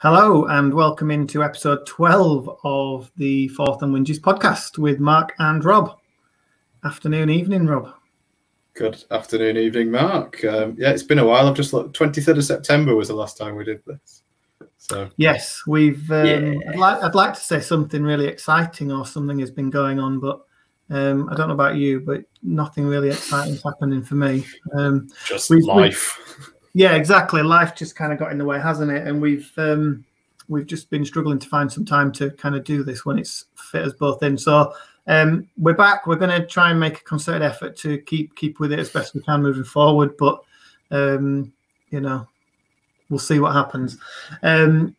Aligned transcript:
Hello 0.00 0.44
and 0.44 0.72
welcome 0.72 1.10
into 1.10 1.42
episode 1.42 1.84
12 1.84 2.60
of 2.62 3.10
the 3.16 3.48
Fourth 3.48 3.82
and 3.82 3.92
Winges 3.92 4.20
podcast 4.20 4.78
with 4.78 5.00
Mark 5.00 5.34
and 5.40 5.64
Rob. 5.64 5.98
Afternoon, 6.84 7.30
evening, 7.30 7.66
Rob. 7.66 7.92
Good 8.74 9.02
afternoon, 9.10 9.56
evening, 9.56 9.90
Mark. 9.90 10.44
Um, 10.44 10.76
yeah, 10.78 10.90
it's 10.90 11.02
been 11.02 11.18
a 11.18 11.26
while. 11.26 11.48
I've 11.48 11.56
just 11.56 11.72
looked. 11.72 11.96
Twenty 11.96 12.20
third 12.20 12.38
of 12.38 12.44
September 12.44 12.94
was 12.94 13.08
the 13.08 13.14
last 13.14 13.36
time 13.36 13.56
we 13.56 13.64
did 13.64 13.82
this. 13.86 14.22
So 14.76 15.10
yes, 15.16 15.62
we've. 15.66 16.08
Um, 16.12 16.26
yeah. 16.26 16.54
I'd 16.68 16.76
like. 16.76 17.02
I'd 17.02 17.16
like 17.16 17.34
to 17.34 17.40
say 17.40 17.58
something 17.58 18.04
really 18.04 18.28
exciting 18.28 18.92
or 18.92 19.04
something 19.04 19.40
has 19.40 19.50
been 19.50 19.68
going 19.68 19.98
on, 19.98 20.20
but 20.20 20.44
um, 20.90 21.28
I 21.28 21.34
don't 21.34 21.48
know 21.48 21.54
about 21.54 21.74
you, 21.74 21.98
but 21.98 22.20
nothing 22.44 22.86
really 22.86 23.08
exciting 23.08 23.58
happening 23.64 24.04
for 24.04 24.14
me. 24.14 24.46
Um, 24.74 25.08
just 25.26 25.50
we've, 25.50 25.64
life. 25.64 26.20
We've, 26.38 26.54
yeah, 26.78 26.94
exactly. 26.94 27.42
Life 27.42 27.74
just 27.74 27.96
kind 27.96 28.12
of 28.12 28.20
got 28.20 28.30
in 28.30 28.38
the 28.38 28.44
way, 28.44 28.60
hasn't 28.60 28.92
it? 28.92 29.04
And 29.04 29.20
we've 29.20 29.50
um, 29.56 30.04
we've 30.46 30.64
just 30.64 30.88
been 30.90 31.04
struggling 31.04 31.40
to 31.40 31.48
find 31.48 31.72
some 31.72 31.84
time 31.84 32.12
to 32.12 32.30
kind 32.30 32.54
of 32.54 32.62
do 32.62 32.84
this 32.84 33.04
when 33.04 33.18
it's 33.18 33.46
fit 33.56 33.82
us 33.82 33.94
both 33.94 34.22
in. 34.22 34.38
So 34.38 34.72
um, 35.08 35.48
we're 35.58 35.74
back. 35.74 36.06
We're 36.06 36.14
going 36.14 36.40
to 36.40 36.46
try 36.46 36.70
and 36.70 36.78
make 36.78 37.00
a 37.00 37.02
concerted 37.02 37.42
effort 37.42 37.76
to 37.78 37.98
keep 38.02 38.36
keep 38.36 38.60
with 38.60 38.70
it 38.70 38.78
as 38.78 38.90
best 38.90 39.12
we 39.12 39.22
can 39.22 39.42
moving 39.42 39.64
forward. 39.64 40.16
But 40.16 40.40
um, 40.92 41.52
you 41.90 41.98
know, 41.98 42.28
we'll 43.10 43.18
see 43.18 43.40
what 43.40 43.54
happens. 43.54 43.98
Um, 44.44 44.94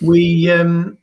we 0.00 0.50
um, 0.50 0.96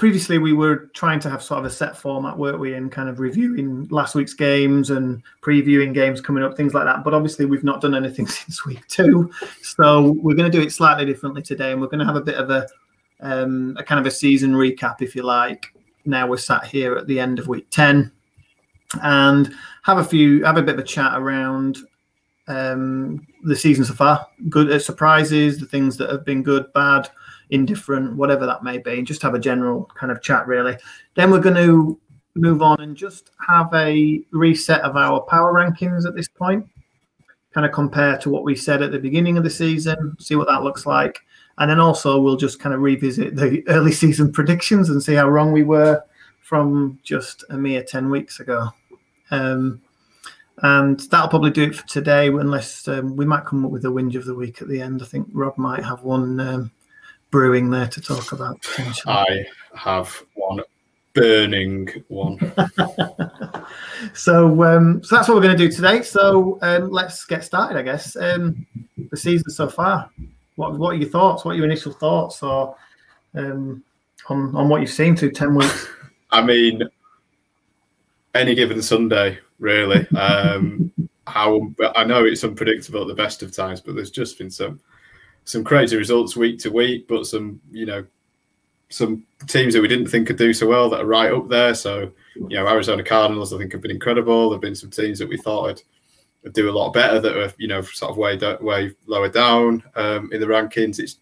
previously 0.00 0.38
we 0.38 0.54
were 0.54 0.90
trying 0.94 1.20
to 1.20 1.28
have 1.28 1.42
sort 1.42 1.58
of 1.58 1.66
a 1.66 1.70
set 1.70 1.94
format, 1.94 2.38
weren't 2.38 2.58
we, 2.58 2.72
in 2.72 2.88
kind 2.88 3.10
of 3.10 3.20
reviewing 3.20 3.86
last 3.90 4.14
week's 4.14 4.32
games 4.32 4.88
and 4.88 5.22
previewing 5.42 5.92
games 5.92 6.22
coming 6.22 6.42
up, 6.42 6.56
things 6.56 6.72
like 6.72 6.86
that. 6.86 7.04
But 7.04 7.12
obviously, 7.12 7.44
we've 7.44 7.62
not 7.64 7.82
done 7.82 7.94
anything 7.94 8.26
since 8.26 8.64
week 8.64 8.86
two, 8.88 9.30
so 9.60 10.12
we're 10.22 10.34
going 10.34 10.50
to 10.50 10.58
do 10.58 10.64
it 10.64 10.72
slightly 10.72 11.04
differently 11.04 11.42
today, 11.42 11.72
and 11.72 11.82
we're 11.82 11.88
going 11.88 11.98
to 11.98 12.06
have 12.06 12.16
a 12.16 12.22
bit 12.22 12.36
of 12.36 12.48
a 12.48 12.66
um, 13.20 13.76
a 13.78 13.84
kind 13.84 14.00
of 14.00 14.06
a 14.06 14.10
season 14.10 14.54
recap, 14.54 15.02
if 15.02 15.14
you 15.14 15.22
like, 15.22 15.66
now 16.06 16.26
we're 16.26 16.38
sat 16.38 16.64
here 16.64 16.96
at 16.96 17.06
the 17.06 17.20
end 17.20 17.38
of 17.38 17.46
week 17.46 17.68
10 17.70 18.10
and 19.02 19.54
have 19.82 19.98
a 19.98 20.04
few 20.04 20.42
have 20.44 20.56
a 20.56 20.62
bit 20.62 20.76
of 20.76 20.80
a 20.80 20.84
chat 20.84 21.12
around 21.14 21.76
um, 22.48 23.26
the 23.44 23.54
season 23.54 23.84
so 23.84 23.92
far. 23.92 24.26
Good 24.48 24.70
uh, 24.70 24.78
surprises 24.78 25.58
the 25.58 25.66
things 25.66 25.98
that 25.98 26.10
have 26.10 26.24
been 26.24 26.42
good 26.42 26.72
bad 26.72 27.10
indifferent 27.50 28.16
whatever 28.16 28.46
that 28.46 28.62
may 28.62 28.78
be 28.78 28.98
and 28.98 29.06
just 29.06 29.22
have 29.22 29.34
a 29.34 29.38
general 29.38 29.90
kind 29.94 30.12
of 30.12 30.22
chat 30.22 30.46
really 30.46 30.76
then 31.14 31.30
we're 31.30 31.40
going 31.40 31.54
to 31.54 31.98
move 32.34 32.62
on 32.62 32.80
and 32.80 32.96
just 32.96 33.30
have 33.46 33.72
a 33.74 34.22
reset 34.30 34.80
of 34.82 34.96
our 34.96 35.20
power 35.22 35.52
rankings 35.52 36.06
at 36.06 36.14
this 36.14 36.28
point 36.28 36.66
kind 37.52 37.66
of 37.66 37.72
compare 37.72 38.16
to 38.16 38.30
what 38.30 38.44
we 38.44 38.54
said 38.54 38.82
at 38.82 38.92
the 38.92 38.98
beginning 38.98 39.36
of 39.36 39.44
the 39.44 39.50
season 39.50 40.16
see 40.20 40.36
what 40.36 40.46
that 40.46 40.62
looks 40.62 40.86
like 40.86 41.20
and 41.58 41.70
then 41.70 41.78
also 41.78 42.18
we'll 42.18 42.36
just 42.36 42.58
kind 42.58 42.74
of 42.74 42.80
revisit 42.80 43.36
the 43.36 43.62
early 43.68 43.92
season 43.92 44.32
predictions 44.32 44.88
and 44.88 45.02
see 45.02 45.14
how 45.14 45.28
wrong 45.28 45.52
we 45.52 45.62
were 45.62 46.02
from 46.50 46.98
just 47.04 47.44
a 47.50 47.56
mere 47.56 47.80
10 47.80 48.10
weeks 48.10 48.40
ago. 48.40 48.70
Um, 49.30 49.80
and 50.62 50.98
that'll 50.98 51.28
probably 51.28 51.52
do 51.52 51.62
it 51.62 51.76
for 51.76 51.86
today, 51.86 52.26
unless 52.26 52.88
um, 52.88 53.14
we 53.14 53.24
might 53.24 53.44
come 53.44 53.64
up 53.64 53.70
with 53.70 53.84
a 53.84 53.88
whinge 53.88 54.16
of 54.16 54.24
the 54.24 54.34
week 54.34 54.60
at 54.60 54.68
the 54.68 54.80
end. 54.80 55.00
I 55.00 55.04
think 55.04 55.28
Rob 55.32 55.56
might 55.56 55.84
have 55.84 56.02
one 56.02 56.40
um, 56.40 56.70
brewing 57.30 57.70
there 57.70 57.86
to 57.88 58.00
talk 58.00 58.32
about 58.32 58.60
potentially. 58.62 59.12
I 59.12 59.46
have 59.74 60.22
one 60.34 60.60
burning 61.14 61.88
one. 62.08 62.38
so, 64.14 64.62
um, 64.64 65.02
so 65.02 65.16
that's 65.16 65.28
what 65.28 65.34
we're 65.36 65.42
going 65.42 65.56
to 65.56 65.68
do 65.68 65.70
today. 65.70 66.02
So 66.02 66.58
um, 66.62 66.90
let's 66.90 67.24
get 67.24 67.44
started, 67.44 67.78
I 67.78 67.82
guess. 67.82 68.16
Um, 68.16 68.66
the 69.10 69.16
season 69.16 69.50
so 69.50 69.68
far. 69.68 70.10
What 70.56 70.78
what 70.78 70.94
are 70.94 70.98
your 70.98 71.08
thoughts? 71.08 71.44
What 71.44 71.52
are 71.52 71.56
your 71.56 71.64
initial 71.64 71.92
thoughts, 71.92 72.42
or 72.42 72.76
um, 73.34 73.82
on 74.28 74.54
on 74.54 74.68
what 74.68 74.80
you've 74.80 74.90
seen 74.90 75.16
through 75.16 75.32
ten 75.32 75.54
weeks? 75.54 75.88
I 76.30 76.42
mean, 76.42 76.82
any 78.34 78.54
given 78.54 78.82
Sunday, 78.82 79.38
really. 79.58 80.06
Um, 80.16 80.92
how 81.26 81.70
I 81.94 82.02
know 82.02 82.24
it's 82.24 82.42
unpredictable 82.42 83.02
at 83.02 83.06
the 83.06 83.14
best 83.14 83.42
of 83.42 83.54
times, 83.54 83.80
but 83.80 83.94
there's 83.94 84.10
just 84.10 84.36
been 84.36 84.50
some 84.50 84.80
some 85.44 85.64
crazy 85.64 85.96
results 85.96 86.36
week 86.36 86.58
to 86.60 86.70
week, 86.70 87.08
but 87.08 87.26
some 87.26 87.60
you 87.70 87.86
know 87.86 88.04
some 88.90 89.24
teams 89.46 89.72
that 89.74 89.82
we 89.82 89.88
didn't 89.88 90.08
think 90.08 90.26
could 90.26 90.36
do 90.36 90.52
so 90.52 90.66
well 90.66 90.90
that 90.90 91.00
are 91.00 91.06
right 91.06 91.32
up 91.32 91.48
there. 91.48 91.74
So 91.74 92.12
you 92.34 92.56
know, 92.56 92.66
Arizona 92.66 93.02
Cardinals, 93.02 93.52
I 93.52 93.58
think, 93.58 93.72
have 93.72 93.82
been 93.82 93.90
incredible. 93.90 94.50
There've 94.50 94.60
been 94.60 94.74
some 94.74 94.90
teams 94.90 95.18
that 95.18 95.28
we 95.28 95.36
thought 95.36 95.68
had 95.68 95.82
do 96.52 96.70
a 96.70 96.72
lot 96.72 96.92
better 96.92 97.20
that 97.20 97.36
are 97.36 97.52
you 97.58 97.68
know 97.68 97.82
sort 97.82 98.10
of 98.10 98.16
way 98.16 98.38
way 98.60 98.94
lower 99.06 99.28
down 99.28 99.82
um, 99.94 100.30
in 100.32 100.40
the 100.40 100.46
rankings. 100.46 100.98
It's 100.98 101.18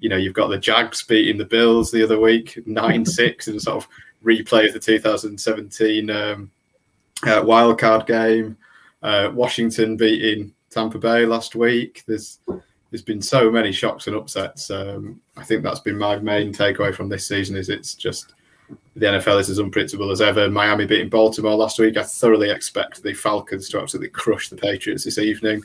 you 0.00 0.08
know 0.08 0.16
you've 0.16 0.34
got 0.34 0.48
the 0.48 0.58
Jags 0.58 1.04
beating 1.04 1.38
the 1.38 1.44
Bills 1.44 1.90
the 1.90 2.02
other 2.02 2.18
week 2.18 2.58
nine 2.66 3.04
six 3.04 3.48
and 3.48 3.60
sort 3.60 3.84
of 3.84 3.88
replay 4.24 4.66
of 4.66 4.72
the 4.72 4.80
2017 4.80 6.10
um, 6.10 6.50
uh, 7.26 7.98
game. 8.00 8.56
Uh, 9.00 9.30
Washington 9.32 9.96
beating 9.96 10.52
Tampa 10.70 10.98
Bay 10.98 11.24
last 11.24 11.54
week. 11.54 12.02
There's 12.06 12.40
there's 12.90 13.02
been 13.02 13.20
so 13.22 13.50
many 13.50 13.72
shocks 13.72 14.06
and 14.06 14.16
upsets. 14.16 14.70
Um, 14.70 15.20
I 15.36 15.44
think 15.44 15.62
that's 15.62 15.80
been 15.80 15.98
my 15.98 16.18
main 16.18 16.52
takeaway 16.52 16.94
from 16.94 17.08
this 17.08 17.26
season. 17.26 17.56
Is 17.56 17.68
it's 17.68 17.94
just 17.94 18.34
the 18.96 19.06
NFL 19.06 19.40
is 19.40 19.50
as 19.50 19.60
unpredictable 19.60 20.10
as 20.10 20.20
ever. 20.20 20.50
Miami 20.50 20.86
beating 20.86 21.08
Baltimore 21.08 21.54
last 21.54 21.78
week. 21.78 21.96
I 21.96 22.02
thoroughly 22.02 22.50
expect 22.50 23.02
the 23.02 23.14
Falcons 23.14 23.68
to 23.70 23.80
absolutely 23.80 24.10
crush 24.10 24.48
the 24.48 24.56
Patriots 24.56 25.04
this 25.04 25.18
evening. 25.18 25.62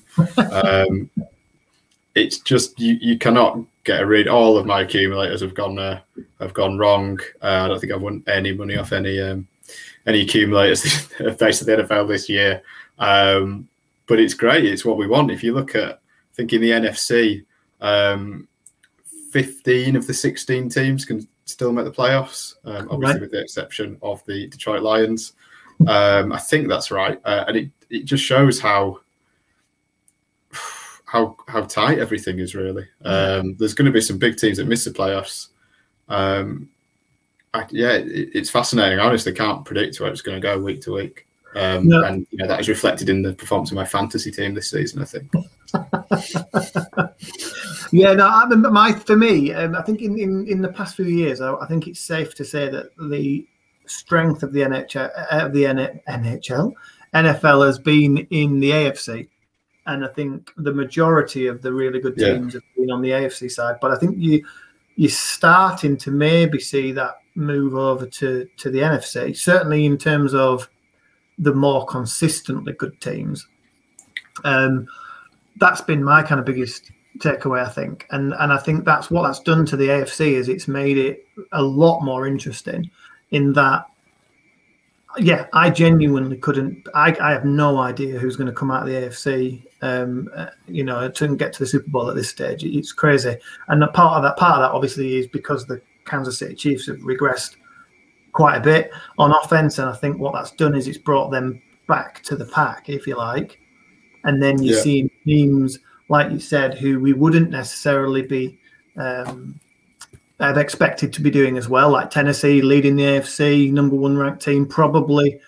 um, 0.51 1.09
it's 2.15 2.39
just 2.39 2.79
you, 2.79 2.97
you 3.01 3.17
cannot 3.17 3.59
get 3.83 4.01
a 4.01 4.05
read. 4.05 4.27
All 4.27 4.57
of 4.57 4.65
my 4.65 4.81
accumulators 4.81 5.41
have 5.41 5.55
gone 5.55 5.79
uh, 5.79 6.01
have 6.39 6.53
gone 6.53 6.77
wrong. 6.77 7.19
Uh, 7.41 7.63
I 7.63 7.67
don't 7.69 7.79
think 7.79 7.93
I've 7.93 8.01
won 8.01 8.23
any 8.27 8.53
money 8.53 8.77
off 8.77 8.91
any 8.91 9.19
um, 9.21 9.47
any 10.05 10.21
accumulators 10.21 10.83
on 11.19 11.25
the 11.27 11.33
NFL 11.33 12.07
this 12.07 12.29
year. 12.29 12.61
Um, 12.99 13.67
but 14.05 14.19
it's 14.19 14.33
great. 14.33 14.65
It's 14.65 14.85
what 14.85 14.97
we 14.97 15.07
want. 15.07 15.31
If 15.31 15.43
you 15.43 15.53
look 15.53 15.75
at, 15.75 16.01
I 16.33 16.35
think 16.35 16.53
in 16.53 16.61
the 16.61 16.71
NFC, 16.71 17.45
um, 17.79 18.47
15 19.31 19.95
of 19.95 20.07
the 20.07 20.13
16 20.13 20.69
teams 20.69 21.05
can 21.05 21.27
still 21.45 21.71
make 21.71 21.85
the 21.85 21.91
playoffs, 21.91 22.55
um, 22.65 22.87
obviously 22.89 23.13
right. 23.13 23.21
with 23.21 23.31
the 23.31 23.41
exception 23.41 23.97
of 24.01 24.23
the 24.25 24.47
Detroit 24.47 24.81
Lions. 24.81 25.33
Um, 25.87 26.31
I 26.31 26.39
think 26.39 26.67
that's 26.67 26.91
right, 26.91 27.19
uh, 27.25 27.45
and 27.47 27.57
it, 27.57 27.69
it 27.89 28.05
just 28.05 28.23
shows 28.23 28.59
how 28.59 28.99
how 31.05 31.35
how 31.47 31.61
tight 31.61 31.99
everything 31.99 32.39
is. 32.39 32.55
Really, 32.55 32.87
um, 33.03 33.55
there's 33.57 33.73
going 33.73 33.85
to 33.85 33.91
be 33.91 34.01
some 34.01 34.17
big 34.17 34.37
teams 34.37 34.57
that 34.57 34.67
miss 34.67 34.85
the 34.85 34.91
playoffs. 34.91 35.49
Um, 36.09 36.69
I, 37.53 37.65
yeah, 37.69 37.93
it, 37.93 38.29
it's 38.33 38.49
fascinating. 38.49 38.99
I 38.99 39.05
honestly 39.05 39.33
can't 39.33 39.65
predict 39.65 39.99
where 39.99 40.11
it's 40.11 40.21
going 40.21 40.39
to 40.39 40.41
go 40.41 40.59
week 40.59 40.81
to 40.81 40.93
week. 40.93 41.27
Um, 41.55 41.87
no. 41.87 42.03
And 42.03 42.25
you 42.31 42.37
know 42.37 42.47
that 42.47 42.59
is 42.59 42.69
reflected 42.69 43.09
in 43.09 43.21
the 43.21 43.33
performance 43.33 43.71
of 43.71 43.75
my 43.75 43.85
fantasy 43.85 44.31
team 44.31 44.53
this 44.53 44.69
season. 44.69 45.01
I 45.01 45.05
think. 45.05 45.31
yeah, 47.91 48.13
no, 48.13 48.27
I 48.27 48.45
my 48.45 48.93
for 48.93 49.15
me, 49.15 49.53
um, 49.53 49.75
I 49.75 49.81
think 49.81 50.01
in, 50.01 50.17
in, 50.19 50.47
in 50.47 50.61
the 50.61 50.69
past 50.69 50.95
few 50.95 51.05
years, 51.05 51.41
I, 51.41 51.53
I, 51.55 51.65
think 51.67 51.87
it's 51.87 51.99
safe 51.99 52.35
to 52.35 52.45
say 52.45 52.69
that 52.69 52.95
the 53.09 53.47
strength 53.85 54.43
of 54.43 54.53
the 54.53 54.61
NHL, 54.61 55.09
uh, 55.15 55.45
of 55.45 55.53
the 55.53 55.63
NHL, 55.63 56.73
NFL 57.13 57.65
has 57.65 57.79
been 57.79 58.17
in 58.29 58.59
the 58.59 58.71
AFC, 58.71 59.27
and 59.85 60.05
I 60.05 60.07
think 60.09 60.51
the 60.57 60.73
majority 60.73 61.47
of 61.47 61.61
the 61.61 61.73
really 61.73 61.99
good 61.99 62.17
teams 62.17 62.53
yeah. 62.53 62.59
have 62.59 62.75
been 62.75 62.91
on 62.91 63.01
the 63.01 63.11
AFC 63.11 63.51
side. 63.51 63.77
But 63.81 63.91
I 63.91 63.97
think 63.97 64.17
you 64.17 64.45
you're 64.95 65.09
starting 65.09 65.97
to 65.97 66.11
maybe 66.11 66.59
see 66.59 66.91
that 66.91 67.15
move 67.35 67.75
over 67.75 68.05
to 68.05 68.47
to 68.57 68.69
the 68.69 68.79
NFC. 68.79 69.35
Certainly 69.35 69.85
in 69.85 69.97
terms 69.97 70.33
of 70.33 70.69
the 71.37 71.53
more 71.53 71.85
consistently 71.85 72.73
good 72.73 72.99
teams. 73.01 73.47
Um, 74.43 74.87
that's 75.57 75.81
been 75.81 76.03
my 76.03 76.23
kind 76.23 76.39
of 76.39 76.45
biggest 76.45 76.91
takeaway, 77.19 77.65
I 77.65 77.69
think, 77.69 78.07
and 78.11 78.33
and 78.39 78.51
I 78.51 78.57
think 78.57 78.85
that's 78.85 79.11
what 79.11 79.23
that's 79.23 79.39
done 79.39 79.65
to 79.67 79.77
the 79.77 79.87
AFC 79.87 80.33
is 80.33 80.49
it's 80.49 80.67
made 80.67 80.97
it 80.97 81.27
a 81.51 81.61
lot 81.61 82.01
more 82.01 82.27
interesting. 82.27 82.89
In 83.31 83.53
that, 83.53 83.85
yeah, 85.17 85.47
I 85.53 85.69
genuinely 85.69 86.37
couldn't. 86.37 86.87
I, 86.93 87.15
I 87.19 87.31
have 87.31 87.45
no 87.45 87.77
idea 87.77 88.19
who's 88.19 88.35
going 88.35 88.47
to 88.47 88.53
come 88.53 88.71
out 88.71 88.83
of 88.83 88.87
the 88.87 88.93
AFC. 88.93 89.63
Um, 89.81 90.29
uh, 90.35 90.47
you 90.67 90.83
know, 90.83 91.09
to 91.09 91.35
get 91.35 91.53
to 91.53 91.59
the 91.59 91.65
Super 91.65 91.89
Bowl 91.89 92.09
at 92.09 92.15
this 92.15 92.29
stage, 92.29 92.63
it's 92.63 92.91
crazy. 92.91 93.35
And 93.67 93.83
part 93.93 94.17
of 94.17 94.23
that 94.23 94.37
part 94.37 94.59
of 94.59 94.61
that 94.61 94.75
obviously 94.75 95.17
is 95.17 95.27
because 95.27 95.65
the 95.65 95.81
Kansas 96.05 96.37
City 96.37 96.55
Chiefs 96.55 96.87
have 96.87 96.97
regressed 96.97 97.55
quite 98.33 98.57
a 98.57 98.61
bit 98.61 98.91
on 99.17 99.31
offense, 99.31 99.79
and 99.79 99.89
I 99.89 99.93
think 99.93 100.19
what 100.19 100.33
that's 100.33 100.51
done 100.51 100.75
is 100.75 100.87
it's 100.87 100.97
brought 100.97 101.29
them 101.29 101.61
back 101.87 102.23
to 102.23 102.35
the 102.35 102.45
pack, 102.45 102.89
if 102.89 103.07
you 103.07 103.15
like. 103.15 103.59
And 104.23 104.41
then 104.41 104.61
you 104.61 104.75
yeah. 104.75 104.81
see 104.81 105.11
teams, 105.25 105.79
like 106.09 106.31
you 106.31 106.39
said, 106.39 106.77
who 106.77 106.99
we 106.99 107.13
wouldn't 107.13 107.49
necessarily 107.49 108.21
be 108.21 108.59
um, 108.97 109.59
have 110.39 110.57
expected 110.57 111.13
to 111.13 111.21
be 111.21 111.31
doing 111.31 111.57
as 111.57 111.69
well, 111.69 111.89
like 111.89 112.09
Tennessee 112.09 112.61
leading 112.61 112.95
the 112.95 113.03
AFC, 113.03 113.71
number 113.71 113.95
one 113.95 114.17
ranked 114.17 114.43
team, 114.43 114.65
probably. 114.65 115.39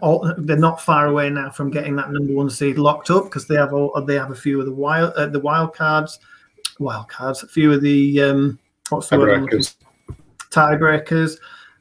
All, 0.00 0.32
they're 0.38 0.56
not 0.56 0.80
far 0.80 1.08
away 1.08 1.28
now 1.28 1.50
from 1.50 1.70
getting 1.70 1.94
that 1.96 2.10
number 2.10 2.32
one 2.32 2.48
seed 2.48 2.78
locked 2.78 3.10
up 3.10 3.24
because 3.24 3.46
they 3.46 3.56
have 3.56 3.74
all, 3.74 4.00
they 4.06 4.14
have 4.14 4.30
a 4.30 4.34
few 4.34 4.58
of 4.58 4.64
the 4.64 4.72
wild 4.72 5.12
uh, 5.12 5.26
the 5.26 5.40
wild 5.40 5.74
cards. 5.74 6.20
wild 6.78 7.08
cards, 7.08 7.42
a 7.42 7.48
few 7.48 7.70
of 7.70 7.82
the 7.82 8.22
um, 8.22 8.58
what's 8.88 9.10
the 9.10 9.18
word? 9.18 9.46
Tiebreakers. 10.50 11.38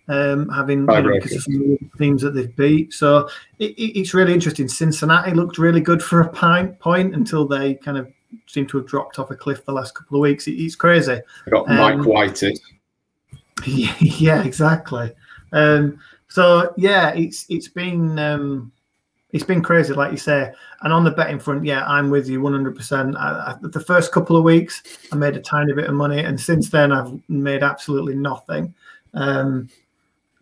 Um, 0.07 0.49
having 0.49 0.79
you 0.79 0.85
know, 0.85 1.13
because 1.13 1.33
of 1.33 1.43
some 1.43 1.77
teams 1.97 2.21
that 2.21 2.31
they've 2.31 2.55
beat. 2.55 2.93
So 2.93 3.29
it, 3.59 3.71
it, 3.71 3.99
it's 3.99 4.13
really 4.13 4.33
interesting. 4.33 4.67
Cincinnati 4.67 5.31
looked 5.33 5.57
really 5.57 5.81
good 5.81 6.03
for 6.03 6.21
a 6.21 6.29
point, 6.29 6.77
point 6.79 7.15
until 7.15 7.47
they 7.47 7.75
kind 7.75 7.97
of 7.97 8.11
seem 8.47 8.65
to 8.67 8.77
have 8.77 8.87
dropped 8.87 9.19
off 9.19 9.31
a 9.31 9.35
cliff 9.35 9.65
the 9.65 9.71
last 9.71 9.95
couple 9.95 10.17
of 10.17 10.21
weeks. 10.21 10.47
It, 10.47 10.53
it's 10.53 10.75
crazy. 10.75 11.19
They 11.45 11.51
got 11.51 11.67
Mike 11.67 11.95
Um, 11.95 12.05
White. 12.05 12.41
yeah, 13.65 14.43
exactly. 14.43 15.13
Um, 15.51 15.99
so 16.27 16.73
yeah, 16.77 17.13
it's 17.13 17.45
it's 17.49 17.67
been 17.67 18.17
um, 18.17 18.71
it's 19.31 19.43
been 19.43 19.61
crazy, 19.61 19.93
like 19.93 20.11
you 20.11 20.17
say. 20.17 20.51
And 20.81 20.91
on 20.91 21.03
the 21.03 21.11
betting 21.11 21.39
front, 21.39 21.63
yeah, 21.63 21.85
I'm 21.87 22.09
with 22.09 22.27
you 22.27 22.41
100. 22.41 22.75
percent 22.75 23.13
The 23.13 23.83
first 23.85 24.11
couple 24.11 24.35
of 24.35 24.43
weeks, 24.43 24.83
I 25.11 25.15
made 25.15 25.37
a 25.37 25.41
tiny 25.41 25.73
bit 25.73 25.85
of 25.85 25.93
money, 25.93 26.19
and 26.19 26.39
since 26.39 26.69
then, 26.69 26.91
I've 26.91 27.17
made 27.29 27.63
absolutely 27.63 28.15
nothing. 28.15 28.73
Um, 29.13 29.69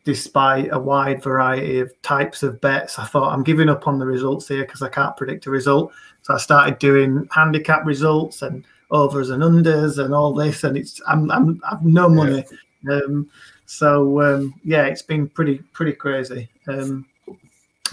despite 0.03 0.69
a 0.71 0.79
wide 0.79 1.21
variety 1.21 1.79
of 1.79 1.91
types 2.01 2.43
of 2.43 2.59
bets, 2.61 2.97
I 2.99 3.05
thought 3.05 3.33
I'm 3.33 3.43
giving 3.43 3.69
up 3.69 3.87
on 3.87 3.99
the 3.99 4.05
results 4.05 4.47
here 4.47 4.63
because 4.65 4.81
I 4.81 4.89
can't 4.89 5.15
predict 5.17 5.45
a 5.45 5.49
result. 5.51 5.91
So 6.23 6.33
I 6.33 6.37
started 6.37 6.79
doing 6.79 7.27
handicap 7.31 7.85
results 7.85 8.41
and 8.41 8.63
overs 8.89 9.29
and 9.29 9.41
unders 9.43 10.03
and 10.03 10.13
all 10.13 10.33
this, 10.33 10.63
and 10.63 10.75
it's 10.77 11.01
I'm 11.07 11.29
I'm 11.31 11.61
I've 11.69 11.83
no 11.83 12.09
money. 12.09 12.45
Um, 12.89 13.29
so 13.65 14.21
um, 14.21 14.53
yeah, 14.63 14.85
it's 14.85 15.01
been 15.03 15.27
pretty 15.29 15.59
pretty 15.73 15.93
crazy. 15.93 16.49
Um, 16.67 17.05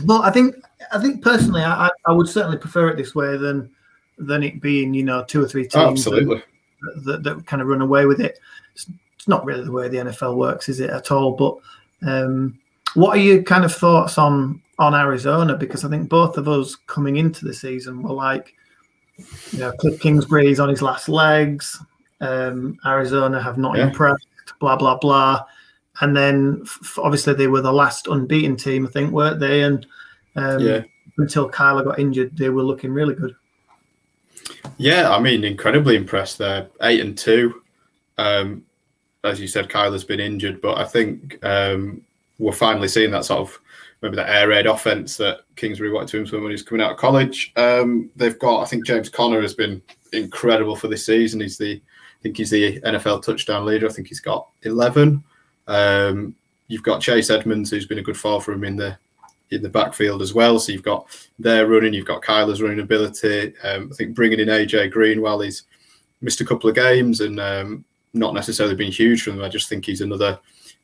but 0.04 0.22
I 0.22 0.30
think 0.30 0.54
I 0.92 0.98
think 1.00 1.22
personally, 1.22 1.62
I, 1.62 1.86
I- 1.86 1.90
I 2.06 2.12
would 2.12 2.28
certainly 2.28 2.56
prefer 2.58 2.88
it 2.88 2.96
this 2.96 3.14
way 3.14 3.36
than 3.36 3.70
than 4.18 4.42
it 4.42 4.60
being 4.60 4.94
you 4.94 5.04
know 5.04 5.24
two 5.24 5.42
or 5.42 5.46
three 5.48 5.62
teams 5.64 5.74
Oh, 5.76 5.90
absolutely. 5.90 6.42
that, 6.82 7.04
that, 7.04 7.22
that 7.22 7.46
kind 7.46 7.60
of 7.62 7.68
run 7.68 7.82
away 7.82 8.06
with 8.06 8.20
it. 8.20 8.38
It's, 8.74 8.86
it's 9.14 9.28
not 9.28 9.44
really 9.44 9.64
the 9.64 9.70
way 9.72 9.88
the 9.88 9.98
NFL 9.98 10.36
works, 10.36 10.68
is 10.68 10.80
it 10.80 10.90
at 10.90 11.10
all? 11.12 11.32
But 11.36 11.56
um, 12.06 12.58
what 12.94 13.16
are 13.16 13.20
your 13.20 13.42
kind 13.42 13.64
of 13.64 13.74
thoughts 13.74 14.18
on 14.18 14.62
on 14.78 14.94
Arizona? 14.94 15.56
Because 15.56 15.84
I 15.84 15.88
think 15.88 16.08
both 16.08 16.36
of 16.36 16.48
us 16.48 16.76
coming 16.86 17.16
into 17.16 17.44
the 17.44 17.52
season 17.54 18.02
were 18.02 18.14
like, 18.14 18.54
you 19.50 19.58
know, 19.58 19.72
Cliff 19.72 20.00
Kingsbury's 20.00 20.60
on 20.60 20.68
his 20.68 20.82
last 20.82 21.08
legs. 21.08 21.76
Um, 22.20 22.78
Arizona 22.86 23.42
have 23.42 23.58
not 23.58 23.76
Yeah. 23.76 23.88
impressed. 23.88 24.26
Blah 24.60 24.76
blah 24.76 24.96
blah. 24.98 25.44
And 26.00 26.16
then 26.16 26.60
f- 26.62 26.98
obviously 26.98 27.34
they 27.34 27.48
were 27.48 27.60
the 27.60 27.72
last 27.72 28.06
unbeaten 28.06 28.56
team, 28.56 28.86
I 28.86 28.90
think, 28.90 29.10
weren't 29.12 29.40
they? 29.40 29.62
And 29.62 29.84
um, 30.36 30.60
Yeah. 30.60 30.82
until 31.18 31.50
Kyler 31.50 31.84
got 31.84 31.98
injured, 31.98 32.36
they 32.36 32.48
were 32.50 32.62
looking 32.62 32.92
really 32.92 33.14
good. 33.14 33.34
Yeah, 34.76 35.10
I 35.10 35.18
mean, 35.20 35.44
incredibly 35.44 35.96
impressed 35.96 36.38
there. 36.38 36.68
Eight 36.82 37.00
and 37.00 37.18
two. 37.18 37.62
Um, 38.16 38.64
as 39.24 39.40
you 39.40 39.48
said, 39.48 39.68
Kyler's 39.68 40.04
been 40.04 40.20
injured, 40.20 40.60
but 40.60 40.78
I 40.78 40.84
think 40.84 41.42
um, 41.44 42.02
we're 42.38 42.52
finally 42.52 42.88
seeing 42.88 43.10
that 43.10 43.24
sort 43.24 43.40
of 43.40 43.58
maybe 44.00 44.16
that 44.16 44.30
air 44.30 44.48
raid 44.48 44.66
offense 44.66 45.16
that 45.16 45.40
Kingsbury 45.56 45.90
wanted 45.90 46.08
to 46.10 46.18
implement 46.18 46.44
when 46.44 46.50
he 46.50 46.54
was 46.54 46.62
coming 46.62 46.84
out 46.84 46.92
of 46.92 46.98
college. 46.98 47.52
Um, 47.56 48.10
they've 48.16 48.38
got, 48.38 48.62
I 48.62 48.64
think, 48.64 48.86
James 48.86 49.08
Conner 49.08 49.42
has 49.42 49.54
been 49.54 49.82
incredible 50.12 50.76
for 50.76 50.88
this 50.88 51.04
season. 51.04 51.40
He's 51.40 51.58
the, 51.58 51.74
I 51.74 52.22
think 52.22 52.36
he's 52.36 52.50
the 52.50 52.80
NFL 52.80 53.22
touchdown 53.22 53.64
leader. 53.64 53.88
I 53.88 53.92
think 53.92 54.08
he's 54.08 54.20
got 54.20 54.48
eleven. 54.62 55.22
Um, 55.66 56.34
you've 56.68 56.82
got 56.82 57.00
Chase 57.00 57.30
Edmonds, 57.30 57.70
who's 57.70 57.86
been 57.86 57.98
a 57.98 58.02
good 58.02 58.16
fall 58.16 58.40
for 58.40 58.52
him 58.52 58.64
in 58.64 58.76
the 58.76 58.96
in 59.50 59.62
the 59.62 59.68
backfield 59.68 60.20
as 60.20 60.34
well. 60.34 60.58
So 60.58 60.72
you've 60.72 60.82
got 60.82 61.06
their 61.38 61.66
running, 61.66 61.94
you've 61.94 62.06
got 62.06 62.22
Kyler's 62.22 62.60
running 62.60 62.80
ability. 62.80 63.54
Um, 63.62 63.88
I 63.90 63.94
think 63.94 64.14
bringing 64.14 64.40
in 64.40 64.48
AJ 64.48 64.90
Green 64.90 65.22
while 65.22 65.40
he's 65.40 65.62
missed 66.20 66.40
a 66.40 66.44
couple 66.44 66.68
of 66.68 66.76
games 66.76 67.20
and 67.20 67.40
um, 67.40 67.84
not 68.14 68.34
necessarily 68.34 68.74
been 68.74 68.92
huge 68.92 69.22
for 69.22 69.30
them. 69.30 69.44
I 69.44 69.48
just 69.48 69.68
think 69.68 69.84
he's 69.84 70.00
another 70.00 70.38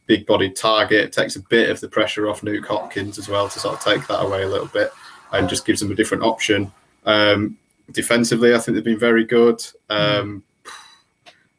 big 0.06 0.26
bodied 0.26 0.56
target. 0.56 1.12
Takes 1.12 1.36
a 1.36 1.40
bit 1.40 1.70
of 1.70 1.80
the 1.80 1.88
pressure 1.88 2.28
off 2.28 2.42
Nuk 2.42 2.66
Hopkins 2.66 3.18
as 3.18 3.28
well 3.28 3.48
to 3.48 3.58
sort 3.58 3.74
of 3.74 3.80
take 3.80 4.06
that 4.08 4.22
away 4.22 4.42
a 4.42 4.48
little 4.48 4.68
bit 4.68 4.92
and 5.32 5.48
just 5.48 5.66
gives 5.66 5.80
them 5.80 5.90
a 5.90 5.94
different 5.94 6.22
option. 6.22 6.72
Um, 7.04 7.58
defensively, 7.92 8.54
I 8.54 8.58
think 8.58 8.74
they've 8.74 8.84
been 8.84 8.98
very 8.98 9.24
good. 9.24 9.64
Um, 9.90 10.42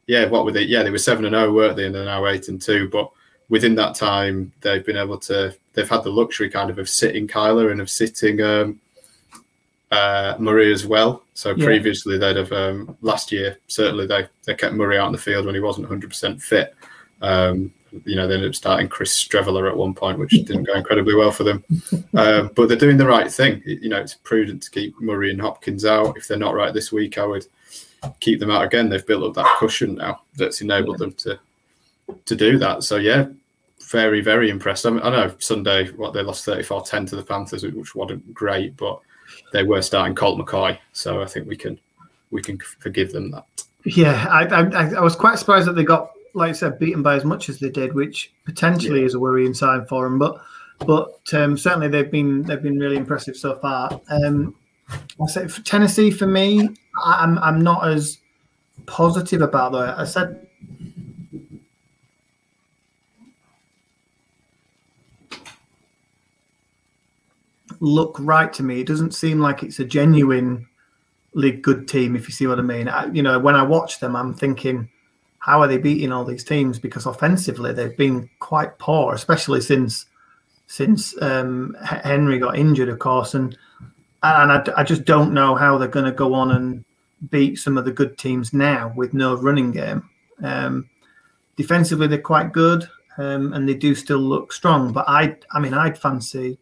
yeah, 0.06 0.26
what 0.26 0.44
were 0.44 0.52
they? 0.52 0.62
Yeah, 0.62 0.82
they 0.82 0.90
were 0.90 0.98
seven 0.98 1.24
and 1.24 1.34
zero, 1.34 1.52
weren't 1.52 1.76
they? 1.76 1.86
And 1.86 1.94
they're 1.94 2.04
now 2.04 2.26
eight 2.26 2.48
and 2.48 2.60
two. 2.60 2.88
But 2.88 3.10
within 3.48 3.74
that 3.76 3.94
time, 3.94 4.52
they've 4.60 4.84
been 4.84 4.96
able 4.96 5.18
to. 5.18 5.54
They've 5.72 5.88
had 5.88 6.04
the 6.04 6.10
luxury 6.10 6.48
kind 6.48 6.70
of 6.70 6.78
of 6.78 6.88
sitting 6.88 7.28
Kyler 7.28 7.70
and 7.70 7.80
of 7.80 7.90
sitting 7.90 8.40
um, 8.40 8.80
uh, 9.90 10.34
Murray 10.38 10.72
as 10.72 10.86
well. 10.86 11.22
So 11.34 11.54
Yeah. 11.54 11.64
previously, 11.64 12.18
they'd 12.18 12.36
have 12.36 12.52
um, 12.52 12.96
last 13.02 13.30
year 13.30 13.58
certainly 13.68 14.06
they 14.06 14.26
they 14.44 14.54
kept 14.54 14.74
Murray 14.74 14.98
out 14.98 15.06
in 15.06 15.12
the 15.12 15.18
field 15.18 15.46
when 15.46 15.54
he 15.54 15.60
wasn't 15.60 15.88
100 15.88 16.08
percent 16.08 16.42
fit. 16.42 16.74
Um, 17.22 17.72
you 18.04 18.14
know, 18.14 18.26
they 18.26 18.34
ended 18.34 18.50
up 18.50 18.54
starting 18.54 18.88
Chris 18.88 19.24
Streveler 19.24 19.70
at 19.70 19.76
one 19.76 19.94
point, 19.94 20.18
which 20.18 20.30
didn't 20.30 20.64
go 20.64 20.74
incredibly 20.74 21.14
well 21.14 21.30
for 21.30 21.44
them. 21.44 21.64
Um, 22.14 22.50
but 22.56 22.66
they're 22.68 22.78
doing 22.78 22.96
the 22.96 23.06
right 23.06 23.30
thing. 23.30 23.62
You 23.66 23.90
know, 23.90 24.00
it's 24.00 24.14
prudent 24.14 24.62
to 24.62 24.70
keep 24.70 24.98
Murray 24.98 25.30
and 25.30 25.40
Hopkins 25.40 25.84
out. 25.84 26.16
If 26.16 26.26
they're 26.26 26.38
not 26.38 26.54
right 26.54 26.72
this 26.72 26.90
week, 26.90 27.18
I 27.18 27.26
would 27.26 27.46
keep 28.20 28.40
them 28.40 28.50
out 28.50 28.64
again. 28.64 28.88
They've 28.88 29.06
built 29.06 29.24
up 29.24 29.34
that 29.34 29.58
cushion 29.58 29.96
now 29.96 30.22
that's 30.34 30.62
enabled 30.62 30.98
them 30.98 31.12
to 31.12 31.38
to 32.24 32.34
do 32.34 32.56
that. 32.58 32.84
So 32.84 32.96
yeah, 32.96 33.26
very 33.90 34.22
very 34.22 34.48
impressed. 34.48 34.86
I, 34.86 34.90
mean, 34.90 35.02
I 35.02 35.10
know 35.10 35.34
Sunday 35.40 35.90
what 35.92 36.14
they 36.14 36.22
lost 36.22 36.46
34-10 36.46 37.10
to 37.10 37.16
the 37.16 37.22
Panthers, 37.22 37.64
which 37.64 37.94
wasn't 37.94 38.32
great, 38.32 38.76
but 38.78 38.98
they 39.56 39.62
were 39.62 39.80
starting 39.80 40.14
Colt 40.14 40.38
McCoy, 40.38 40.78
so 40.92 41.22
I 41.22 41.24
think 41.24 41.48
we 41.48 41.56
can 41.56 41.80
we 42.30 42.42
can 42.42 42.58
forgive 42.58 43.12
them 43.12 43.30
that. 43.30 43.46
Yeah, 43.86 44.26
I, 44.28 44.44
I, 44.44 44.94
I 44.96 45.00
was 45.00 45.16
quite 45.16 45.38
surprised 45.38 45.66
that 45.66 45.76
they 45.76 45.84
got, 45.84 46.10
like 46.34 46.50
I 46.50 46.52
said, 46.52 46.78
beaten 46.78 47.02
by 47.02 47.14
as 47.16 47.24
much 47.24 47.48
as 47.48 47.58
they 47.58 47.70
did, 47.70 47.94
which 47.94 48.34
potentially 48.44 49.02
is 49.02 49.14
a 49.14 49.18
worrying 49.18 49.54
sign 49.54 49.86
for 49.86 50.04
them. 50.04 50.18
But 50.18 50.42
but 50.80 51.32
um, 51.32 51.56
certainly 51.56 51.88
they've 51.88 52.10
been 52.10 52.42
they've 52.42 52.62
been 52.62 52.78
really 52.78 52.96
impressive 52.98 53.34
so 53.34 53.58
far. 53.58 53.98
Um, 54.10 54.54
I 54.90 55.26
say 55.26 55.48
for 55.48 55.62
Tennessee 55.62 56.10
for 56.10 56.26
me, 56.26 56.68
I'm 57.02 57.38
I'm 57.38 57.62
not 57.62 57.88
as 57.88 58.18
positive 58.84 59.40
about 59.40 59.72
that. 59.72 59.98
I 59.98 60.04
said 60.04 60.45
look 67.80 68.16
right 68.20 68.52
to 68.54 68.62
me. 68.62 68.80
It 68.80 68.86
doesn't 68.86 69.14
seem 69.14 69.40
like 69.40 69.62
it's 69.62 69.78
a 69.78 69.84
genuinely 69.84 70.66
good 71.62 71.88
team, 71.88 72.16
if 72.16 72.26
you 72.26 72.32
see 72.32 72.46
what 72.46 72.58
I 72.58 72.62
mean. 72.62 72.88
I, 72.88 73.06
you 73.06 73.22
know, 73.22 73.38
when 73.38 73.54
I 73.54 73.62
watch 73.62 74.00
them, 74.00 74.16
I'm 74.16 74.34
thinking, 74.34 74.88
how 75.38 75.60
are 75.60 75.68
they 75.68 75.78
beating 75.78 76.12
all 76.12 76.24
these 76.24 76.44
teams? 76.44 76.78
Because 76.78 77.06
offensively, 77.06 77.72
they've 77.72 77.96
been 77.96 78.28
quite 78.40 78.78
poor, 78.78 79.14
especially 79.14 79.60
since 79.60 80.06
since 80.68 81.14
um, 81.22 81.76
Henry 81.84 82.40
got 82.40 82.58
injured, 82.58 82.88
of 82.88 82.98
course, 82.98 83.34
and 83.34 83.56
and 84.22 84.52
I, 84.52 84.64
I 84.76 84.82
just 84.82 85.04
don't 85.04 85.32
know 85.32 85.54
how 85.54 85.78
they're 85.78 85.88
going 85.88 86.06
to 86.06 86.12
go 86.12 86.34
on 86.34 86.50
and 86.50 86.84
beat 87.30 87.58
some 87.58 87.78
of 87.78 87.84
the 87.84 87.92
good 87.92 88.18
teams 88.18 88.52
now 88.52 88.92
with 88.96 89.14
no 89.14 89.36
running 89.36 89.70
game. 89.70 90.08
Um, 90.42 90.90
defensively, 91.56 92.06
they're 92.08 92.18
quite 92.20 92.52
good, 92.52 92.88
um, 93.18 93.52
and 93.52 93.68
they 93.68 93.74
do 93.74 93.94
still 93.94 94.18
look 94.18 94.52
strong. 94.52 94.92
But 94.92 95.08
I, 95.08 95.36
I 95.52 95.60
mean, 95.60 95.74
I'd 95.74 95.98
fancy 95.98 96.58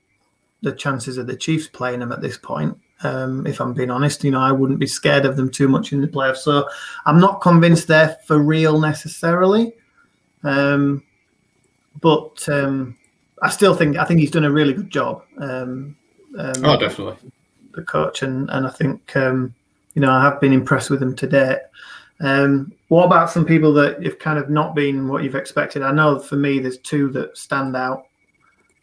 the 0.64 0.72
chances 0.72 1.18
of 1.18 1.26
the 1.26 1.36
Chiefs 1.36 1.68
playing 1.68 2.00
them 2.00 2.10
at 2.10 2.20
this 2.20 2.36
point. 2.36 2.76
Um, 3.02 3.46
if 3.46 3.60
I'm 3.60 3.74
being 3.74 3.90
honest, 3.90 4.24
you 4.24 4.30
know, 4.30 4.40
I 4.40 4.50
wouldn't 4.50 4.78
be 4.78 4.86
scared 4.86 5.26
of 5.26 5.36
them 5.36 5.50
too 5.50 5.68
much 5.68 5.92
in 5.92 6.00
the 6.00 6.08
playoffs. 6.08 6.38
So 6.38 6.66
I'm 7.06 7.20
not 7.20 7.40
convinced 7.40 7.86
they're 7.86 8.16
for 8.26 8.38
real 8.38 8.80
necessarily. 8.80 9.74
Um, 10.42 11.02
but 12.00 12.48
um, 12.48 12.96
I 13.42 13.50
still 13.50 13.74
think 13.74 13.96
I 13.96 14.04
think 14.04 14.20
he's 14.20 14.30
done 14.30 14.44
a 14.44 14.50
really 14.50 14.72
good 14.72 14.90
job. 14.90 15.22
Um, 15.38 15.96
um, 16.38 16.64
Oh, 16.64 16.78
definitely. 16.78 17.30
the 17.74 17.82
coach, 17.82 18.22
and 18.22 18.48
and 18.50 18.66
I 18.66 18.70
think 18.70 19.16
um, 19.16 19.54
you 19.94 20.00
know 20.00 20.10
I 20.10 20.22
have 20.22 20.40
been 20.40 20.52
impressed 20.52 20.90
with 20.90 21.02
him 21.02 21.14
to 21.16 21.26
date. 21.26 21.58
Um, 22.20 22.72
what 22.88 23.04
about 23.04 23.30
some 23.30 23.44
people 23.44 23.72
that 23.74 24.02
have 24.04 24.18
kind 24.18 24.38
of 24.38 24.48
not 24.48 24.74
been 24.74 25.08
what 25.08 25.24
you've 25.24 25.34
expected? 25.34 25.82
I 25.82 25.92
know 25.92 26.18
for 26.18 26.36
me, 26.36 26.58
there's 26.58 26.78
two 26.78 27.10
that 27.10 27.36
stand 27.36 27.76
out 27.76 28.06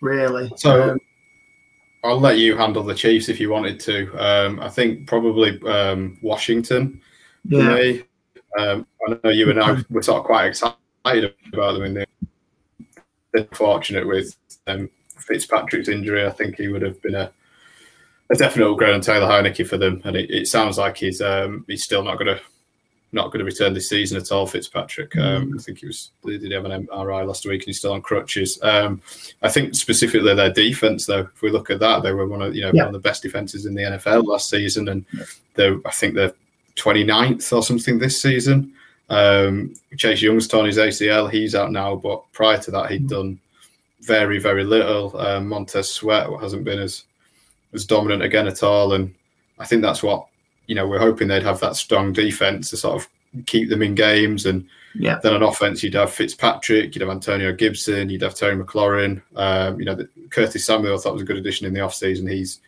really. 0.01 0.51
So 0.57 0.97
I'll 2.03 2.19
let 2.19 2.39
you 2.39 2.55
handle 2.57 2.83
the 2.83 2.95
Chiefs 2.95 3.29
if 3.29 3.39
you 3.39 3.49
wanted 3.49 3.79
to. 3.81 4.11
Um, 4.17 4.59
I 4.59 4.69
think 4.69 5.07
probably 5.07 5.61
um, 5.63 6.17
Washington 6.21 7.01
for 7.49 7.57
yeah, 7.57 7.75
me. 7.75 8.03
Um, 8.57 8.87
I 9.07 9.17
know 9.23 9.29
you 9.29 9.49
and 9.49 9.61
I 9.61 9.83
were 9.89 10.01
sort 10.01 10.19
of 10.19 10.25
quite 10.25 10.47
excited 10.47 11.33
about 11.53 11.73
them 11.73 11.83
in 11.83 11.93
the. 11.93 12.05
They're 13.33 13.47
fortunate 13.53 14.07
with 14.07 14.35
um, 14.67 14.89
Fitzpatrick's 15.17 15.87
injury. 15.89 16.25
I 16.25 16.31
think 16.31 16.57
he 16.57 16.67
would 16.67 16.81
have 16.81 17.01
been 17.01 17.15
a, 17.15 17.31
a 18.29 18.35
definite 18.35 18.69
upgrade 18.69 18.93
on 18.93 19.01
Taylor 19.01 19.27
Heinicke 19.27 19.67
for 19.67 19.77
them, 19.77 20.01
and 20.03 20.15
it, 20.15 20.29
it 20.31 20.47
sounds 20.47 20.77
like 20.77 20.97
he's 20.97 21.21
um, 21.21 21.65
he's 21.67 21.83
still 21.83 22.03
not 22.03 22.17
going 22.17 22.35
to 22.35 22.41
not 23.13 23.27
going 23.27 23.39
to 23.39 23.45
return 23.45 23.73
this 23.73 23.89
season 23.89 24.17
at 24.17 24.31
all. 24.31 24.47
Fitzpatrick, 24.47 25.15
um, 25.17 25.53
I 25.57 25.61
think 25.61 25.79
he 25.79 25.87
was 25.87 26.11
did 26.25 26.41
he 26.41 26.53
have 26.53 26.65
an 26.65 26.87
MRI 26.87 27.25
last 27.27 27.45
week, 27.45 27.61
and 27.61 27.65
he's 27.67 27.79
still 27.79 27.93
on 27.93 28.01
crutches. 28.01 28.57
Um, 28.63 29.01
I 29.41 29.49
think 29.49 29.75
specifically 29.75 30.33
their 30.33 30.51
defense, 30.53 31.05
though, 31.05 31.27
if 31.33 31.41
we 31.41 31.49
look 31.51 31.69
at 31.69 31.79
that, 31.79 32.03
they 32.03 32.13
were 32.13 32.27
one 32.27 32.41
of 32.41 32.55
you 32.55 32.61
know 32.61 32.71
Yeah. 32.73 32.85
one 32.85 32.95
of 32.95 33.01
the 33.01 33.07
best 33.07 33.21
defenses 33.23 33.65
in 33.65 33.73
the 33.73 33.83
NFL 33.83 34.25
last 34.25 34.49
season, 34.49 34.87
and 34.87 35.05
they 35.55 35.75
I 35.85 35.91
think 35.91 36.15
they're 36.15 36.33
29th 36.75 37.51
or 37.53 37.63
something 37.63 37.99
this 37.99 38.21
season. 38.21 38.73
Um, 39.09 39.73
Chase 39.97 40.21
Young's 40.21 40.47
torn 40.47 40.67
his 40.67 40.77
ACL. 40.77 41.29
He's 41.29 41.53
out 41.53 41.71
now, 41.71 41.95
but 41.95 42.23
prior 42.31 42.57
to 42.59 42.71
that, 42.71 42.91
he'd 42.91 43.09
done 43.09 43.39
very, 43.99 44.39
very 44.39 44.63
little. 44.63 45.15
Um, 45.19 45.47
Montez 45.49 45.91
Sweat 45.91 46.27
hasn't 46.39 46.63
been 46.63 46.79
as 46.79 47.03
as 47.73 47.85
dominant 47.85 48.23
again 48.23 48.47
at 48.47 48.63
all, 48.63 48.93
and 48.93 49.13
I 49.59 49.65
think 49.65 49.81
that's 49.81 50.01
what 50.01 50.27
you 50.71 50.75
know 50.75 50.87
we're 50.87 50.99
hoping 50.99 51.27
they'd 51.27 51.43
have 51.43 51.59
that 51.59 51.75
strong 51.75 52.13
defense 52.13 52.69
to 52.69 52.77
sort 52.77 52.95
of 52.95 53.45
keep 53.45 53.67
them 53.67 53.81
in 53.81 53.93
games. 53.93 54.45
And 54.45 54.65
yeah. 54.95 55.19
then 55.21 55.33
on 55.33 55.43
offense, 55.43 55.83
you'd 55.83 55.95
have 55.95 56.13
Fitzpatrick, 56.13 56.95
you'd 56.95 57.01
have 57.01 57.09
Antonio 57.09 57.51
Gibson, 57.51 58.09
you'd 58.09 58.21
have 58.21 58.35
Terry 58.35 58.55
McLaurin. 58.55 59.21
Um, 59.35 59.77
you 59.79 59.85
know, 59.85 59.95
the, 59.95 60.07
Curtis 60.29 60.65
Samuel 60.65 60.97
I 60.97 61.01
thought 61.01 61.11
was 61.11 61.23
a 61.23 61.25
good 61.25 61.35
addition 61.35 61.67
in 61.67 61.73
the 61.73 61.81
offseason. 61.81 62.31
He's 62.31 62.61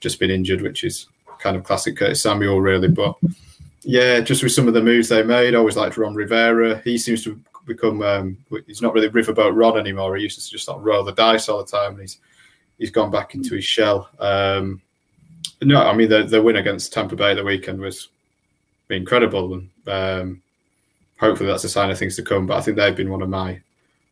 just 0.00 0.18
been 0.18 0.30
injured, 0.30 0.62
which 0.62 0.84
is 0.84 1.08
kind 1.38 1.54
of 1.54 1.64
classic 1.64 1.98
Curtis 1.98 2.22
Samuel, 2.22 2.62
really. 2.62 2.88
But 2.88 3.16
yeah, 3.82 4.20
just 4.20 4.42
with 4.42 4.52
some 4.52 4.66
of 4.66 4.72
the 4.72 4.82
moves 4.82 5.10
they 5.10 5.22
made, 5.22 5.54
I 5.54 5.58
always 5.58 5.76
liked 5.76 5.98
Ron 5.98 6.14
Rivera. 6.14 6.80
He 6.82 6.96
seems 6.96 7.22
to 7.24 7.38
become 7.66 8.00
um, 8.00 8.38
he's 8.66 8.80
not 8.80 8.94
really 8.94 9.10
Riverboat 9.10 9.54
Ron 9.54 9.78
anymore. 9.78 10.16
He 10.16 10.22
used 10.22 10.42
to 10.42 10.50
just 10.50 10.64
sort 10.64 10.78
of 10.78 10.84
roll 10.86 11.04
the 11.04 11.12
dice 11.12 11.50
all 11.50 11.62
the 11.62 11.70
time, 11.70 11.92
and 11.92 12.00
he's 12.00 12.20
he's 12.78 12.90
gone 12.90 13.10
back 13.10 13.34
into 13.34 13.54
his 13.54 13.66
shell. 13.66 14.08
Um, 14.18 14.80
no, 15.62 15.82
I 15.82 15.94
mean 15.94 16.08
the 16.08 16.24
the 16.24 16.42
win 16.42 16.56
against 16.56 16.92
Tampa 16.92 17.16
Bay 17.16 17.34
the 17.34 17.44
weekend 17.44 17.80
was 17.80 18.08
incredible, 18.88 19.54
and 19.54 19.70
um, 19.86 20.42
hopefully 21.18 21.48
that's 21.48 21.64
a 21.64 21.68
sign 21.68 21.90
of 21.90 21.98
things 21.98 22.16
to 22.16 22.22
come. 22.22 22.46
But 22.46 22.58
I 22.58 22.60
think 22.60 22.76
they've 22.76 22.96
been 22.96 23.10
one 23.10 23.22
of 23.22 23.28
my 23.28 23.60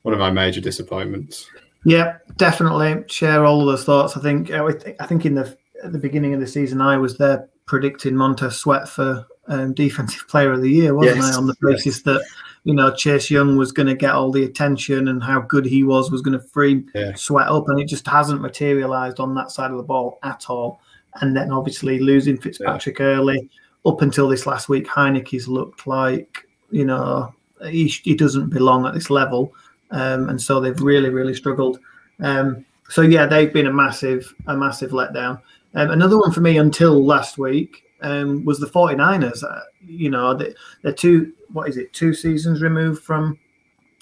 one 0.03 0.15
of 0.15 0.21
my 0.21 0.31
major 0.31 0.61
disappointments. 0.61 1.49
Yeah, 1.85 2.19
definitely 2.37 3.05
share 3.09 3.45
all 3.45 3.61
of 3.61 3.67
those 3.67 3.85
thoughts. 3.85 4.17
I 4.17 4.21
think 4.21 4.51
I 4.51 5.07
think 5.07 5.27
in 5.27 5.35
the 5.35 5.57
at 5.85 5.93
the 5.93 5.99
beginning 5.99 6.35
of 6.35 6.41
the 6.41 6.47
season 6.47 6.81
I 6.81 6.97
was 6.97 7.19
there 7.19 7.49
predicting 7.67 8.17
Montez 8.17 8.57
Sweat 8.57 8.89
for 8.89 9.27
um, 9.47 9.75
defensive 9.75 10.25
player 10.29 10.53
of 10.53 10.63
the 10.63 10.71
year, 10.71 10.95
wasn't 10.95 11.17
yes. 11.19 11.35
I? 11.35 11.39
On 11.39 11.47
the 11.47 11.57
basis 11.61 11.97
yes. 11.97 12.03
that 12.03 12.25
you 12.65 12.75
know 12.75 12.95
Chase 12.95 13.31
Young 13.31 13.57
was 13.57 13.73
going 13.73 13.87
to 13.87 13.95
get 13.95 14.13
all 14.13 14.33
the 14.33 14.45
attention 14.45 15.09
and 15.09 15.23
how 15.23 15.41
good 15.41 15.65
he 15.65 15.83
was 15.83 16.11
was 16.11 16.23
going 16.23 16.39
to 16.39 16.47
free 16.49 16.85
yeah. 16.95 17.15
Sweat 17.15 17.49
up, 17.49 17.69
and 17.69 17.81
it 17.81 17.89
just 17.89 18.07
hasn't 18.07 18.41
materialized 18.41 19.21
on 19.21 19.35
that 19.37 19.51
side 19.51 19.71
of 19.71 19.77
the 19.77 19.83
ball 19.83 20.19
at 20.23 20.47
all. 20.49 20.81
And 21.21 21.37
then 21.37 21.53
obviously 21.53 21.99
losing 21.99 22.39
Fitzpatrick 22.39 22.99
yeah. 22.99 23.07
early, 23.07 23.51
up 23.87 24.03
until 24.03 24.29
this 24.29 24.47
last 24.47 24.69
week, 24.69 24.87
Heinicke's 24.87 25.49
looked 25.49 25.87
like 25.87 26.47
you 26.71 26.85
know 26.85 27.35
he, 27.67 27.89
he 27.89 28.15
doesn't 28.15 28.51
belong 28.51 28.87
at 28.87 28.95
this 28.95 29.11
level, 29.11 29.53
um, 29.91 30.29
and 30.29 30.41
so 30.41 30.61
they've 30.61 30.81
really 30.81 31.11
really 31.11 31.35
struggled. 31.35 31.79
Um, 32.21 32.65
so 32.89 33.03
yeah, 33.03 33.27
they've 33.27 33.53
been 33.53 33.67
a 33.67 33.73
massive 33.73 34.33
a 34.47 34.57
massive 34.57 34.91
letdown. 34.91 35.41
Um, 35.75 35.91
another 35.91 36.19
one 36.19 36.33
for 36.33 36.41
me 36.41 36.59
until 36.59 37.05
last 37.05 37.39
week 37.39 37.85
um, 38.01 38.45
was 38.45 38.59
the 38.59 38.67
49ers. 38.67 39.45
Uh, 39.45 39.61
you 39.87 40.11
know, 40.11 40.35
they, 40.35 40.55
they're 40.83 40.93
two, 40.93 41.33
what 41.53 41.69
is 41.69 41.77
it, 41.77 41.93
two 41.93 42.15
seasons 42.15 42.63
removed 42.63 43.03
from 43.03 43.39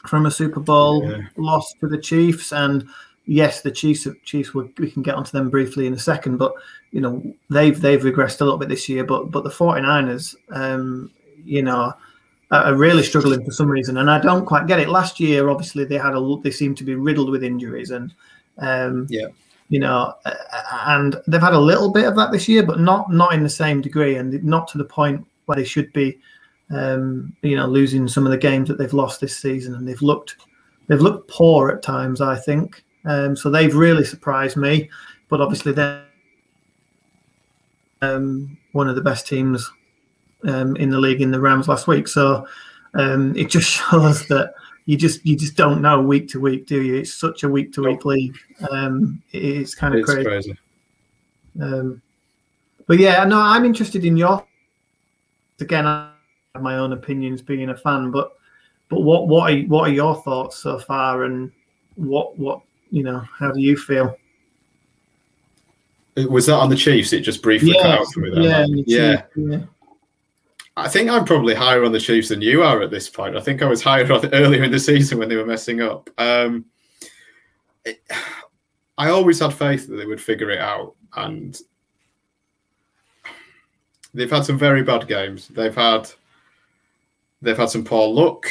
from 0.06 0.26
a 0.26 0.30
Super 0.30 0.60
Bowl 0.60 1.08
yeah. 1.08 1.22
loss 1.36 1.72
to 1.80 1.88
the 1.88 1.98
Chiefs. 1.98 2.52
And 2.52 2.88
yes, 3.26 3.60
the 3.60 3.70
Chiefs, 3.70 4.06
Chiefs, 4.24 4.54
we 4.54 4.90
can 4.90 5.02
get 5.02 5.14
onto 5.14 5.32
them 5.32 5.50
briefly 5.50 5.86
in 5.86 5.92
a 5.92 5.98
second, 5.98 6.38
but 6.38 6.54
you 6.92 7.00
know, 7.00 7.22
they've 7.50 7.78
they've 7.78 8.00
regressed 8.00 8.40
a 8.40 8.44
little 8.44 8.58
bit 8.58 8.68
this 8.68 8.88
year. 8.88 9.04
But 9.04 9.30
but 9.30 9.44
the 9.44 9.50
49ers, 9.50 10.34
um, 10.50 11.10
you 11.44 11.62
know, 11.62 11.92
are 12.50 12.74
really 12.74 13.02
struggling 13.02 13.44
for 13.44 13.50
some 13.50 13.68
reason, 13.68 13.98
and 13.98 14.10
I 14.10 14.20
don't 14.20 14.46
quite 14.46 14.66
get 14.66 14.80
it. 14.80 14.88
Last 14.88 15.20
year, 15.20 15.48
obviously, 15.48 15.84
they 15.84 15.98
had 15.98 16.14
a 16.14 16.36
they 16.42 16.50
seemed 16.50 16.76
to 16.78 16.84
be 16.84 16.94
riddled 16.94 17.30
with 17.30 17.44
injuries, 17.44 17.90
and 17.90 18.14
um, 18.58 19.06
yeah, 19.10 19.26
you 19.68 19.80
know, 19.80 20.14
and 20.86 21.16
they've 21.26 21.40
had 21.40 21.52
a 21.52 21.58
little 21.58 21.90
bit 21.90 22.06
of 22.06 22.16
that 22.16 22.30
this 22.30 22.48
year, 22.48 22.62
but 22.62 22.80
not 22.80 23.12
not 23.12 23.34
in 23.34 23.42
the 23.42 23.48
same 23.48 23.80
degree, 23.80 24.16
and 24.16 24.42
not 24.44 24.68
to 24.68 24.78
the 24.78 24.84
point 24.84 25.26
where 25.46 25.56
they 25.56 25.64
should 25.64 25.92
be. 25.92 26.18
Um, 26.68 27.36
you 27.42 27.54
know, 27.54 27.66
losing 27.66 28.08
some 28.08 28.26
of 28.26 28.32
the 28.32 28.38
games 28.38 28.66
that 28.66 28.76
they've 28.76 28.92
lost 28.92 29.20
this 29.20 29.36
season, 29.36 29.76
and 29.76 29.86
they've 29.86 30.02
looked 30.02 30.34
they've 30.88 31.00
looked 31.00 31.30
poor 31.30 31.70
at 31.70 31.80
times. 31.80 32.20
I 32.20 32.34
think 32.34 32.82
um, 33.06 33.36
so. 33.36 33.50
They've 33.50 33.74
really 33.74 34.04
surprised 34.04 34.56
me, 34.56 34.90
but 35.28 35.40
obviously 35.40 35.72
they're 35.72 36.04
um, 38.02 38.56
one 38.72 38.88
of 38.88 38.94
the 38.94 39.00
best 39.00 39.26
teams 39.26 39.70
um, 40.44 40.76
in 40.76 40.90
the 40.90 41.00
league 41.00 41.22
in 41.22 41.30
the 41.30 41.40
Rams 41.40 41.68
last 41.68 41.86
week. 41.86 42.08
So 42.08 42.46
um, 42.94 43.34
it 43.36 43.48
just 43.50 43.70
shows 43.90 44.26
that 44.28 44.54
you 44.86 44.96
just 44.96 45.24
you 45.26 45.36
just 45.36 45.56
don't 45.56 45.82
know 45.82 46.00
week 46.00 46.28
to 46.30 46.40
week, 46.40 46.66
do 46.66 46.82
you? 46.82 46.96
It's 46.96 47.14
such 47.14 47.42
a 47.42 47.48
week 47.48 47.72
to 47.74 47.82
week 47.82 48.04
league. 48.04 48.36
Um, 48.70 49.22
it's 49.32 49.74
kind 49.74 49.94
of 49.94 50.00
it's 50.00 50.10
crazy. 50.10 50.24
crazy. 50.24 50.58
Um, 51.60 52.02
but 52.86 52.98
yeah, 52.98 53.24
no, 53.24 53.40
I'm 53.40 53.64
interested 53.64 54.04
in 54.04 54.16
your. 54.16 54.46
Again, 55.60 55.86
I 55.86 56.12
have 56.54 56.62
my 56.62 56.76
own 56.76 56.92
opinions, 56.92 57.42
being 57.42 57.70
a 57.70 57.76
fan, 57.76 58.10
but 58.10 58.36
but 58.88 59.00
what 59.00 59.26
what 59.26 59.52
are 59.52 59.58
what 59.62 59.90
are 59.90 59.92
your 59.92 60.14
thoughts 60.22 60.58
so 60.58 60.78
far, 60.78 61.24
and 61.24 61.50
what 61.96 62.38
what 62.38 62.60
you 62.96 63.02
know, 63.02 63.22
how 63.38 63.52
do 63.52 63.60
you 63.60 63.76
feel? 63.76 64.16
Was 66.16 66.46
that 66.46 66.54
on 66.54 66.70
the 66.70 66.76
Chiefs? 66.76 67.12
It 67.12 67.20
just 67.20 67.42
briefly 67.42 67.72
yes, 67.72 67.82
cut 67.82 68.00
out 68.00 68.06
for 68.06 68.20
me. 68.20 68.30
There. 68.30 68.66
Yeah, 68.66 68.66
yeah. 68.86 69.22
yeah. 69.34 69.60
I 70.78 70.88
think 70.88 71.10
I'm 71.10 71.26
probably 71.26 71.54
higher 71.54 71.84
on 71.84 71.92
the 71.92 72.00
Chiefs 72.00 72.30
than 72.30 72.40
you 72.40 72.62
are 72.62 72.80
at 72.80 72.90
this 72.90 73.10
point. 73.10 73.36
I 73.36 73.40
think 73.40 73.60
I 73.60 73.66
was 73.66 73.82
higher 73.82 74.10
on 74.12 74.32
earlier 74.32 74.64
in 74.64 74.70
the 74.70 74.78
season 74.78 75.18
when 75.18 75.28
they 75.28 75.36
were 75.36 75.44
messing 75.44 75.82
up. 75.82 76.08
Um, 76.16 76.64
it, 77.84 78.00
I 78.98 79.10
always 79.10 79.40
had 79.40 79.52
faith 79.52 79.86
that 79.88 79.96
they 79.96 80.06
would 80.06 80.22
figure 80.22 80.48
it 80.48 80.58
out, 80.58 80.94
and 81.16 81.54
they've 84.14 84.30
had 84.30 84.46
some 84.46 84.58
very 84.58 84.82
bad 84.82 85.06
games. 85.06 85.48
They've 85.48 85.74
had 85.74 86.10
they've 87.42 87.58
had 87.58 87.68
some 87.68 87.84
poor 87.84 88.08
luck, 88.08 88.46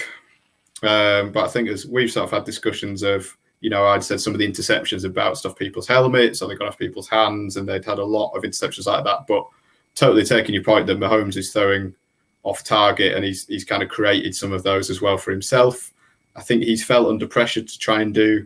um, 0.84 1.32
but 1.32 1.46
I 1.46 1.48
think 1.48 1.68
as 1.68 1.88
we've 1.88 2.12
sort 2.12 2.26
of 2.26 2.32
had 2.32 2.44
discussions 2.44 3.02
of, 3.02 3.36
you 3.66 3.72
know, 3.72 3.88
I'd 3.88 4.04
said 4.04 4.22
some 4.22 4.34
of 4.34 4.38
the 4.38 4.48
interceptions 4.48 5.06
about 5.06 5.40
stuff 5.40 5.56
people's 5.56 5.88
helmets 5.88 6.40
or 6.40 6.48
they 6.48 6.54
got 6.54 6.68
off 6.68 6.78
people's 6.78 7.10
hands, 7.10 7.58
and 7.58 7.68
they'd 7.68 7.84
had 7.84 7.98
a 7.98 8.06
lot 8.06 8.32
of 8.34 8.44
interceptions 8.44 8.86
like 8.86 9.04
that. 9.06 9.26
But 9.28 9.48
totally 9.96 10.24
taking 10.24 10.54
your 10.54 10.64
point 10.64 10.86
that 10.86 11.00
Mahomes 11.00 11.36
is 11.36 11.52
throwing 11.52 11.96
off 12.44 12.64
target, 12.64 13.16
and 13.16 13.26
he's 13.26 13.48
he's 13.48 13.66
kind 13.66 13.82
of 13.82 13.90
created 13.90 14.36
some 14.36 14.52
of 14.52 14.62
those 14.62 14.92
as 14.92 15.02
well 15.02 15.18
for 15.18 15.32
himself. 15.32 15.92
I 16.36 16.44
think 16.44 16.62
he's 16.62 16.86
felt 16.86 17.08
under 17.08 17.26
pressure 17.26 17.64
to 17.64 17.80
try 17.80 18.04
and 18.04 18.14
do 18.14 18.46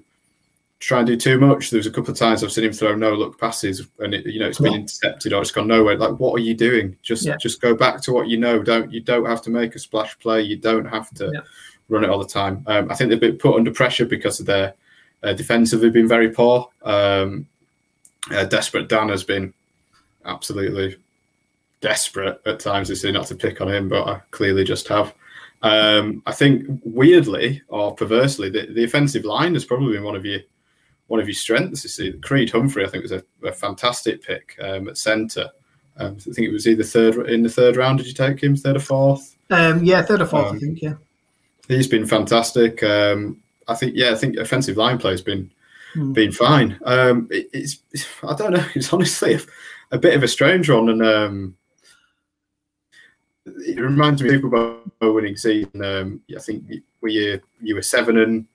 try 0.80 1.00
and 1.00 1.08
do 1.08 1.18
too 1.18 1.38
much. 1.38 1.70
There's 1.70 1.86
a 1.86 1.92
couple 1.92 2.12
of 2.12 2.18
times 2.18 2.42
I've 2.42 2.54
seen 2.54 2.64
him 2.64 2.72
throw 2.72 2.96
no 2.96 3.14
look 3.14 3.38
passes, 3.38 3.86
and 4.00 4.14
it, 4.14 4.26
you 4.26 4.40
know 4.40 4.48
it's 4.48 4.62
been 4.62 4.74
intercepted 4.74 5.34
or 5.34 5.42
it's 5.42 5.52
gone 5.52 5.68
nowhere. 5.68 5.98
Like, 5.98 6.18
what 6.18 6.34
are 6.36 6.44
you 6.44 6.54
doing? 6.54 6.96
Just 7.02 7.26
yeah. 7.26 7.36
just 7.36 7.60
go 7.60 7.76
back 7.76 8.02
to 8.04 8.14
what 8.14 8.30
you 8.30 8.38
know. 8.38 8.64
Don't 8.64 8.90
you 8.90 9.02
don't 9.02 9.26
have 9.26 9.42
to 9.42 9.50
make 9.50 9.76
a 9.76 9.80
splash 9.80 10.18
play. 10.20 10.44
You 10.44 10.56
don't 10.56 10.86
have 10.86 11.14
to 11.16 11.30
yeah. 11.34 11.42
run 11.90 12.06
it 12.06 12.10
all 12.10 12.20
the 12.20 12.26
time. 12.26 12.64
Um, 12.68 12.90
I 12.90 12.96
think 12.96 13.10
they've 13.10 13.20
been 13.20 13.38
put 13.38 13.58
under 13.58 13.72
pressure 13.72 14.06
because 14.06 14.40
of 14.40 14.46
their 14.46 14.76
uh, 15.24 15.34
defensively 15.34 15.90
been 15.90 16.08
very 16.08 16.30
poor. 16.30 16.70
Um, 16.84 17.48
uh, 18.32 18.46
Desperate 18.46 18.90
Dan 18.90 19.10
has 19.10 19.24
been 19.24 19.54
absolutely 20.26 20.98
desperate 21.82 22.42
at 22.46 22.60
times 22.60 22.90
to 22.90 22.96
see 22.96 23.12
not 23.12 23.28
to 23.28 23.36
pick 23.36 23.62
on 23.62 23.70
him, 23.70 23.90
but 23.90 24.08
I 24.08 24.22
clearly 24.32 24.64
just 24.64 24.88
have. 24.88 25.14
Um, 25.62 26.24
I 26.26 26.32
think 26.32 26.66
weirdly 26.84 27.62
or 27.68 27.94
perversely, 27.94 28.50
the, 28.50 28.68
the 28.74 28.84
offensive 28.84 29.26
line 29.26 29.54
has 29.54 29.66
probably 29.66 29.94
been 29.94 30.04
one 30.04 30.16
of 30.16 30.26
your 30.26 30.40
one 31.08 31.20
of 31.20 31.28
your 31.28 31.36
strengths. 31.36 31.84
You 31.84 31.90
see, 31.90 32.12
Creed 32.14 32.52
Humphrey, 32.52 32.86
I 32.86 32.90
think, 32.90 33.02
was 33.02 33.12
a, 33.12 33.24
a 33.44 33.52
fantastic 33.52 34.24
pick 34.24 34.56
um, 34.62 34.88
at 34.88 34.98
centre. 34.98 35.50
Um, 35.98 36.18
I 36.20 36.34
think 36.34 36.48
it 36.48 36.54
was 36.54 36.68
either 36.68 36.84
third 36.84 37.30
in 37.30 37.44
the 37.44 37.50
third 37.50 37.76
round. 37.76 37.98
Did 37.98 38.08
you 38.08 38.14
take 38.14 38.42
him 38.42 38.56
third 38.56 38.78
or 38.78 38.82
fourth? 38.82 39.36
Um, 39.50 39.84
yeah, 39.84 40.02
third 40.02 40.22
or 40.22 40.28
fourth. 40.28 40.46
I 40.46 40.50
um, 40.50 40.60
think. 40.60 40.82
Yeah, 40.82 40.94
he's 41.68 41.88
been 41.88 42.06
fantastic. 42.06 42.82
Um, 42.84 43.42
I 43.70 43.76
think. 43.76 43.94
Yeah, 43.96 44.12
I 44.12 44.16
think 44.16 44.38
offensive 44.38 44.78
line 44.78 44.98
play 44.98 45.12
has 45.12 45.22
been 45.22 45.52
mm. 45.96 46.14
been 46.14 46.32
fine. 46.32 46.80
Um, 46.86 47.28
it, 47.32 47.50
it's 47.54 47.80
I 48.24 48.36
don't 48.36 48.54
know. 48.54 48.66
It's 48.76 48.92
honestly 48.92 49.36
a, 49.36 49.40
a, 49.92 49.98
bit 49.98 50.16
of 50.16 50.24
a 50.24 50.28
strange 50.28 50.70
one, 50.70 50.90
and 50.90 51.54
it 53.46 53.80
reminds 53.80 54.22
me 54.22 54.30
of 54.30 54.36
Super 54.36 54.50
Bowl 54.50 55.14
winning 55.14 55.38
season. 55.38 55.84
Um, 55.84 56.22
I 56.36 56.40
think 56.40 56.66
we 57.02 57.14
you, 57.14 57.42
you 57.62 57.76
were 57.76 57.82
seven 57.82 58.18
and 58.18 58.46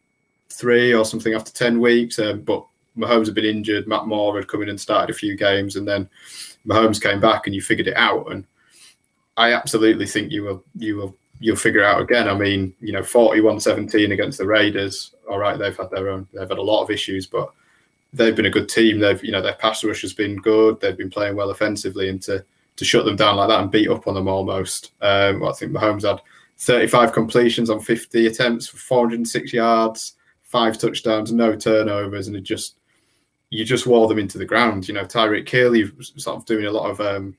three 0.50 0.92
or 0.92 1.04
something 1.04 1.34
after 1.34 1.52
ten 1.52 1.80
weeks, 1.80 2.18
um, 2.18 2.42
but 2.42 2.66
Mahomes 2.96 3.26
had 3.26 3.34
been 3.34 3.44
injured. 3.44 3.88
Matt 3.88 4.06
Moore 4.06 4.36
had 4.36 4.48
come 4.48 4.62
in 4.62 4.68
and 4.68 4.80
started 4.80 5.14
a 5.14 5.18
few 5.18 5.36
games, 5.36 5.76
and 5.76 5.86
then 5.86 6.08
Mahomes 6.66 7.02
came 7.02 7.20
back 7.20 7.46
and 7.46 7.54
you 7.54 7.62
figured 7.62 7.88
it 7.88 7.96
out. 7.96 8.30
And 8.30 8.44
I 9.36 9.52
absolutely 9.52 10.06
think 10.06 10.30
you 10.30 10.42
will 10.44 10.64
you 10.76 10.96
will 10.96 11.16
you'll 11.40 11.56
figure 11.56 11.84
out 11.84 12.00
again. 12.00 12.28
I 12.28 12.34
mean, 12.34 12.74
you 12.80 12.92
know, 12.92 13.02
41-17 13.02 14.12
against 14.12 14.38
the 14.38 14.46
Raiders. 14.46 15.14
All 15.28 15.38
right, 15.38 15.58
they've 15.58 15.76
had 15.76 15.90
their 15.90 16.08
own 16.08 16.26
they've 16.32 16.48
had 16.48 16.58
a 16.58 16.62
lot 16.62 16.82
of 16.82 16.90
issues, 16.90 17.26
but 17.26 17.50
they've 18.12 18.36
been 18.36 18.46
a 18.46 18.50
good 18.50 18.68
team. 18.68 19.00
They've 19.00 19.22
you 19.22 19.32
know 19.32 19.42
their 19.42 19.54
pass 19.54 19.84
rush 19.84 20.02
has 20.02 20.14
been 20.14 20.36
good. 20.36 20.80
They've 20.80 20.96
been 20.96 21.10
playing 21.10 21.36
well 21.36 21.50
offensively, 21.50 22.08
and 22.08 22.22
to 22.22 22.44
to 22.76 22.84
shut 22.84 23.04
them 23.04 23.16
down 23.16 23.36
like 23.36 23.48
that 23.48 23.60
and 23.60 23.70
beat 23.70 23.88
up 23.88 24.06
on 24.06 24.14
them 24.14 24.28
almost. 24.28 24.92
Um, 25.00 25.40
well, 25.40 25.50
I 25.50 25.54
think 25.54 25.72
Mahomes 25.72 26.08
had 26.08 26.20
35 26.58 27.12
completions 27.12 27.70
on 27.70 27.80
50 27.80 28.26
attempts 28.26 28.66
for 28.66 28.78
406 28.78 29.52
yards, 29.52 30.14
five 30.42 30.78
touchdowns, 30.78 31.32
no 31.32 31.54
turnovers, 31.54 32.26
and 32.26 32.36
it 32.36 32.42
just 32.42 32.76
you 33.50 33.64
just 33.64 33.86
wore 33.86 34.08
them 34.08 34.18
into 34.18 34.38
the 34.38 34.44
ground. 34.44 34.88
You 34.88 34.94
know, 34.94 35.04
Tyreek 35.04 35.48
Hill, 35.48 35.88
sort 36.16 36.36
of 36.36 36.46
doing 36.46 36.66
a 36.66 36.70
lot 36.70 36.90
of 36.90 37.00
um, 37.00 37.36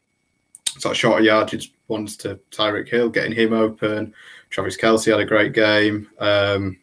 sort 0.77 0.93
of 0.93 0.97
shorter 0.97 1.23
yardage 1.23 1.73
ones 1.87 2.17
to 2.17 2.39
Tyreek 2.51 2.89
Hill, 2.89 3.09
getting 3.09 3.33
him 3.33 3.53
open. 3.53 4.13
Travis 4.49 4.77
Kelce 4.77 5.11
had 5.11 5.19
a 5.19 5.25
great 5.25 5.53
game. 5.53 6.09
Um, 6.19 6.77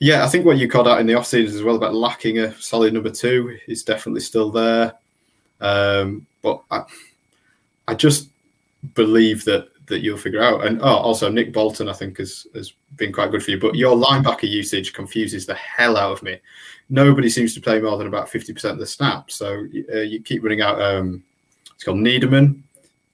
yeah, 0.00 0.24
I 0.24 0.28
think 0.28 0.44
what 0.44 0.58
you 0.58 0.68
called 0.68 0.88
out 0.88 1.00
in 1.00 1.06
the 1.06 1.14
off 1.14 1.26
season 1.26 1.56
as 1.56 1.62
well 1.62 1.76
about 1.76 1.94
lacking 1.94 2.38
a 2.38 2.54
solid 2.60 2.92
number 2.92 3.10
two 3.10 3.56
is 3.66 3.82
definitely 3.82 4.20
still 4.20 4.50
there. 4.50 4.94
Um, 5.60 6.26
but 6.42 6.62
I, 6.70 6.82
I 7.88 7.94
just 7.94 8.28
believe 8.94 9.44
that 9.44 9.68
that 9.86 10.00
you'll 10.00 10.18
figure 10.18 10.42
out. 10.42 10.66
And 10.66 10.80
oh, 10.80 10.96
also 10.96 11.30
Nick 11.30 11.52
Bolton, 11.52 11.88
I 11.88 11.92
think 11.92 12.18
has 12.18 12.46
has 12.54 12.72
been 12.96 13.12
quite 13.12 13.30
good 13.30 13.42
for 13.42 13.50
you. 13.50 13.60
But 13.60 13.76
your 13.76 13.96
linebacker 13.96 14.48
usage 14.48 14.92
confuses 14.92 15.46
the 15.46 15.54
hell 15.54 15.96
out 15.96 16.12
of 16.12 16.22
me. 16.22 16.38
Nobody 16.88 17.30
seems 17.30 17.54
to 17.54 17.60
play 17.60 17.80
more 17.80 17.96
than 17.96 18.06
about 18.06 18.28
fifty 18.28 18.52
percent 18.52 18.74
of 18.74 18.78
the 18.80 18.86
snaps. 18.86 19.36
So 19.36 19.66
uh, 19.92 20.00
you 20.00 20.22
keep 20.22 20.42
running 20.42 20.62
out. 20.62 20.80
Um, 20.80 21.22
it's 21.74 21.84
called 21.84 21.98
Needham. 21.98 22.64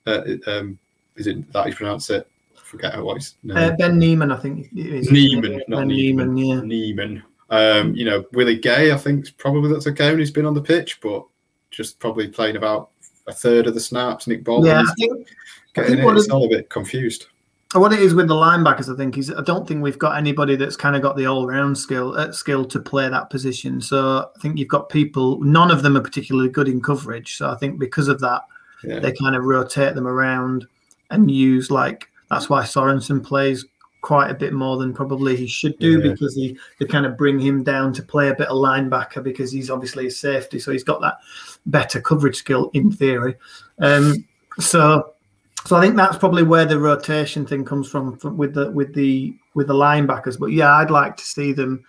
Uh, 0.05 0.21
um, 0.47 0.79
is 1.15 1.27
it 1.27 1.51
that 1.53 1.67
you 1.67 1.73
pronounce 1.73 2.09
it? 2.09 2.27
I 2.57 2.61
forget 2.63 3.01
what 3.03 3.17
it's. 3.17 3.35
No. 3.43 3.55
Uh, 3.55 3.75
ben 3.75 3.99
Niemann, 3.99 4.31
I 4.31 4.37
think. 4.37 4.69
It 4.75 4.85
is. 4.85 5.11
Niemann, 5.11 5.61
not 5.67 5.79
ben 5.79 5.87
Niemann. 5.89 6.37
Yeah. 6.37 6.61
Niemann. 6.61 7.23
Um, 7.49 7.93
you 7.95 8.05
know, 8.05 8.23
Willie 8.31 8.57
Gay, 8.57 8.91
I 8.91 8.97
think 8.97 9.37
probably 9.37 9.71
that's 9.71 9.87
okay 9.87 10.09
when 10.09 10.19
he's 10.19 10.31
been 10.31 10.45
on 10.45 10.53
the 10.53 10.61
pitch, 10.61 11.01
but 11.01 11.25
just 11.69 11.99
probably 11.99 12.27
playing 12.27 12.55
about 12.55 12.91
a 13.27 13.33
third 13.33 13.67
of 13.67 13.73
the 13.73 13.79
snaps. 13.79 14.27
Nick 14.27 14.43
Bolton. 14.43 14.67
Yeah, 14.67 14.81
I 14.81 14.93
think 14.93 15.27
getting 15.73 15.99
it, 15.99 16.17
it's 16.17 16.29
all 16.29 16.45
a 16.45 16.49
bit 16.49 16.69
confused. 16.69 17.27
What 17.73 17.93
it 17.93 17.99
is 17.99 18.13
with 18.13 18.27
the 18.27 18.33
linebackers, 18.33 18.93
I 18.93 18.97
think, 18.97 19.17
is 19.17 19.31
I 19.31 19.41
don't 19.43 19.65
think 19.65 19.81
we've 19.81 19.97
got 19.97 20.17
anybody 20.17 20.57
that's 20.57 20.75
kind 20.75 20.95
of 20.95 21.01
got 21.01 21.15
the 21.15 21.25
all-round 21.25 21.77
skill 21.77 22.17
uh, 22.17 22.31
skill 22.31 22.65
to 22.65 22.79
play 22.79 23.07
that 23.07 23.29
position. 23.29 23.79
So 23.79 24.29
I 24.35 24.39
think 24.39 24.57
you've 24.57 24.67
got 24.67 24.89
people. 24.89 25.39
None 25.41 25.71
of 25.71 25.81
them 25.81 25.95
are 25.95 26.01
particularly 26.01 26.49
good 26.49 26.67
in 26.67 26.81
coverage. 26.81 27.37
So 27.37 27.49
I 27.49 27.55
think 27.55 27.79
because 27.79 28.09
of 28.09 28.19
that, 28.19 28.41
yeah. 28.83 28.99
they 28.99 29.13
kind 29.13 29.35
of 29.35 29.45
rotate 29.45 29.95
them 29.95 30.07
around 30.07 30.67
and 31.11 31.31
use 31.31 31.71
like 31.71 32.09
that's 32.29 32.49
why 32.49 32.63
Sorensen 32.63 33.23
plays 33.23 33.65
quite 34.01 34.31
a 34.31 34.33
bit 34.33 34.51
more 34.51 34.77
than 34.77 34.93
probably 34.93 35.35
he 35.35 35.47
should 35.47 35.77
do 35.77 35.99
yeah. 35.99 36.11
because 36.11 36.35
he 36.35 36.57
they 36.79 36.85
kind 36.85 37.05
of 37.05 37.17
bring 37.17 37.39
him 37.39 37.63
down 37.63 37.93
to 37.93 38.01
play 38.01 38.29
a 38.29 38.35
bit 38.35 38.47
of 38.47 38.57
linebacker 38.57 39.23
because 39.23 39.51
he's 39.51 39.69
obviously 39.69 40.07
a 40.07 40.11
safety, 40.11 40.59
so 40.59 40.71
he's 40.71 40.83
got 40.83 41.01
that 41.01 41.19
better 41.67 42.01
coverage 42.01 42.37
skill 42.37 42.69
in 42.73 42.91
theory. 42.91 43.35
Um, 43.79 44.25
so 44.59 45.13
so 45.65 45.75
I 45.75 45.81
think 45.81 45.95
that's 45.95 46.17
probably 46.17 46.43
where 46.43 46.65
the 46.65 46.79
rotation 46.79 47.45
thing 47.45 47.65
comes 47.65 47.89
from, 47.89 48.17
from, 48.17 48.37
with 48.37 48.53
the 48.53 48.71
with 48.71 48.93
the 48.93 49.35
with 49.53 49.67
the 49.67 49.73
linebackers. 49.73 50.39
But 50.39 50.47
yeah, 50.47 50.75
I'd 50.75 50.91
like 50.91 51.17
to 51.17 51.23
see 51.23 51.53
them 51.53 51.83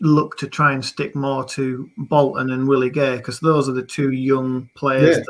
look 0.00 0.36
to 0.38 0.46
try 0.46 0.72
and 0.72 0.84
stick 0.84 1.14
more 1.14 1.44
to 1.44 1.90
Bolton 1.96 2.50
and 2.50 2.66
Willie 2.66 2.90
Gay 2.90 3.16
because 3.16 3.40
those 3.40 3.68
are 3.68 3.72
the 3.72 3.82
two 3.82 4.12
young 4.12 4.68
players 4.74 5.18
yeah, 5.18 5.24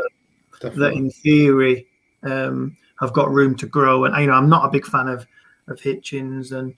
that, 0.63 0.77
that, 0.77 0.93
in 0.93 1.11
theory, 1.11 1.87
um, 2.23 2.77
have 3.01 3.13
got 3.13 3.31
room 3.31 3.57
to 3.57 3.67
grow. 3.67 4.05
And 4.05 4.17
you 4.21 4.27
know, 4.27 4.35
I'm 4.35 4.49
not 4.49 4.65
a 4.65 4.71
big 4.71 4.87
fan 4.87 5.09
of 5.09 5.27
of 5.69 5.81
Hitchens 5.81 6.53
and 6.53 6.75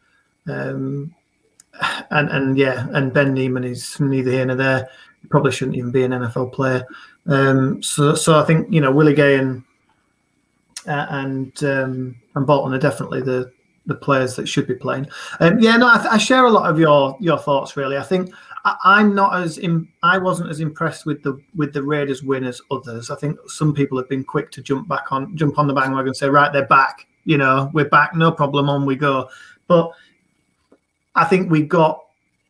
um, 0.48 1.14
and 2.10 2.28
and 2.28 2.58
yeah, 2.58 2.86
and 2.92 3.12
Ben 3.12 3.32
Niemann 3.32 3.64
is 3.64 3.98
neither 3.98 4.30
here 4.30 4.46
nor 4.46 4.56
there. 4.56 4.88
He 5.20 5.28
probably 5.28 5.52
shouldn't 5.52 5.76
even 5.76 5.90
be 5.90 6.02
an 6.04 6.12
NFL 6.12 6.52
player. 6.52 6.84
Um, 7.26 7.82
so 7.82 8.14
so 8.14 8.38
I 8.38 8.44
think 8.44 8.72
you 8.72 8.80
know 8.80 8.92
Willie 8.92 9.14
Gay 9.14 9.38
and 9.38 9.62
uh, 10.86 11.06
and 11.10 11.64
um, 11.64 12.16
and 12.34 12.46
Bolton 12.46 12.74
are 12.74 12.78
definitely 12.78 13.22
the 13.22 13.52
the 13.86 13.94
players 13.94 14.36
that 14.36 14.48
should 14.48 14.66
be 14.66 14.74
playing. 14.74 15.06
Um, 15.40 15.58
yeah, 15.58 15.76
no, 15.76 15.88
I, 15.88 15.98
th- 15.98 16.12
I, 16.12 16.18
share 16.18 16.44
a 16.44 16.50
lot 16.50 16.70
of 16.70 16.78
your 16.78 17.16
your 17.20 17.38
thoughts. 17.38 17.76
Really, 17.76 17.96
I 17.96 18.02
think 18.02 18.32
I, 18.64 19.00
am 19.00 19.14
not 19.14 19.40
as 19.40 19.58
in, 19.58 19.88
I 20.02 20.18
wasn't 20.18 20.50
as 20.50 20.60
impressed 20.60 21.04
with 21.04 21.22
the 21.22 21.40
with 21.54 21.72
the 21.72 21.82
Raiders 21.82 22.22
win 22.22 22.44
as 22.44 22.60
others. 22.70 23.10
I 23.10 23.16
think 23.16 23.38
some 23.48 23.74
people 23.74 23.98
have 23.98 24.08
been 24.08 24.24
quick 24.24 24.50
to 24.52 24.62
jump 24.62 24.88
back 24.88 25.10
on 25.10 25.36
jump 25.36 25.58
on 25.58 25.66
the 25.66 25.74
bandwagon 25.74 26.08
and 26.08 26.16
say, 26.16 26.28
right, 26.28 26.52
they're 26.52 26.66
back. 26.66 27.06
You 27.24 27.38
know, 27.38 27.70
we're 27.72 27.88
back, 27.88 28.14
no 28.14 28.32
problem, 28.32 28.68
on 28.68 28.86
we 28.86 28.96
go. 28.96 29.28
But 29.66 29.90
I 31.14 31.24
think 31.24 31.50
we 31.50 31.62
got 31.62 32.00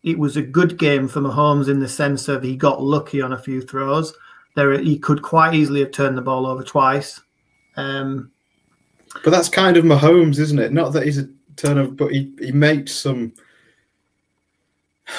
it 0.02 0.18
was 0.18 0.36
a 0.36 0.42
good 0.42 0.78
game 0.78 1.08
for 1.08 1.20
Mahomes 1.20 1.68
in 1.68 1.80
the 1.80 1.88
sense 1.88 2.28
of 2.28 2.42
he 2.42 2.56
got 2.56 2.82
lucky 2.82 3.22
on 3.22 3.32
a 3.32 3.38
few 3.38 3.62
throws. 3.62 4.12
There, 4.54 4.78
he 4.78 4.98
could 4.98 5.22
quite 5.22 5.54
easily 5.54 5.80
have 5.80 5.92
turned 5.92 6.18
the 6.18 6.22
ball 6.22 6.46
over 6.46 6.62
twice. 6.62 7.20
Um, 7.76 8.30
but 9.24 9.30
that's 9.30 9.48
kind 9.48 9.76
of 9.76 9.84
Mahomes, 9.84 10.38
isn't 10.38 10.58
it? 10.58 10.72
Not 10.72 10.92
that 10.92 11.04
he's 11.04 11.18
a 11.18 11.28
turnover, 11.56 11.92
but 11.92 12.12
he, 12.12 12.32
he 12.40 12.52
makes 12.52 12.94
some. 12.94 13.32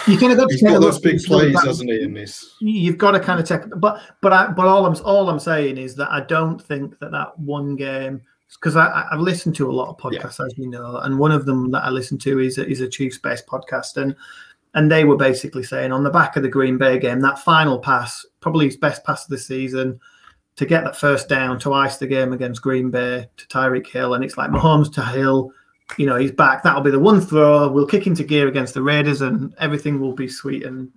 You 0.08 0.18
kind 0.18 0.32
of 0.32 0.40
got 0.40 0.50
to 0.50 0.54
he's 0.54 0.64
got 0.64 0.82
those 0.82 1.00
big 1.00 1.22
plays, 1.24 1.62
hasn't 1.64 1.90
he? 1.90 2.02
In 2.02 2.14
this, 2.14 2.56
you've 2.62 2.98
got 2.98 3.12
to 3.12 3.20
kind 3.20 3.40
of 3.40 3.48
take. 3.48 3.62
But 3.78 4.02
but 4.22 4.34
I, 4.34 4.48
but 4.48 4.66
all 4.66 4.86
I'm 4.86 4.96
all 5.06 5.30
I'm 5.30 5.40
saying 5.40 5.78
is 5.78 5.96
that 5.96 6.12
I 6.12 6.22
don't 6.22 6.60
think 6.60 6.98
that 7.00 7.12
that 7.12 7.38
one 7.38 7.76
game 7.76 8.22
because 8.56 8.76
I 8.76 9.08
I've 9.12 9.20
listened 9.20 9.56
to 9.58 9.70
a 9.70 9.74
lot 9.74 9.90
of 9.90 9.98
podcasts 9.98 10.40
yeah. 10.40 10.46
as 10.46 10.58
you 10.58 10.70
know, 10.70 10.98
and 10.98 11.20
one 11.20 11.32
of 11.32 11.46
them 11.46 11.70
that 11.72 11.84
I 11.84 11.90
listen 11.90 12.18
to 12.20 12.40
is 12.40 12.58
a, 12.58 12.68
is 12.68 12.82
a 12.82 12.88
Chiefs 12.88 13.20
based 13.20 13.46
podcast, 13.46 13.98
and 13.98 14.16
and 14.74 14.92
they 14.92 15.04
were 15.04 15.18
basically 15.18 15.64
saying 15.64 15.92
on 15.92 16.04
the 16.04 16.10
back 16.10 16.38
of 16.38 16.44
the 16.44 16.50
Green 16.50 16.78
Bay 16.78 16.98
game 16.98 17.20
that 17.20 17.40
final 17.40 17.78
pass, 17.78 18.26
probably 18.40 18.66
his 18.66 18.78
best 18.78 19.04
pass 19.04 19.26
of 19.26 19.30
the 19.30 19.38
season 19.38 20.00
to 20.56 20.66
get 20.66 20.84
that 20.84 20.96
first 20.96 21.28
down 21.28 21.60
to 21.60 21.74
ice 21.74 21.98
the 21.98 22.08
game 22.08 22.34
against 22.34 22.62
Green 22.62 22.92
Bay 22.92 23.28
to 23.38 23.48
Tyreek 23.48 23.88
Hill, 23.88 24.14
and 24.14 24.24
it's 24.24 24.38
like 24.38 24.52
Mahomes 24.52 24.94
to 24.94 25.04
Hill. 25.04 25.52
You 25.98 26.06
know, 26.06 26.16
he's 26.16 26.32
back. 26.32 26.64
That'll 26.64 26.82
be 26.82 26.92
the 26.92 27.00
one 27.00 27.22
throw. 27.22 27.70
We'll 27.70 27.88
kick 27.88 28.08
into 28.08 28.24
gear 28.24 28.48
against 28.48 28.74
the 28.74 28.82
Raiders, 28.82 29.22
and 29.22 29.54
everything 29.60 30.00
will 30.00 30.14
be 30.14 30.28
sweet 30.28 30.66
and 30.66 30.92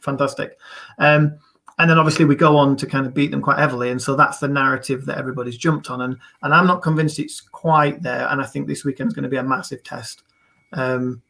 fantastic. 0.00 0.58
Um, 0.98 1.38
and 1.78 1.90
then 1.90 1.98
obviously 1.98 2.24
we 2.24 2.34
go 2.34 2.56
on 2.56 2.76
to 2.76 2.86
kind 2.86 3.06
of 3.06 3.14
beat 3.14 3.30
them 3.30 3.42
quite 3.42 3.58
heavily, 3.58 3.90
and 3.90 4.00
so 4.00 4.14
that's 4.14 4.38
the 4.38 4.48
narrative 4.48 5.04
that 5.06 5.18
everybody's 5.18 5.56
jumped 5.56 5.90
on. 5.90 6.02
And 6.02 6.16
and 6.42 6.54
I'm 6.54 6.66
not 6.66 6.82
convinced 6.82 7.18
it's 7.18 7.40
quite 7.40 8.02
there. 8.02 8.28
And 8.28 8.40
I 8.40 8.44
think 8.44 8.66
this 8.66 8.84
weekend's 8.84 9.14
going 9.14 9.24
to 9.24 9.28
be 9.28 9.36
a 9.36 9.42
massive 9.42 9.82
test. 9.82 10.22
Um, 10.72 11.22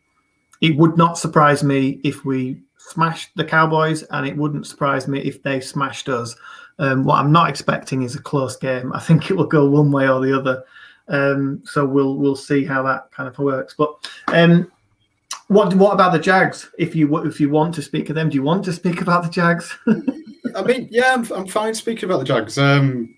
it 0.61 0.77
would 0.77 0.97
not 0.97 1.18
surprise 1.18 1.64
me 1.64 2.01
if 2.05 2.25
we 2.25 2.61
smashed 2.77 3.31
the 3.37 3.45
Cowboys, 3.45 4.03
and 4.05 4.27
it 4.27 4.37
wouldn't 4.37 4.66
surprise 4.66 5.09
me 5.09 5.21
if 5.21 5.42
they 5.42 5.61
smashed 5.61 6.09
us. 6.09 6.35
Um, 6.79 7.05
what 7.05 7.17
I'm 7.17 7.33
not 7.33 7.49
expecting 7.49 8.03
is 8.03 8.15
a 8.15 8.23
close 8.23 8.57
game. 8.57 8.93
I 8.93 9.01
think 9.01 9.31
it 9.31 9.35
will 9.35 9.47
go 9.47 9.69
one 9.69 9.91
way 9.93 10.09
or 10.09 10.21
the 10.21 10.37
other. 10.39 10.65
Um, 11.09 11.63
so 11.65 11.85
we'll 11.85 12.17
we'll 12.17 12.37
see 12.37 12.65
how 12.65 12.83
that 12.85 13.11
kind 13.11 13.29
of 13.29 13.39
works. 13.39 13.75
But 13.77 14.09
um, 14.29 14.71
what 15.49 15.75
what 15.75 15.93
about 15.93 16.13
the 16.13 16.19
Jags? 16.19 16.71
If 16.79 16.95
you 16.95 17.15
if 17.27 17.41
you 17.41 17.51
want 17.51 17.75
to 17.75 17.83
speak 17.83 18.09
of 18.09 18.15
them, 18.15 18.31
do 18.31 18.35
you 18.35 18.43
want 18.43 18.65
to 18.65 18.73
speak 18.73 19.01
about 19.01 19.25
the 19.25 19.31
Jags? 19.31 19.77
I 20.55 20.63
mean, 20.63 20.89
yeah, 20.91 21.15
I'm, 21.15 21.31
I'm 21.33 21.47
fine 21.47 21.75
speaking 21.75 22.09
about 22.09 22.19
the 22.19 22.25
Jags. 22.25 22.59
Um, 22.59 23.15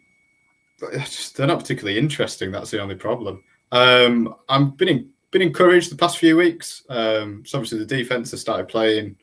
just, 0.92 1.36
they're 1.36 1.46
not 1.46 1.60
particularly 1.60 1.98
interesting. 1.98 2.50
That's 2.50 2.70
the 2.70 2.80
only 2.80 2.94
problem. 2.94 3.42
Um, 3.72 4.34
I've 4.48 4.76
been 4.76 4.88
in, 4.88 5.10
been 5.30 5.42
encouraged 5.42 5.90
the 5.90 5.96
past 5.96 6.18
few 6.18 6.36
weeks. 6.36 6.84
Um, 6.88 7.42
so 7.44 7.58
obviously 7.58 7.78
the 7.78 7.86
defense 7.86 8.30
has 8.30 8.40
started 8.40 8.68
playing 8.68 9.16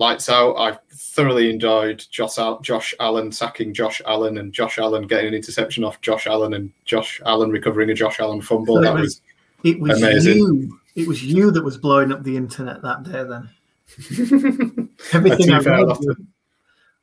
lights 0.00 0.30
out. 0.30 0.56
I 0.56 0.78
thoroughly 0.90 1.50
enjoyed 1.50 2.04
Josh, 2.10 2.38
Josh 2.62 2.94
Allen 2.98 3.30
sacking 3.30 3.74
Josh 3.74 4.00
Allen 4.06 4.38
and 4.38 4.52
Josh 4.52 4.78
Allen 4.78 5.06
getting 5.06 5.28
an 5.28 5.34
interception 5.34 5.84
off 5.84 6.00
Josh 6.00 6.26
Allen 6.26 6.54
and 6.54 6.72
Josh 6.86 7.20
Allen 7.26 7.50
recovering 7.50 7.90
a 7.90 7.94
Josh 7.94 8.18
Allen 8.18 8.40
fumble. 8.40 8.76
So 8.76 8.80
that 8.80 8.94
was, 8.94 9.02
was, 9.02 9.20
it 9.62 9.78
was 9.78 10.02
amazing. 10.02 10.38
You, 10.38 10.80
it 10.96 11.06
was 11.06 11.22
you 11.22 11.50
that 11.50 11.62
was 11.62 11.76
blowing 11.76 12.12
up 12.12 12.24
the 12.24 12.36
internet 12.36 12.80
that 12.82 13.02
day. 13.02 13.24
Then 13.24 13.50
everything 15.12 15.52
I 15.52 15.58
read 15.58 15.86
was, 15.86 16.16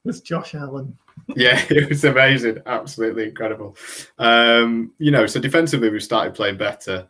was 0.03 0.21
Josh 0.21 0.55
Allen. 0.55 0.97
yeah, 1.35 1.63
it 1.69 1.89
was 1.89 2.03
amazing, 2.03 2.63
absolutely 2.65 3.25
incredible. 3.25 3.77
Um, 4.17 4.91
you 4.97 5.11
know, 5.11 5.27
so 5.27 5.39
defensively 5.39 5.91
we 5.91 5.99
started 5.99 6.33
playing 6.33 6.57
better. 6.57 7.07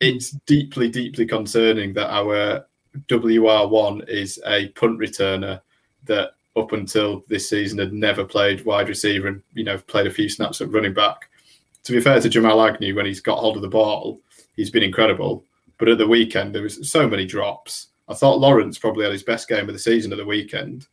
It's 0.00 0.32
deeply, 0.46 0.90
deeply 0.90 1.24
concerning 1.24 1.94
that 1.94 2.12
our 2.12 2.66
WR1 3.08 4.08
is 4.08 4.40
a 4.46 4.68
punt 4.68 4.98
returner 4.98 5.60
that 6.04 6.32
up 6.56 6.72
until 6.72 7.24
this 7.28 7.48
season 7.48 7.78
had 7.78 7.92
never 7.92 8.24
played 8.24 8.64
wide 8.64 8.88
receiver 8.88 9.28
and 9.28 9.42
you 9.54 9.64
know 9.64 9.78
played 9.78 10.06
a 10.06 10.12
few 10.12 10.28
snaps 10.28 10.60
at 10.60 10.70
running 10.70 10.94
back. 10.94 11.28
To 11.84 11.92
be 11.92 12.00
fair 12.00 12.20
to 12.20 12.28
Jamal 12.28 12.62
Agnew, 12.62 12.94
when 12.94 13.06
he's 13.06 13.20
got 13.20 13.38
hold 13.38 13.56
of 13.56 13.62
the 13.62 13.68
ball, 13.68 14.20
he's 14.56 14.70
been 14.70 14.82
incredible. 14.82 15.44
But 15.78 15.88
at 15.88 15.98
the 15.98 16.06
weekend, 16.06 16.54
there 16.54 16.62
was 16.62 16.90
so 16.90 17.08
many 17.08 17.24
drops. 17.24 17.88
I 18.08 18.14
thought 18.14 18.40
Lawrence 18.40 18.78
probably 18.78 19.04
had 19.04 19.12
his 19.12 19.22
best 19.22 19.48
game 19.48 19.68
of 19.68 19.72
the 19.72 19.78
season 19.78 20.12
at 20.12 20.18
the 20.18 20.26
weekend. 20.26 20.86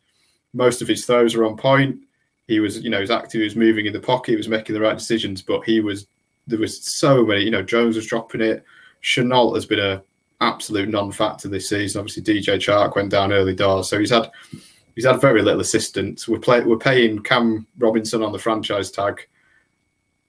Most 0.54 0.82
of 0.82 0.88
his 0.88 1.06
throws 1.06 1.36
were 1.36 1.46
on 1.46 1.58
point. 1.58 2.00
He 2.48 2.62
was, 2.62 2.80
you 2.80 2.90
know, 2.90 2.98
he 2.98 3.02
was 3.02 3.12
active. 3.12 3.40
He 3.40 3.44
was 3.44 3.56
moving 3.56 3.86
in 3.86 3.92
the 3.92 4.00
pocket. 4.00 4.32
He 4.32 4.38
was 4.38 4.48
making 4.48 4.74
the 4.74 4.82
right 4.82 4.98
decisions. 4.98 5.42
But 5.42 5.66
he 5.66 5.82
was, 5.82 6.08
there 6.46 6.60
was 6.60 6.82
so 6.82 7.26
many. 7.26 7.42
You 7.42 7.52
know, 7.52 7.64
Jones 7.64 7.98
was 7.98 8.08
dropping 8.08 8.42
it. 8.42 8.64
Shenault 9.04 9.56
has 9.56 9.66
been 9.66 9.80
a 9.80 10.02
absolute 10.42 10.90
non-factor 10.90 11.48
this 11.48 11.70
season. 11.70 12.00
Obviously, 12.00 12.24
DJ 12.24 12.56
Chark 12.56 12.96
went 12.96 13.10
down 13.10 13.34
early 13.34 13.56
doors, 13.56 13.90
so 13.90 14.00
he's 14.00 14.10
had 14.10 14.30
he's 14.96 15.06
had 15.06 15.22
very 15.22 15.42
little 15.42 15.62
assistance. 15.62 16.28
We're 16.28 16.40
play, 16.40 16.62
we're 16.62 16.78
paying 16.78 17.22
Cam 17.24 17.68
Robinson 17.78 18.24
on 18.24 18.32
the 18.32 18.40
franchise 18.40 18.92
tag. 18.92 19.28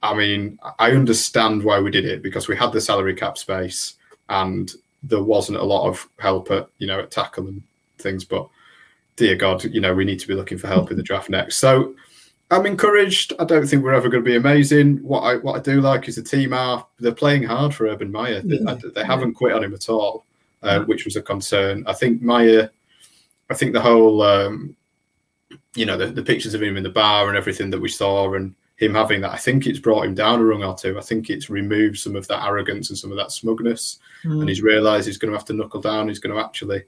I 0.03 0.15
mean, 0.15 0.59
I 0.79 0.93
understand 0.93 1.65
why 1.65 1.81
we 1.81 1.91
did 1.91 2.05
it 2.05 2.23
because 2.23 2.47
we 2.47 2.57
had 2.57 2.73
the 2.73 2.81
salary 2.81 3.15
cap 3.15 3.37
space 3.37 3.95
and 4.29 4.73
there 5.03 5.23
wasn't 5.23 5.59
a 5.59 5.65
lot 5.65 5.89
of 5.89 6.09
help 6.19 6.51
at 6.51 6.69
you 6.79 6.87
know 6.87 7.01
at 7.01 7.11
tackle 7.11 7.49
and 7.49 7.63
things. 7.99 8.25
But 8.25 8.49
dear 9.17 9.37
God, 9.37 9.65
you 9.65 9.81
know 9.81 9.95
we 9.95 10.05
need 10.05 10.21
to 10.21 10.29
be 10.29 10.35
looking 10.35 10.59
for 10.59 10.69
help 10.69 10.91
in 10.91 10.97
the 10.97 11.03
draft 11.03 11.31
next. 11.31 11.59
So 11.59 11.95
I'm 12.51 12.65
encouraged. 12.65 13.35
I 13.39 13.45
don't 13.45 13.67
think 13.67 13.83
we're 13.83 13.93
ever 13.93 14.09
going 14.09 14.25
to 14.25 14.29
be 14.29 14.37
amazing. 14.37 15.03
What 15.03 15.21
I 15.21 15.37
what 15.37 15.57
I 15.57 15.61
do 15.61 15.81
like 15.81 16.09
is 16.09 16.17
the 16.17 16.23
team 16.23 16.53
are 16.55 16.87
they're 16.99 17.13
playing 17.13 17.43
hard 17.43 17.75
for 17.75 17.87
Urban 17.87 18.11
Meyer. 18.11 18.41
They, 18.41 18.59
yeah. 18.59 18.77
they 18.95 19.05
haven't 19.05 19.35
quit 19.35 19.53
on 19.53 19.65
him 19.65 19.75
at 19.75 19.89
all, 19.89 20.25
uh, 20.63 20.81
which 20.81 21.05
was 21.05 21.17
a 21.17 21.23
concern. 21.23 21.85
I 21.87 21.93
think 21.93 22.23
Meyer. 22.23 22.71
I 23.51 23.55
think 23.55 23.73
the 23.73 23.81
whole, 23.81 24.21
um, 24.21 24.77
you 25.75 25.87
know, 25.87 25.97
the, 25.97 26.09
the 26.09 26.23
pictures 26.23 26.53
of 26.53 26.63
him 26.63 26.77
in 26.77 26.83
the 26.83 26.91
bar 26.91 27.29
and 27.29 27.37
everything 27.37 27.71
that 27.71 27.81
we 27.81 27.89
saw, 27.89 28.35
and 28.35 28.55
him 28.77 28.95
having 28.95 29.21
that, 29.23 29.33
I 29.33 29.39
think 29.39 29.67
it's 29.67 29.79
brought 29.79 30.05
him 30.05 30.15
down 30.15 30.41
a 30.41 30.45
rung 30.45 30.63
or 30.63 30.77
two. 30.77 30.99
I 30.99 31.03
think 31.03 31.31
it's 31.31 31.51
removed 31.51 31.99
some 31.99 32.15
of 32.15 32.29
that 32.29 32.45
arrogance 32.45 32.91
and 32.91 32.99
some 32.99 33.11
of 33.11 33.17
that 33.17 33.33
smugness, 33.33 33.99
mm. 34.25 34.41
and 34.41 34.49
he's 34.49 34.63
realised 34.63 35.07
he's 35.07 35.19
going 35.19 35.33
to 35.33 35.37
have 35.37 35.47
to 35.47 35.53
knuckle 35.55 35.81
down. 35.81 36.09
He's 36.09 36.19
going 36.19 36.35
to 36.35 36.43
actually, 36.43 36.83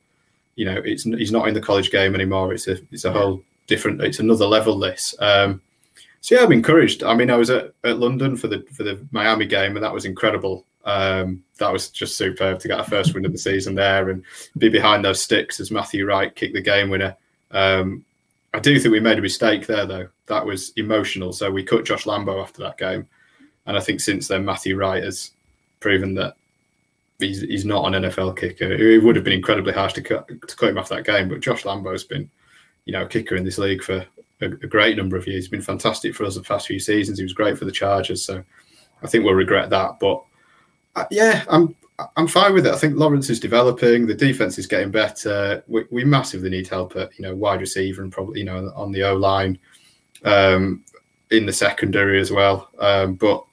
you 0.56 0.64
know, 0.64 0.80
it's 0.84 1.04
he's 1.04 1.32
not 1.32 1.48
in 1.48 1.54
the 1.54 1.60
college 1.60 1.90
game 1.90 2.14
anymore. 2.14 2.52
It's 2.54 2.68
a 2.68 2.78
it's 2.92 3.04
a 3.04 3.12
whole 3.12 3.42
different. 3.70 4.02
It's 4.02 4.18
another 4.18 4.46
level. 4.46 4.78
This. 4.78 5.14
Um, 5.20 5.62
so 6.20 6.34
yeah, 6.34 6.44
I'm 6.44 6.52
encouraged. 6.52 7.02
I 7.02 7.14
mean, 7.14 7.30
I 7.30 7.36
was 7.36 7.48
at, 7.48 7.72
at 7.84 7.98
London 7.98 8.36
for 8.36 8.48
the 8.48 8.66
for 8.74 8.82
the 8.82 9.00
Miami 9.12 9.46
game, 9.46 9.76
and 9.76 9.84
that 9.84 9.94
was 9.94 10.04
incredible. 10.04 10.66
Um, 10.84 11.42
that 11.58 11.72
was 11.72 11.88
just 11.88 12.18
superb 12.18 12.58
to 12.60 12.68
get 12.68 12.78
our 12.78 12.84
first 12.84 13.14
win 13.14 13.24
of 13.24 13.32
the 13.32 13.38
season 13.38 13.74
there 13.74 14.10
and 14.10 14.24
be 14.58 14.68
behind 14.68 15.04
those 15.04 15.22
sticks 15.22 15.60
as 15.60 15.70
Matthew 15.70 16.06
Wright 16.06 16.34
kicked 16.34 16.54
the 16.54 16.60
game 16.60 16.90
winner. 16.90 17.16
Um, 17.50 18.04
I 18.52 18.58
do 18.58 18.78
think 18.80 18.92
we 18.92 19.00
made 19.00 19.18
a 19.18 19.22
mistake 19.22 19.66
there, 19.66 19.86
though. 19.86 20.08
That 20.26 20.44
was 20.44 20.72
emotional. 20.76 21.32
So 21.32 21.50
we 21.50 21.62
cut 21.62 21.84
Josh 21.84 22.04
Lambo 22.04 22.42
after 22.42 22.62
that 22.62 22.76
game, 22.76 23.06
and 23.66 23.76
I 23.76 23.80
think 23.80 24.00
since 24.00 24.28
then 24.28 24.44
Matthew 24.44 24.76
Wright 24.76 25.02
has 25.04 25.30
proven 25.78 26.14
that 26.14 26.34
he's 27.18 27.40
he's 27.42 27.64
not 27.64 27.86
an 27.86 28.02
NFL 28.02 28.36
kicker. 28.36 28.72
It 28.72 29.02
would 29.02 29.16
have 29.16 29.24
been 29.24 29.32
incredibly 29.32 29.72
harsh 29.72 29.94
to 29.94 30.02
cut 30.02 30.28
to 30.28 30.56
cut 30.56 30.70
him 30.70 30.78
off 30.78 30.88
that 30.90 31.06
game, 31.06 31.28
but 31.28 31.40
Josh 31.40 31.62
Lambo's 31.62 32.04
been 32.04 32.28
you 32.90 32.98
know, 32.98 33.06
kicker 33.06 33.36
in 33.36 33.44
this 33.44 33.56
league 33.56 33.84
for 33.84 34.04
a, 34.40 34.46
a, 34.46 34.48
great 34.48 34.96
number 34.96 35.16
of 35.16 35.24
years. 35.24 35.44
He's 35.44 35.48
been 35.48 35.62
fantastic 35.62 36.12
for 36.12 36.24
us 36.24 36.34
the 36.34 36.42
past 36.42 36.66
few 36.66 36.80
seasons. 36.80 37.18
He 37.18 37.24
was 37.24 37.32
great 37.32 37.56
for 37.56 37.64
the 37.64 37.70
Chargers, 37.70 38.24
so 38.24 38.42
I 39.00 39.06
think 39.06 39.24
we'll 39.24 39.34
regret 39.34 39.70
that. 39.70 40.00
But 40.00 40.24
uh, 40.96 41.04
yeah, 41.08 41.44
I'm 41.48 41.76
I'm 42.16 42.26
fine 42.26 42.52
with 42.52 42.66
it. 42.66 42.74
I 42.74 42.76
think 42.76 42.96
Lawrence 42.96 43.30
is 43.30 43.38
developing. 43.38 44.08
The 44.08 44.14
defense 44.14 44.58
is 44.58 44.66
getting 44.66 44.90
better. 44.90 45.62
We, 45.68 45.84
we 45.92 46.04
massively 46.04 46.50
need 46.50 46.66
help 46.66 46.96
at 46.96 47.16
you 47.16 47.22
know 47.22 47.36
wide 47.36 47.60
receiver 47.60 48.02
and 48.02 48.10
probably 48.10 48.40
you 48.40 48.46
know 48.46 48.72
on 48.74 48.90
the 48.90 49.04
O 49.04 49.14
line, 49.14 49.56
um, 50.24 50.84
in 51.30 51.46
the 51.46 51.52
secondary 51.52 52.20
as 52.20 52.32
well. 52.32 52.70
Um, 52.80 53.14
but 53.14 53.44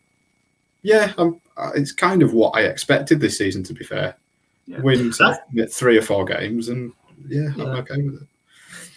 yeah, 0.82 1.14
I'm, 1.20 1.40
uh, 1.58 1.74
it's 1.76 1.92
kind 1.92 2.24
of 2.24 2.34
what 2.34 2.58
I 2.58 2.64
expected 2.64 3.20
this 3.20 3.38
season. 3.38 3.62
To 3.66 3.74
be 3.76 3.86
fair, 3.86 4.16
yeah. 4.66 4.82
win 4.82 5.14
three 5.70 6.00
or 6.00 6.02
four 6.02 6.26
games, 6.26 6.70
and 6.70 6.92
yeah, 7.28 7.50
yeah. 7.56 7.64
I'm 7.66 7.76
okay 7.82 8.02
with 8.02 8.24
it. 8.24 8.28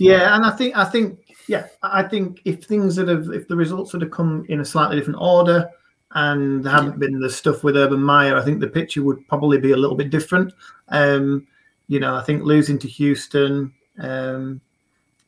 Yeah, 0.00 0.34
and 0.34 0.44
I 0.44 0.50
think 0.50 0.76
I 0.76 0.84
think 0.84 1.18
yeah, 1.46 1.66
I 1.82 2.02
think 2.02 2.40
if 2.44 2.64
things 2.64 2.96
that 2.96 3.08
have 3.08 3.28
if 3.30 3.48
the 3.48 3.56
results 3.56 3.92
would 3.92 4.02
have 4.02 4.10
come 4.10 4.46
in 4.48 4.60
a 4.60 4.64
slightly 4.64 4.96
different 4.96 5.20
order 5.20 5.68
and 6.12 6.64
there 6.64 6.72
hadn't 6.72 6.98
been 6.98 7.20
the 7.20 7.30
stuff 7.30 7.62
with 7.62 7.76
Urban 7.76 8.02
Meyer, 8.02 8.36
I 8.36 8.44
think 8.44 8.60
the 8.60 8.68
picture 8.68 9.02
would 9.02 9.26
probably 9.28 9.58
be 9.58 9.72
a 9.72 9.76
little 9.76 9.96
bit 9.96 10.10
different. 10.10 10.52
Um, 10.88 11.46
you 11.88 12.00
know, 12.00 12.14
I 12.14 12.22
think 12.22 12.42
losing 12.44 12.78
to 12.78 12.88
Houston, 12.88 13.72
um, 13.98 14.60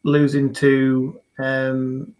losing 0.04 0.52
to 0.54 1.20
um, 1.38 2.14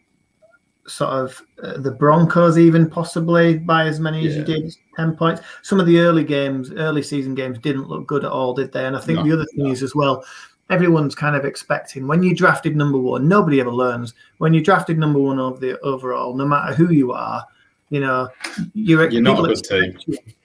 sort 0.86 1.10
of 1.10 1.42
uh, 1.62 1.78
the 1.78 1.90
Broncos, 1.90 2.58
even 2.58 2.88
possibly 2.88 3.58
by 3.58 3.86
as 3.86 4.00
many 4.00 4.20
yeah. 4.20 4.30
as 4.30 4.36
you 4.36 4.44
did, 4.44 4.74
10 4.96 5.16
points. 5.16 5.42
Some 5.62 5.80
of 5.80 5.86
the 5.86 6.00
early 6.00 6.24
games, 6.24 6.72
early 6.72 7.02
season 7.02 7.34
games, 7.34 7.58
didn't 7.58 7.88
look 7.88 8.06
good 8.06 8.24
at 8.24 8.32
all, 8.32 8.54
did 8.54 8.72
they? 8.72 8.86
And 8.86 8.96
I 8.96 9.00
think 9.00 9.18
no, 9.18 9.24
the 9.24 9.32
other 9.32 9.46
thing 9.54 9.66
no. 9.66 9.70
is 9.70 9.82
as 9.82 9.94
well, 9.94 10.24
everyone's 10.70 11.14
kind 11.14 11.36
of 11.36 11.44
expecting 11.44 12.06
when 12.06 12.22
you 12.22 12.34
drafted 12.34 12.76
number 12.76 12.98
one, 12.98 13.28
nobody 13.28 13.60
ever 13.60 13.70
learns. 13.70 14.14
When 14.38 14.54
you 14.54 14.62
drafted 14.62 14.98
number 14.98 15.18
one 15.18 15.38
over 15.38 15.58
the 15.58 15.78
overall, 15.80 16.34
no 16.34 16.46
matter 16.46 16.74
who 16.74 16.92
you 16.92 17.12
are, 17.12 17.44
you 17.90 18.00
know, 18.00 18.28
you're, 18.74 19.10
you're 19.10 19.22
not 19.22 19.38
a 19.38 19.42
good 19.42 19.64
team. 19.64 19.98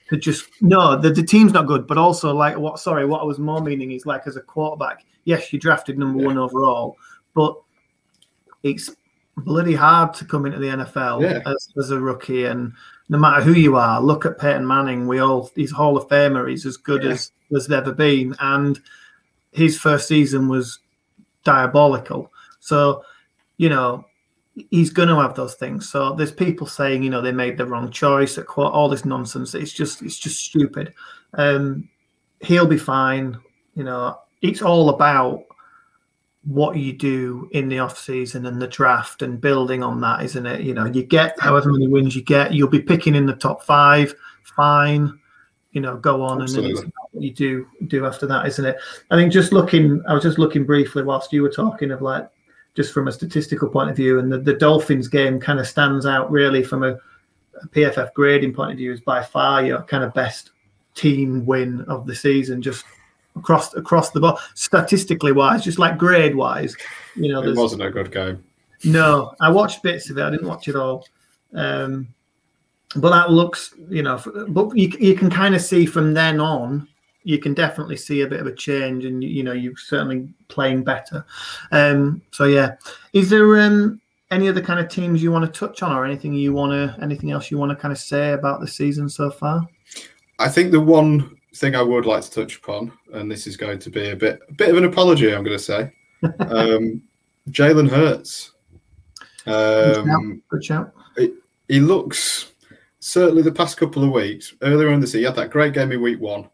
To 0.09 0.17
just 0.17 0.49
no, 0.61 0.97
the, 0.97 1.09
the 1.09 1.23
team's 1.23 1.51
not 1.51 1.67
good, 1.67 1.85
but 1.85 1.97
also 1.97 2.33
like 2.33 2.57
what 2.57 2.79
sorry, 2.79 3.05
what 3.05 3.21
I 3.21 3.25
was 3.25 3.39
more 3.39 3.61
meaning 3.61 3.91
is 3.91 4.05
like 4.05 4.25
as 4.25 4.37
a 4.37 4.41
quarterback, 4.41 5.05
yes, 5.25 5.51
you 5.51 5.59
drafted 5.59 5.97
number 5.97 6.21
yeah. 6.21 6.27
one 6.27 6.37
overall, 6.37 6.97
but 7.33 7.57
it's 8.63 8.89
bloody 9.35 9.75
hard 9.75 10.13
to 10.15 10.25
come 10.25 10.45
into 10.45 10.59
the 10.59 10.67
NFL 10.67 11.21
yeah. 11.21 11.41
as, 11.45 11.69
as 11.77 11.91
a 11.91 11.99
rookie 11.99 12.45
and 12.45 12.73
no 13.09 13.17
matter 13.17 13.41
who 13.41 13.53
you 13.53 13.75
are, 13.75 14.01
look 14.01 14.25
at 14.25 14.37
Peyton 14.37 14.67
Manning. 14.67 15.07
We 15.07 15.19
all 15.19 15.49
he's 15.55 15.71
Hall 15.71 15.97
of 15.97 16.07
Famer. 16.09 16.49
He's 16.49 16.65
as 16.65 16.77
good 16.77 17.03
yeah. 17.03 17.11
as 17.11 17.31
there's 17.49 17.71
ever 17.71 17.93
been, 17.93 18.35
and 18.39 18.79
his 19.57 19.75
first 19.75 20.07
season 20.07 20.47
was 20.47 20.79
diabolical. 21.43 22.31
So, 22.59 23.03
you 23.57 23.69
know, 23.69 24.05
he's 24.69 24.91
going 24.91 25.09
to 25.09 25.19
have 25.19 25.33
those 25.33 25.55
things. 25.55 25.89
So 25.89 26.13
there's 26.13 26.31
people 26.31 26.67
saying, 26.67 27.01
you 27.01 27.09
know, 27.09 27.21
they 27.21 27.31
made 27.31 27.57
the 27.57 27.65
wrong 27.65 27.89
choice, 27.89 28.37
at 28.37 28.47
all 28.47 28.87
this 28.87 29.03
nonsense. 29.03 29.55
It's 29.55 29.73
just, 29.73 30.03
it's 30.03 30.19
just 30.19 30.39
stupid. 30.39 30.93
Um, 31.33 31.89
he'll 32.41 32.67
be 32.67 32.77
fine. 32.77 33.35
You 33.73 33.83
know, 33.83 34.19
it's 34.43 34.61
all 34.61 34.89
about 34.89 35.43
what 36.43 36.77
you 36.77 36.93
do 36.93 37.49
in 37.51 37.67
the 37.67 37.79
off 37.79 37.97
season 37.97 38.45
and 38.45 38.61
the 38.61 38.67
draft 38.67 39.23
and 39.23 39.41
building 39.41 39.81
on 39.81 39.99
that, 40.01 40.23
isn't 40.23 40.45
it? 40.45 40.61
You 40.61 40.75
know, 40.75 40.85
you 40.85 41.03
get 41.03 41.37
however 41.39 41.71
many 41.71 41.87
wins 41.87 42.15
you 42.15 42.23
get, 42.23 42.53
you'll 42.53 42.69
be 42.69 42.81
picking 42.81 43.15
in 43.15 43.25
the 43.25 43.35
top 43.35 43.63
five, 43.63 44.13
fine 44.43 45.19
you 45.77 45.81
know 45.81 45.95
go 45.95 46.23
on 46.23 46.41
Absolutely. 46.41 46.71
and 46.71 46.79
then 46.79 46.93
what 47.11 47.23
you 47.23 47.31
do 47.31 47.67
do 47.85 48.07
after 48.07 48.25
that 48.25 48.47
isn't 48.47 48.65
it? 48.65 48.77
I 49.11 49.15
think 49.15 49.31
just 49.31 49.53
looking 49.53 50.01
i 50.07 50.13
was 50.15 50.23
just 50.23 50.39
looking 50.39 50.65
briefly 50.65 51.03
whilst 51.03 51.31
you 51.31 51.43
were 51.43 51.51
talking 51.51 51.91
of 51.91 52.01
like 52.01 52.27
just 52.73 52.91
from 52.91 53.07
a 53.07 53.11
statistical 53.11 53.69
point 53.69 53.91
of 53.91 53.95
view 53.95 54.17
and 54.17 54.31
the, 54.31 54.39
the 54.39 54.55
dolphins 54.55 55.07
game 55.07 55.39
kind 55.39 55.59
of 55.59 55.67
stands 55.67 56.07
out 56.07 56.31
really 56.31 56.63
from 56.63 56.81
a, 56.81 56.93
a 57.61 57.67
pff 57.67 58.11
grading 58.15 58.55
point 58.55 58.71
of 58.71 58.77
view 58.77 58.91
is 58.91 59.01
by 59.01 59.21
far 59.21 59.63
your 59.63 59.83
kind 59.83 60.03
of 60.03 60.11
best 60.15 60.49
team 60.95 61.45
win 61.45 61.81
of 61.81 62.07
the 62.07 62.15
season 62.15 62.59
just 62.59 62.83
across 63.35 63.75
across 63.75 64.09
the 64.09 64.19
board. 64.19 64.37
Statistically 64.55 65.31
wise 65.31 65.63
just 65.63 65.77
like 65.77 65.99
grade 65.99 66.33
wise 66.33 66.75
you 67.15 67.31
know 67.31 67.43
it 67.43 67.55
wasn't 67.55 67.83
a 67.83 67.91
good 67.91 68.11
game. 68.11 68.43
No 68.83 69.35
i 69.39 69.51
watched 69.51 69.83
bits 69.83 70.09
of 70.09 70.17
it 70.17 70.23
i 70.23 70.31
didn't 70.31 70.47
watch 70.47 70.67
it 70.67 70.75
all. 70.75 71.05
Um 71.53 72.07
but 72.95 73.09
that 73.09 73.31
looks, 73.31 73.73
you 73.89 74.03
know, 74.03 74.21
but 74.49 74.75
you, 74.77 74.91
you 74.99 75.15
can 75.15 75.29
kind 75.29 75.55
of 75.55 75.61
see 75.61 75.85
from 75.85 76.13
then 76.13 76.39
on, 76.39 76.87
you 77.23 77.37
can 77.37 77.53
definitely 77.53 77.97
see 77.97 78.21
a 78.21 78.27
bit 78.27 78.39
of 78.39 78.47
a 78.47 78.55
change, 78.55 79.03
and 79.03 79.21
you 79.21 79.43
know, 79.43 79.51
you're 79.51 79.75
certainly 79.75 80.29
playing 80.47 80.83
better. 80.83 81.25
Um, 81.71 82.21
so 82.31 82.45
yeah, 82.45 82.75
is 83.11 83.29
there 83.29 83.59
um, 83.59 83.99
any 84.31 84.47
other 84.47 84.61
kind 84.61 84.79
of 84.79 84.87
teams 84.87 85.21
you 85.21 85.31
want 85.31 85.51
to 85.51 85.59
touch 85.59 85.83
on, 85.83 85.91
or 85.91 86.05
anything 86.05 86.33
you 86.33 86.53
want 86.53 86.71
to, 86.71 87.03
anything 87.03 87.31
else 87.31 87.51
you 87.51 87.57
want 87.57 87.71
to 87.71 87.75
kind 87.75 87.91
of 87.91 87.97
say 87.97 88.31
about 88.31 88.61
the 88.61 88.67
season 88.67 89.09
so 89.09 89.29
far? 89.29 89.67
I 90.39 90.47
think 90.47 90.71
the 90.71 90.79
one 90.79 91.37
thing 91.55 91.75
I 91.75 91.81
would 91.81 92.05
like 92.05 92.23
to 92.23 92.31
touch 92.31 92.57
upon, 92.57 92.93
and 93.13 93.29
this 93.29 93.45
is 93.45 93.57
going 93.57 93.79
to 93.79 93.89
be 93.89 94.11
a 94.11 94.15
bit, 94.15 94.39
a 94.47 94.53
bit 94.53 94.69
of 94.69 94.77
an 94.77 94.85
apology, 94.85 95.33
I'm 95.33 95.43
going 95.43 95.57
to 95.57 95.63
say, 95.63 95.91
um, 96.39 97.01
Jalen 97.49 97.89
Hurts. 97.89 98.53
Um, 99.45 100.41
Good 100.49 100.63
shout. 100.63 100.93
It, 101.15 101.33
he 101.67 101.79
looks 101.79 102.53
certainly 102.99 103.41
the 103.41 103.51
past 103.51 103.77
couple 103.77 104.03
of 104.03 104.11
weeks, 104.11 104.55
earlier 104.61 104.91
in 104.91 104.99
the 104.99 105.07
season, 105.07 105.19
he 105.19 105.25
had 105.25 105.35
that 105.35 105.51
great 105.51 105.73
game 105.73 105.91
in 105.91 106.01
week 106.01 106.19
one. 106.19 106.49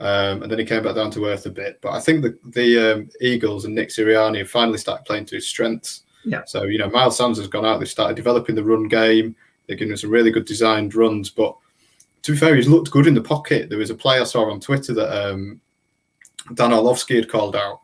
Um, 0.00 0.42
and 0.42 0.50
then 0.50 0.58
he 0.60 0.64
came 0.64 0.84
back 0.84 0.94
down 0.94 1.10
to 1.12 1.26
earth 1.26 1.46
a 1.46 1.50
bit. 1.50 1.80
But 1.80 1.92
I 1.92 2.00
think 2.00 2.22
the, 2.22 2.38
the 2.44 2.92
um, 2.92 3.10
Eagles 3.20 3.64
and 3.64 3.74
Nick 3.74 3.88
Sirianni 3.88 4.38
have 4.38 4.50
finally 4.50 4.78
started 4.78 5.04
playing 5.04 5.24
to 5.26 5.34
his 5.34 5.48
strengths. 5.48 6.02
Yeah. 6.24 6.42
So, 6.46 6.64
you 6.64 6.78
know, 6.78 6.88
Miles 6.88 7.16
Sanders 7.16 7.38
has 7.38 7.48
gone 7.48 7.64
out. 7.64 7.78
They've 7.78 7.88
started 7.88 8.16
developing 8.16 8.54
the 8.54 8.64
run 8.64 8.86
game. 8.86 9.34
They're 9.66 9.76
giving 9.76 9.92
us 9.92 10.02
some 10.02 10.10
really 10.10 10.30
good 10.30 10.44
designed 10.44 10.94
runs. 10.94 11.30
But 11.30 11.56
to 12.22 12.32
be 12.32 12.38
fair, 12.38 12.54
he's 12.54 12.68
looked 12.68 12.90
good 12.90 13.06
in 13.06 13.14
the 13.14 13.20
pocket. 13.20 13.68
There 13.68 13.78
was 13.78 13.90
a 13.90 13.94
play 13.94 14.20
I 14.20 14.24
saw 14.24 14.50
on 14.50 14.60
Twitter 14.60 14.94
that 14.94 15.30
um, 15.30 15.60
Dan 16.54 16.72
Orlovsky 16.72 17.16
had 17.16 17.28
called 17.28 17.56
out. 17.56 17.80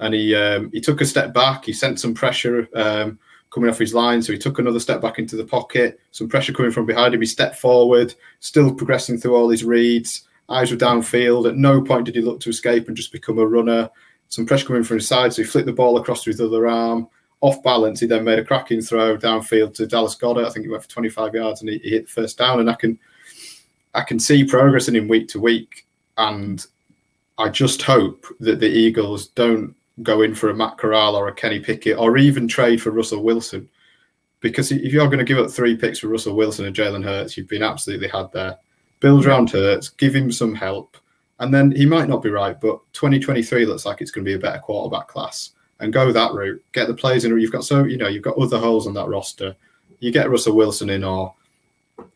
And 0.00 0.14
he 0.14 0.34
um, 0.36 0.70
he 0.72 0.80
took 0.80 1.00
a 1.00 1.06
step 1.06 1.34
back. 1.34 1.64
He 1.64 1.72
sent 1.72 1.98
some 1.98 2.14
pressure 2.14 2.68
um, 2.76 3.18
coming 3.58 3.70
off 3.70 3.78
his 3.78 3.94
line. 3.94 4.22
So 4.22 4.32
he 4.32 4.38
took 4.38 4.60
another 4.60 4.78
step 4.78 5.00
back 5.00 5.18
into 5.18 5.34
the 5.34 5.44
pocket, 5.44 5.98
some 6.12 6.28
pressure 6.28 6.52
coming 6.52 6.70
from 6.70 6.86
behind 6.86 7.12
him. 7.12 7.20
He 7.20 7.26
stepped 7.26 7.56
forward, 7.56 8.14
still 8.38 8.72
progressing 8.72 9.18
through 9.18 9.34
all 9.34 9.48
his 9.48 9.64
reads. 9.64 10.28
Eyes 10.48 10.70
were 10.70 10.76
downfield. 10.76 11.48
At 11.48 11.56
no 11.56 11.82
point 11.82 12.06
did 12.06 12.14
he 12.14 12.20
look 12.20 12.38
to 12.40 12.50
escape 12.50 12.86
and 12.86 12.96
just 12.96 13.10
become 13.10 13.38
a 13.38 13.46
runner. 13.46 13.90
Some 14.28 14.46
pressure 14.46 14.66
coming 14.66 14.84
from 14.84 14.98
his 14.98 15.08
side, 15.08 15.32
so 15.32 15.42
he 15.42 15.48
flicked 15.48 15.66
the 15.66 15.72
ball 15.72 15.96
across 15.96 16.22
to 16.22 16.30
his 16.30 16.40
other 16.40 16.68
arm. 16.68 17.08
Off 17.40 17.62
balance, 17.62 18.00
he 18.00 18.06
then 18.06 18.24
made 18.24 18.38
a 18.38 18.44
cracking 18.44 18.80
throw 18.80 19.16
downfield 19.16 19.74
to 19.74 19.86
Dallas 19.86 20.14
Goedert. 20.14 20.46
I 20.46 20.50
think 20.50 20.64
he 20.64 20.70
went 20.70 20.82
for 20.82 20.90
25 20.90 21.34
yards 21.34 21.60
and 21.60 21.70
he, 21.70 21.78
he 21.78 21.90
hit 21.90 22.06
the 22.06 22.12
first 22.12 22.38
down. 22.38 22.60
And 22.60 22.70
I 22.70 22.74
can, 22.74 22.98
I 23.94 24.02
can 24.02 24.18
see 24.18 24.44
progress 24.44 24.88
in 24.88 24.96
him 24.96 25.08
week 25.08 25.28
to 25.28 25.40
week. 25.40 25.86
And 26.16 26.64
I 27.38 27.48
just 27.48 27.82
hope 27.82 28.26
that 28.40 28.60
the 28.60 28.68
Eagles 28.68 29.28
don't 29.28 29.74
go 30.02 30.22
in 30.22 30.34
for 30.34 30.50
a 30.50 30.54
Matt 30.54 30.78
Corral 30.78 31.16
or 31.16 31.28
a 31.28 31.34
Kenny 31.34 31.60
Pickett 31.60 31.98
or 31.98 32.16
even 32.18 32.48
trade 32.48 32.80
for 32.80 32.90
Russell 32.90 33.22
Wilson. 33.22 33.68
Because 34.40 34.70
if 34.70 34.92
you're 34.92 35.06
going 35.06 35.18
to 35.18 35.24
give 35.24 35.38
up 35.38 35.50
three 35.50 35.76
picks 35.76 35.98
for 35.98 36.08
Russell 36.08 36.36
Wilson 36.36 36.64
and 36.66 36.76
Jalen 36.76 37.04
Hurts, 37.04 37.36
you've 37.36 37.48
been 37.48 37.62
absolutely 37.62 38.08
had 38.08 38.30
there. 38.32 38.56
Build 39.00 39.26
around 39.26 39.50
Hurts, 39.50 39.88
give 39.88 40.14
him 40.14 40.30
some 40.30 40.54
help. 40.54 40.96
And 41.40 41.52
then 41.52 41.72
he 41.72 41.86
might 41.86 42.08
not 42.08 42.22
be 42.22 42.30
right, 42.30 42.60
but 42.60 42.80
2023 42.92 43.66
looks 43.66 43.84
like 43.86 44.00
it's 44.00 44.10
going 44.10 44.24
to 44.24 44.28
be 44.28 44.34
a 44.34 44.38
better 44.38 44.58
quarterback 44.58 45.08
class. 45.08 45.52
and 45.80 45.92
go 45.92 46.12
that 46.12 46.32
route. 46.32 46.62
Get 46.72 46.88
the 46.88 46.94
players 46.94 47.24
in. 47.24 47.38
You've 47.38 47.52
got 47.52 47.64
so 47.64 47.84
you 47.84 47.96
know 47.96 48.08
you've 48.08 48.22
got 48.22 48.38
other 48.38 48.58
holes 48.58 48.86
on 48.86 48.94
that 48.94 49.08
roster. 49.08 49.54
You 50.00 50.12
get 50.12 50.30
Russell 50.30 50.56
Wilson 50.56 50.90
in 50.90 51.04
or 51.04 51.34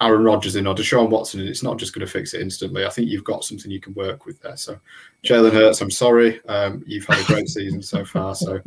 Aaron 0.00 0.24
Rodgers 0.24 0.56
in 0.56 0.66
or 0.66 0.74
Deshaun 0.74 1.10
Watson 1.10 1.40
in. 1.40 1.48
It's 1.48 1.62
not 1.62 1.78
just 1.78 1.94
going 1.94 2.06
to 2.06 2.12
fix 2.12 2.34
it 2.34 2.40
instantly. 2.40 2.84
I 2.84 2.90
think 2.90 3.08
you've 3.08 3.24
got 3.24 3.44
something 3.44 3.70
you 3.70 3.80
can 3.80 3.94
work 3.94 4.26
with 4.26 4.40
there. 4.40 4.56
So 4.56 4.78
Jalen 5.24 5.52
Hurts, 5.52 5.80
I'm 5.80 5.90
sorry, 5.90 6.44
um, 6.46 6.82
you've 6.86 7.06
had 7.06 7.20
a 7.20 7.24
great 7.24 7.48
season 7.48 7.82
so 7.82 8.04
far. 8.04 8.34
So 8.34 8.60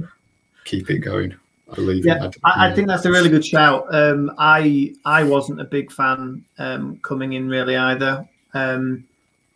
keep 0.64 0.90
it 0.90 1.00
going. 1.00 1.36
I 1.72 1.76
believe. 1.76 2.06
Yeah, 2.06 2.30
I, 2.44 2.68
I, 2.68 2.76
think 2.76 2.88
that's 2.88 3.06
a 3.06 3.12
really 3.12 3.30
good 3.30 3.46
shout. 3.46 3.88
Um, 3.94 4.32
I 4.38 4.94
I 5.04 5.24
wasn't 5.24 5.62
a 5.62 5.64
big 5.64 5.92
fan 5.92 6.46
um, 6.60 7.00
coming 7.02 7.34
in 7.34 7.50
really 7.50 7.76
either. 7.76 8.28
Um, 8.54 9.06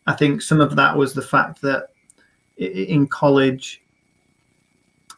I 0.08 0.14
think 0.14 0.42
some 0.42 0.60
of 0.60 0.76
that 0.76 0.98
was 0.98 1.14
the 1.14 1.22
fact 1.22 1.62
that 1.62 1.90
in 2.58 3.08
college 3.08 3.82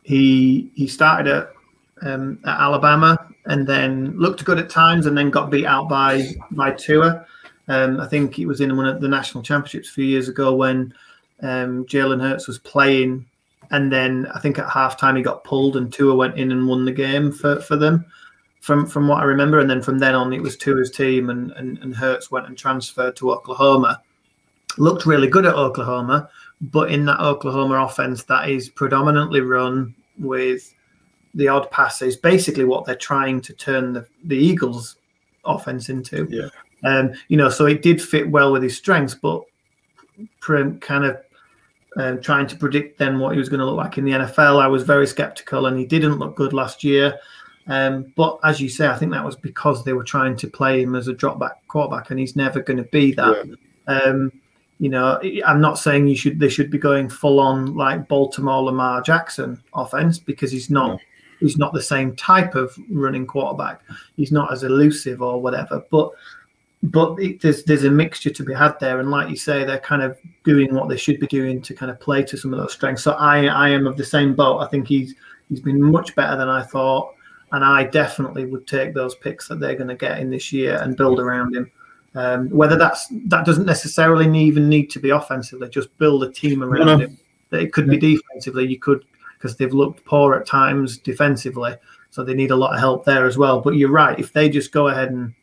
he 0.03 0.69
he 0.75 0.85
started 0.85 1.31
at, 1.31 1.53
um, 2.01 2.39
at 2.45 2.59
Alabama 2.59 3.30
and 3.51 3.67
then 3.67 4.17
looked 4.17 4.45
good 4.45 4.57
at 4.57 4.69
times 4.69 5.05
and 5.05 5.17
then 5.17 5.29
got 5.29 5.51
beat 5.51 5.65
out 5.65 5.89
by 5.89 6.33
by 6.51 6.71
Tua. 6.71 7.25
Um, 7.67 7.99
I 7.99 8.07
think 8.07 8.39
it 8.39 8.45
was 8.45 8.61
in 8.61 8.75
one 8.77 8.87
of 8.87 9.01
the 9.01 9.07
national 9.07 9.43
championships 9.43 9.89
a 9.89 9.93
few 9.93 10.05
years 10.05 10.29
ago 10.29 10.55
when 10.55 10.93
um, 11.41 11.85
Jalen 11.85 12.21
Hurts 12.21 12.47
was 12.47 12.59
playing 12.59 13.25
and 13.69 13.91
then 13.91 14.27
I 14.33 14.39
think 14.39 14.57
at 14.57 14.67
halftime 14.67 15.17
he 15.17 15.23
got 15.23 15.43
pulled 15.43 15.75
and 15.75 15.91
Tua 15.91 16.15
went 16.15 16.37
in 16.37 16.51
and 16.51 16.67
won 16.67 16.85
the 16.85 16.91
game 16.91 17.31
for, 17.31 17.59
for 17.61 17.75
them 17.75 18.05
from 18.61 18.85
from 18.85 19.07
what 19.07 19.19
I 19.19 19.25
remember. 19.25 19.59
And 19.59 19.69
then 19.69 19.81
from 19.81 19.99
then 19.99 20.15
on 20.15 20.31
it 20.31 20.41
was 20.41 20.55
Tua's 20.55 20.91
team 20.91 21.29
and, 21.29 21.51
and, 21.51 21.77
and 21.79 21.93
Hurts 21.93 22.31
went 22.31 22.47
and 22.47 22.57
transferred 22.57 23.17
to 23.17 23.31
Oklahoma. 23.31 24.01
Looked 24.77 25.05
really 25.05 25.27
good 25.27 25.45
at 25.45 25.55
Oklahoma, 25.55 26.29
but 26.61 26.89
in 26.89 27.03
that 27.05 27.19
Oklahoma 27.19 27.83
offense 27.83 28.23
that 28.23 28.49
is 28.49 28.69
predominantly 28.69 29.41
run 29.41 29.93
with 30.17 30.73
the 31.33 31.47
odd 31.47 31.69
pass 31.71 32.01
is 32.01 32.15
basically 32.15 32.65
what 32.65 32.85
they're 32.85 32.95
trying 32.95 33.41
to 33.41 33.53
turn 33.53 33.93
the, 33.93 34.05
the 34.25 34.37
Eagles 34.37 34.97
offense 35.45 35.89
into. 35.89 36.27
Yeah. 36.29 36.49
Um, 36.83 37.13
you 37.27 37.37
know, 37.37 37.49
so 37.49 37.65
it 37.65 37.81
did 37.81 38.01
fit 38.01 38.29
well 38.29 38.51
with 38.51 38.63
his 38.63 38.77
strengths, 38.77 39.15
but 39.15 39.43
kind 40.41 41.05
of 41.05 41.17
um, 41.97 42.21
trying 42.21 42.47
to 42.47 42.55
predict 42.55 42.97
then 42.97 43.19
what 43.19 43.33
he 43.33 43.39
was 43.39 43.49
going 43.49 43.59
to 43.59 43.65
look 43.65 43.77
like 43.77 43.97
in 43.97 44.05
the 44.05 44.11
NFL. 44.11 44.61
I 44.61 44.67
was 44.67 44.83
very 44.83 45.07
skeptical, 45.07 45.67
and 45.67 45.77
he 45.77 45.85
didn't 45.85 46.19
look 46.19 46.35
good 46.35 46.53
last 46.53 46.83
year. 46.83 47.19
Um, 47.67 48.11
but 48.15 48.39
as 48.43 48.59
you 48.59 48.69
say, 48.69 48.87
I 48.87 48.97
think 48.97 49.11
that 49.11 49.23
was 49.23 49.35
because 49.35 49.83
they 49.83 49.93
were 49.93 50.03
trying 50.03 50.35
to 50.37 50.47
play 50.47 50.81
him 50.81 50.95
as 50.95 51.07
a 51.07 51.13
drop 51.13 51.39
back 51.39 51.65
quarterback, 51.67 52.09
and 52.09 52.19
he's 52.19 52.35
never 52.35 52.61
going 52.61 52.77
to 52.77 52.89
be 52.89 53.13
that. 53.13 53.47
Yeah. 53.87 53.93
Um, 53.93 54.31
you 54.79 54.89
know, 54.89 55.19
I'm 55.45 55.61
not 55.61 55.77
saying 55.77 56.07
you 56.07 56.15
should 56.15 56.39
they 56.39 56.49
should 56.49 56.71
be 56.71 56.79
going 56.79 57.07
full 57.07 57.39
on 57.39 57.75
like 57.75 58.07
Baltimore 58.07 58.63
Lamar 58.63 59.01
Jackson 59.01 59.61
offense 59.75 60.17
because 60.17 60.51
he's 60.51 60.71
not 60.71 60.99
he's 61.41 61.57
not 61.57 61.73
the 61.73 61.81
same 61.81 62.15
type 62.15 62.55
of 62.55 62.77
running 62.89 63.25
quarterback. 63.25 63.81
He's 64.15 64.31
not 64.31 64.53
as 64.53 64.63
elusive 64.63 65.21
or 65.21 65.41
whatever. 65.41 65.83
But 65.91 66.11
but 66.83 67.15
it, 67.19 67.41
there's 67.41 67.63
there's 67.63 67.83
a 67.83 67.91
mixture 67.91 68.29
to 68.29 68.43
be 68.43 68.53
had 68.53 68.79
there, 68.79 68.99
and 68.99 69.11
like 69.11 69.29
you 69.29 69.35
say, 69.35 69.65
they're 69.65 69.79
kind 69.79 70.01
of 70.01 70.17
doing 70.43 70.73
what 70.73 70.87
they 70.87 70.97
should 70.97 71.19
be 71.19 71.27
doing 71.27 71.61
to 71.61 71.73
kind 71.73 71.91
of 71.91 71.99
play 71.99 72.23
to 72.23 72.37
some 72.37 72.53
of 72.53 72.59
those 72.59 72.73
strengths. 72.73 73.03
So 73.03 73.11
I 73.13 73.45
I 73.45 73.69
am 73.69 73.85
of 73.85 73.97
the 73.97 74.05
same 74.05 74.33
boat. 74.33 74.59
I 74.59 74.67
think 74.67 74.87
he's 74.87 75.13
he's 75.49 75.59
been 75.59 75.81
much 75.81 76.15
better 76.15 76.37
than 76.37 76.47
I 76.49 76.63
thought, 76.63 77.13
and 77.51 77.63
I 77.63 77.83
definitely 77.83 78.45
would 78.45 78.65
take 78.65 78.93
those 78.93 79.15
picks 79.15 79.47
that 79.47 79.59
they're 79.59 79.75
going 79.75 79.89
to 79.89 79.95
get 79.95 80.19
in 80.19 80.29
this 80.29 80.51
year 80.51 80.79
and 80.81 80.97
build 80.97 81.19
around 81.19 81.55
him. 81.55 81.71
Um, 82.13 82.49
whether 82.49 82.75
that's 82.75 83.07
that 83.27 83.45
doesn't 83.45 83.65
necessarily 83.65 84.25
even 84.39 84.67
need 84.67 84.89
to 84.91 84.99
be 84.99 85.11
offensively, 85.11 85.69
just 85.69 85.95
build 85.97 86.23
a 86.23 86.31
team 86.31 86.63
around 86.63 86.85
no, 86.85 86.97
no. 86.97 87.05
him. 87.05 87.17
It 87.51 87.73
could 87.73 87.89
be 87.89 87.97
defensively. 87.97 88.67
You 88.67 88.79
could 88.79 89.05
because 89.41 89.57
they've 89.57 89.73
looked 89.73 90.05
poor 90.05 90.35
at 90.35 90.45
times 90.45 90.97
defensively, 90.99 91.75
so 92.11 92.23
they 92.23 92.35
need 92.35 92.51
a 92.51 92.55
lot 92.55 92.73
of 92.73 92.79
help 92.79 93.05
there 93.05 93.25
as 93.25 93.37
well. 93.37 93.59
But 93.59 93.75
you're 93.75 93.89
right. 93.91 94.19
If 94.19 94.33
they 94.33 94.49
just 94.49 94.71
go 94.71 94.89
ahead 94.89 95.09
and 95.09 95.33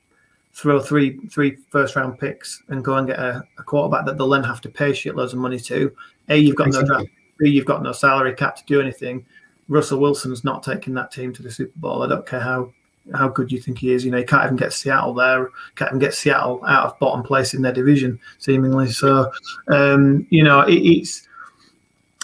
throw 0.55 0.81
three 0.81 1.19
three 1.29 1.57
first 1.71 1.97
round 1.97 2.19
picks 2.19 2.63
and 2.69 2.85
go 2.85 2.95
and 2.95 3.07
get 3.07 3.19
a, 3.19 3.43
a 3.59 3.63
quarterback 3.63 4.07
that 4.07 4.19
they'll 4.19 4.29
then 4.29 4.45
have 4.45 4.61
to 4.61 4.69
pay 4.69 4.93
shitloads 4.93 5.33
of 5.33 5.39
money 5.39 5.59
to. 5.59 5.93
A, 6.29 6.37
you've 6.37 6.57
got 6.57 6.69
exactly. 6.69 6.89
no 6.89 6.95
draft. 6.97 7.11
B, 7.39 7.51
you've 7.51 7.65
got 7.65 7.83
no 7.83 7.93
salary 7.93 8.35
cap 8.35 8.57
to 8.57 8.65
do 8.67 8.81
anything. 8.81 9.25
Russell 9.69 10.01
Wilson's 10.01 10.45
not 10.45 10.63
taking 10.63 10.95
that 10.95 11.13
team 11.13 11.33
to 11.35 11.43
the 11.43 11.51
Super 11.51 11.79
Bowl. 11.79 12.03
I 12.03 12.09
don't 12.09 12.27
care 12.27 12.41
how 12.41 12.73
how 13.15 13.29
good 13.29 13.51
you 13.51 13.59
think 13.59 13.79
he 13.79 13.93
is. 13.93 14.05
You 14.05 14.11
know, 14.11 14.19
he 14.19 14.25
can't 14.25 14.45
even 14.45 14.57
get 14.57 14.73
Seattle 14.73 15.15
there. 15.15 15.51
Can't 15.77 15.91
even 15.91 15.99
get 15.99 16.15
Seattle 16.15 16.63
out 16.67 16.87
of 16.87 16.99
bottom 16.99 17.23
place 17.23 17.55
in 17.55 17.63
their 17.63 17.73
division, 17.73 18.19
seemingly. 18.39 18.91
So, 18.91 19.31
um, 19.69 20.27
you 20.31 20.43
know, 20.43 20.61
it, 20.61 20.75
it's 20.75 21.28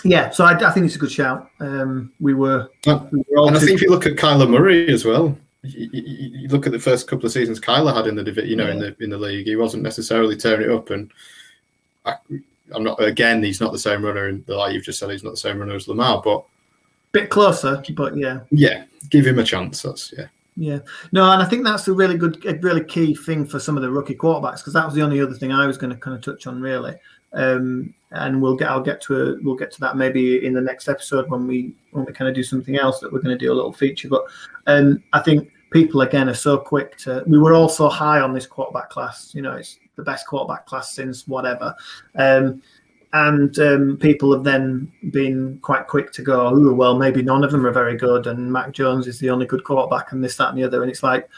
yeah. 0.05 0.31
So 0.31 0.45
I, 0.45 0.53
I, 0.53 0.71
think 0.71 0.87
it's 0.87 0.97
a 0.97 0.99
good 0.99 1.11
shout. 1.11 1.51
Um, 1.61 2.13
we 2.21 2.35
were, 2.35 2.71
we 2.87 2.93
were 2.93 3.49
and 3.49 3.57
I 3.57 3.61
think 3.61 3.73
if 3.73 3.83
you 3.83 3.91
look 3.91 4.07
at 4.07 4.15
Kyler 4.15 4.49
Murray 4.49 4.89
as 4.93 5.05
well, 5.05 5.37
you, 5.63 5.89
you, 5.93 6.49
look 6.49 6.67
at 6.67 6.73
the 6.73 6.79
first 6.79 7.09
couple 7.09 7.27
of 7.27 7.33
seasons 7.33 7.61
Kyler 7.61 7.95
had 7.95 8.07
in 8.07 8.15
the 8.17 8.47
you 8.47 8.57
know, 8.57 8.67
yeah. 8.67 8.73
in 8.73 8.79
the 8.79 8.97
in 9.01 9.11
the 9.11 9.19
league. 9.19 9.47
He 9.47 9.57
wasn't 9.57 9.83
necessarily 9.83 10.37
tearing 10.37 10.71
it 10.71 10.75
up, 10.75 10.91
and 10.91 11.11
I, 12.05 12.17
am 12.75 12.85
not. 12.85 13.03
Again, 13.03 13.43
he's 13.43 13.61
not 13.61 13.73
the 13.73 13.79
same 13.79 14.05
runner, 14.05 14.27
and 14.27 14.47
like 14.49 14.75
you've 14.75 14.85
just 14.85 14.99
said, 14.99 15.11
he's 15.11 15.25
not 15.25 15.31
the 15.31 15.37
same 15.37 15.59
runner 15.59 15.75
as 15.75 15.89
Lamar, 15.89 16.21
but 16.23 16.45
bit 17.13 17.31
closer. 17.31 17.83
But 17.95 18.17
yeah, 18.17 18.41
yeah, 18.51 18.85
give 19.09 19.27
him 19.27 19.39
a 19.39 19.45
chance. 19.45 19.83
That's 19.83 20.13
yeah. 20.17 20.27
Yeah, 20.57 20.79
no, 21.11 21.29
and 21.33 21.43
I 21.43 21.47
think 21.47 21.65
that's 21.65 21.89
a 21.89 21.93
really 21.93 22.17
good, 22.17 22.45
a 22.47 22.55
really 22.59 22.85
key 22.85 23.13
thing 23.13 23.45
for 23.45 23.59
some 23.59 23.77
of 23.77 23.83
the 23.83 23.91
rookie 23.91 24.15
quarterbacks 24.15 24.59
because 24.59 24.75
that 24.75 24.85
was 24.85 24.95
the 24.95 25.03
only 25.03 25.21
other 25.21 25.35
thing 25.35 25.51
I 25.51 25.67
was 25.67 25.77
going 25.77 25.93
to 25.93 25.99
kind 25.99 26.17
of 26.17 26.23
touch 26.23 26.47
on 26.47 26.61
really. 26.61 26.95
Um, 27.35 27.93
and 28.11 28.41
we'll 28.41 28.57
get, 28.57 28.71
I'll 28.71 28.81
get 28.81 29.01
to, 29.03 29.17
a, 29.17 29.37
we'll 29.43 29.57
get 29.57 29.73
to 29.73 29.81
that 29.81 29.97
maybe 29.97 30.47
in 30.47 30.55
the 30.55 30.61
next 30.61 30.89
episode 30.89 31.29
when 31.29 31.47
we 31.47 31.75
when 31.91 32.05
we 32.05 32.13
kind 32.13 32.29
of 32.29 32.35
do 32.35 32.45
something 32.45 32.79
else 32.79 33.01
that 33.01 33.13
we're 33.13 33.21
going 33.21 33.37
to 33.37 33.45
do 33.45 33.53
a 33.53 33.55
little 33.55 33.73
feature. 33.73 34.09
But 34.09 34.25
um, 34.67 35.03
I 35.13 35.21
think 35.21 35.51
people 35.71 36.03
again 36.03 36.29
are 36.29 36.35
so 36.35 36.57
quick 36.57 36.97
to. 36.99 37.25
We 37.27 37.39
were 37.39 37.53
all 37.53 37.69
so 37.69 37.89
high 37.89 38.21
on 38.21 38.33
this 38.33 38.47
quarterback 38.47 38.91
class. 38.91 39.35
You 39.35 39.43
know, 39.43 39.53
it's 39.57 39.79
the 39.97 40.05
best 40.05 40.27
quarterback 40.27 40.67
class 40.67 40.93
since 40.93 41.27
whatever. 41.27 41.75
Um, 42.15 42.63
and 43.13 43.57
um, 43.61 43.97
people 44.01 44.33
have 44.33 44.43
then 44.43 44.91
been 45.13 45.59
quite 45.63 45.87
quick 45.87 46.13
to 46.13 46.23
go, 46.23 46.49
oh, 46.49 46.73
well, 46.75 46.99
maybe 46.99 47.23
none 47.23 47.45
of 47.45 47.53
them 47.53 47.65
are 47.65 47.71
very 47.71 47.97
good, 47.97 48.27
and 48.27 48.53
Mac 48.53 48.73
Jones 48.73 49.07
is 49.07 49.21
the 49.21 49.31
only 49.31 49.47
good 49.47 49.63
quarterback, 49.63 50.11
and 50.11 50.23
this, 50.23 50.37
that, 50.37 50.49
and 50.49 50.59
the 50.59 50.65
other. 50.65 50.83
And 50.83 50.91
it's 50.91 51.03
like 51.03 51.29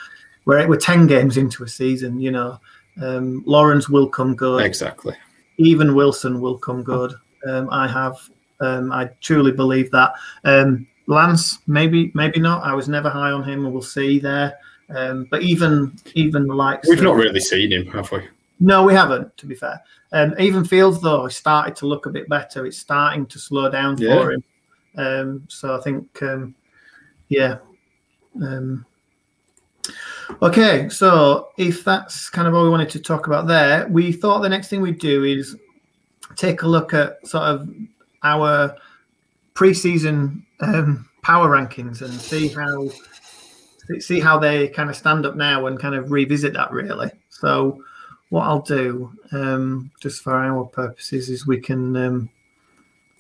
we're 0.47 0.67
we're 0.67 0.77
ten 0.77 1.07
games 1.07 1.37
into 1.37 1.65
a 1.65 1.69
season, 1.69 2.19
you 2.19 2.31
know. 2.31 2.61
Um, 3.01 3.43
Lawrence 3.47 3.91
will 3.91 4.09
come 4.09 4.35
good. 4.35 4.65
Exactly. 4.65 5.15
Even 5.59 5.95
Wilson 5.95 6.41
will 6.41 6.59
come 6.59 6.83
good. 6.83 7.15
Um, 7.49 7.69
I 7.71 7.89
have, 7.89 8.19
um, 8.61 8.93
I 8.93 9.07
truly 9.21 9.53
believe 9.53 9.91
that. 9.91 10.13
Um, 10.45 10.87
Lance, 11.07 11.59
maybe, 11.67 12.11
maybe 12.15 12.41
not. 12.41 12.65
I 12.65 12.75
was 12.75 12.89
never 12.89 13.09
high 13.09 13.31
on 13.31 13.45
him, 13.45 13.65
and 13.65 13.73
we'll 13.73 13.83
see 13.83 14.19
there. 14.19 14.59
Um, 14.95 15.27
but 15.31 15.43
even, 15.43 15.97
even 16.15 16.47
the 16.47 16.55
likes. 16.55 16.89
we've 16.89 17.03
not 17.03 17.17
really 17.17 17.41
seen 17.41 17.73
him, 17.73 17.87
have 17.89 18.11
we? 18.13 18.21
No, 18.61 18.85
we 18.85 18.95
haven't. 18.95 19.37
To 19.37 19.47
be 19.47 19.55
fair, 19.55 19.81
um, 20.13 20.35
even 20.39 20.65
Fields 20.65 21.01
though 21.01 21.29
started 21.29 21.77
to 21.77 21.87
look 21.87 22.07
a 22.07 22.11
bit 22.11 22.29
better. 22.29 22.67
It's 22.67 22.79
starting 22.79 23.27
to 23.27 23.39
slow 23.39 23.71
down 23.71 23.99
yeah. 23.99 24.15
for 24.15 24.33
him. 24.33 24.45
Um, 24.97 25.45
so 25.49 25.77
I 25.77 25.81
think, 25.83 26.23
um, 26.23 26.55
yeah. 27.29 27.59
Um, 28.43 28.87
okay, 30.43 30.89
so 30.89 31.49
if 31.57 31.85
that's 31.85 32.29
kind 32.31 32.49
of 32.49 32.55
all 32.55 32.65
we 32.65 32.71
wanted 32.71 32.91
to 32.91 33.01
talk 33.01 33.27
about 33.27 33.47
there, 33.47 33.87
we 33.89 34.13
thought 34.13 34.41
the 34.41 34.49
next 34.49 34.69
thing 34.69 34.81
we'd 34.81 34.99
do 34.99 35.25
is 35.25 35.57
take 36.37 36.63
a 36.63 36.69
look 36.69 36.95
at 36.95 37.27
sort 37.27 37.45
of 37.45 37.69
our 38.23 38.77
preseason 39.55 40.43
um, 40.61 41.09
power 41.23 41.49
rankings 41.49 42.03
and 42.03 42.13
see 42.13 42.49
how 42.49 42.89
see 44.01 44.19
how 44.19 44.37
they 44.39 44.69
kind 44.69 44.91
of 44.91 44.97
stand 44.97 45.25
up 45.25 45.37
now 45.37 45.67
and 45.67 45.79
kind 45.79 45.95
of 45.95 46.11
revisit 46.11 46.53
that 46.53 46.73
really. 46.73 47.11
So 47.29 47.83
what 48.31 48.45
I'll 48.45 48.63
do, 48.63 49.13
um, 49.33 49.91
just 50.01 50.23
for 50.23 50.35
our 50.35 50.65
purposes, 50.65 51.29
is 51.29 51.47
we 51.47 51.61
can 51.61 51.97
um, 51.97 52.31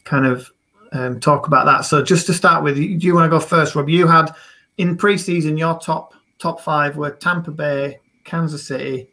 kind 0.04 0.26
of 0.26 0.50
um, 0.92 1.20
talk 1.20 1.46
about 1.46 1.66
that. 1.66 1.84
So 1.84 2.02
just 2.02 2.26
to 2.26 2.34
start 2.34 2.64
with, 2.64 2.76
do 2.76 2.82
you 2.82 3.14
want 3.14 3.26
to 3.26 3.30
go 3.30 3.38
first, 3.38 3.76
Rob? 3.76 3.88
You 3.88 4.08
had 4.08 4.34
in 4.78 4.96
preseason 4.96 5.56
your 5.56 5.78
top 5.78 6.14
top 6.38 6.60
five 6.60 6.96
were 6.96 7.10
Tampa 7.10 7.50
Bay, 7.50 8.00
Kansas 8.24 8.66
City, 8.66 9.08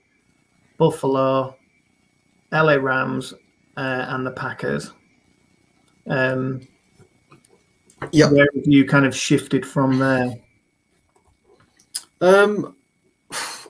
Buffalo, 0.77 1.55
LA 2.51 2.75
Rams, 2.75 3.33
uh, 3.77 4.05
and 4.09 4.25
the 4.25 4.31
Packers. 4.31 4.91
Um, 6.07 6.67
yeah, 8.11 8.29
where 8.29 8.47
you 8.65 8.85
kind 8.85 9.05
of 9.05 9.15
shifted 9.15 9.65
from 9.65 9.97
there? 9.97 10.33
Um, 12.21 12.75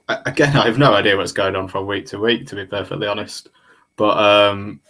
again, 0.07 0.55
I 0.55 0.65
have 0.65 0.77
no 0.77 0.93
idea 0.93 1.17
what's 1.17 1.31
going 1.31 1.55
on 1.55 1.67
from 1.67 1.87
week 1.87 2.05
to 2.07 2.19
week, 2.19 2.47
to 2.47 2.55
be 2.55 2.65
perfectly 2.65 3.07
honest. 3.07 3.49
But 3.95 4.17
um, 4.17 4.81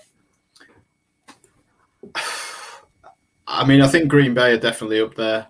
I 3.47 3.65
mean, 3.65 3.81
I 3.81 3.87
think 3.87 4.09
Green 4.09 4.33
Bay 4.33 4.53
are 4.53 4.57
definitely 4.57 5.01
up 5.01 5.15
there. 5.15 5.47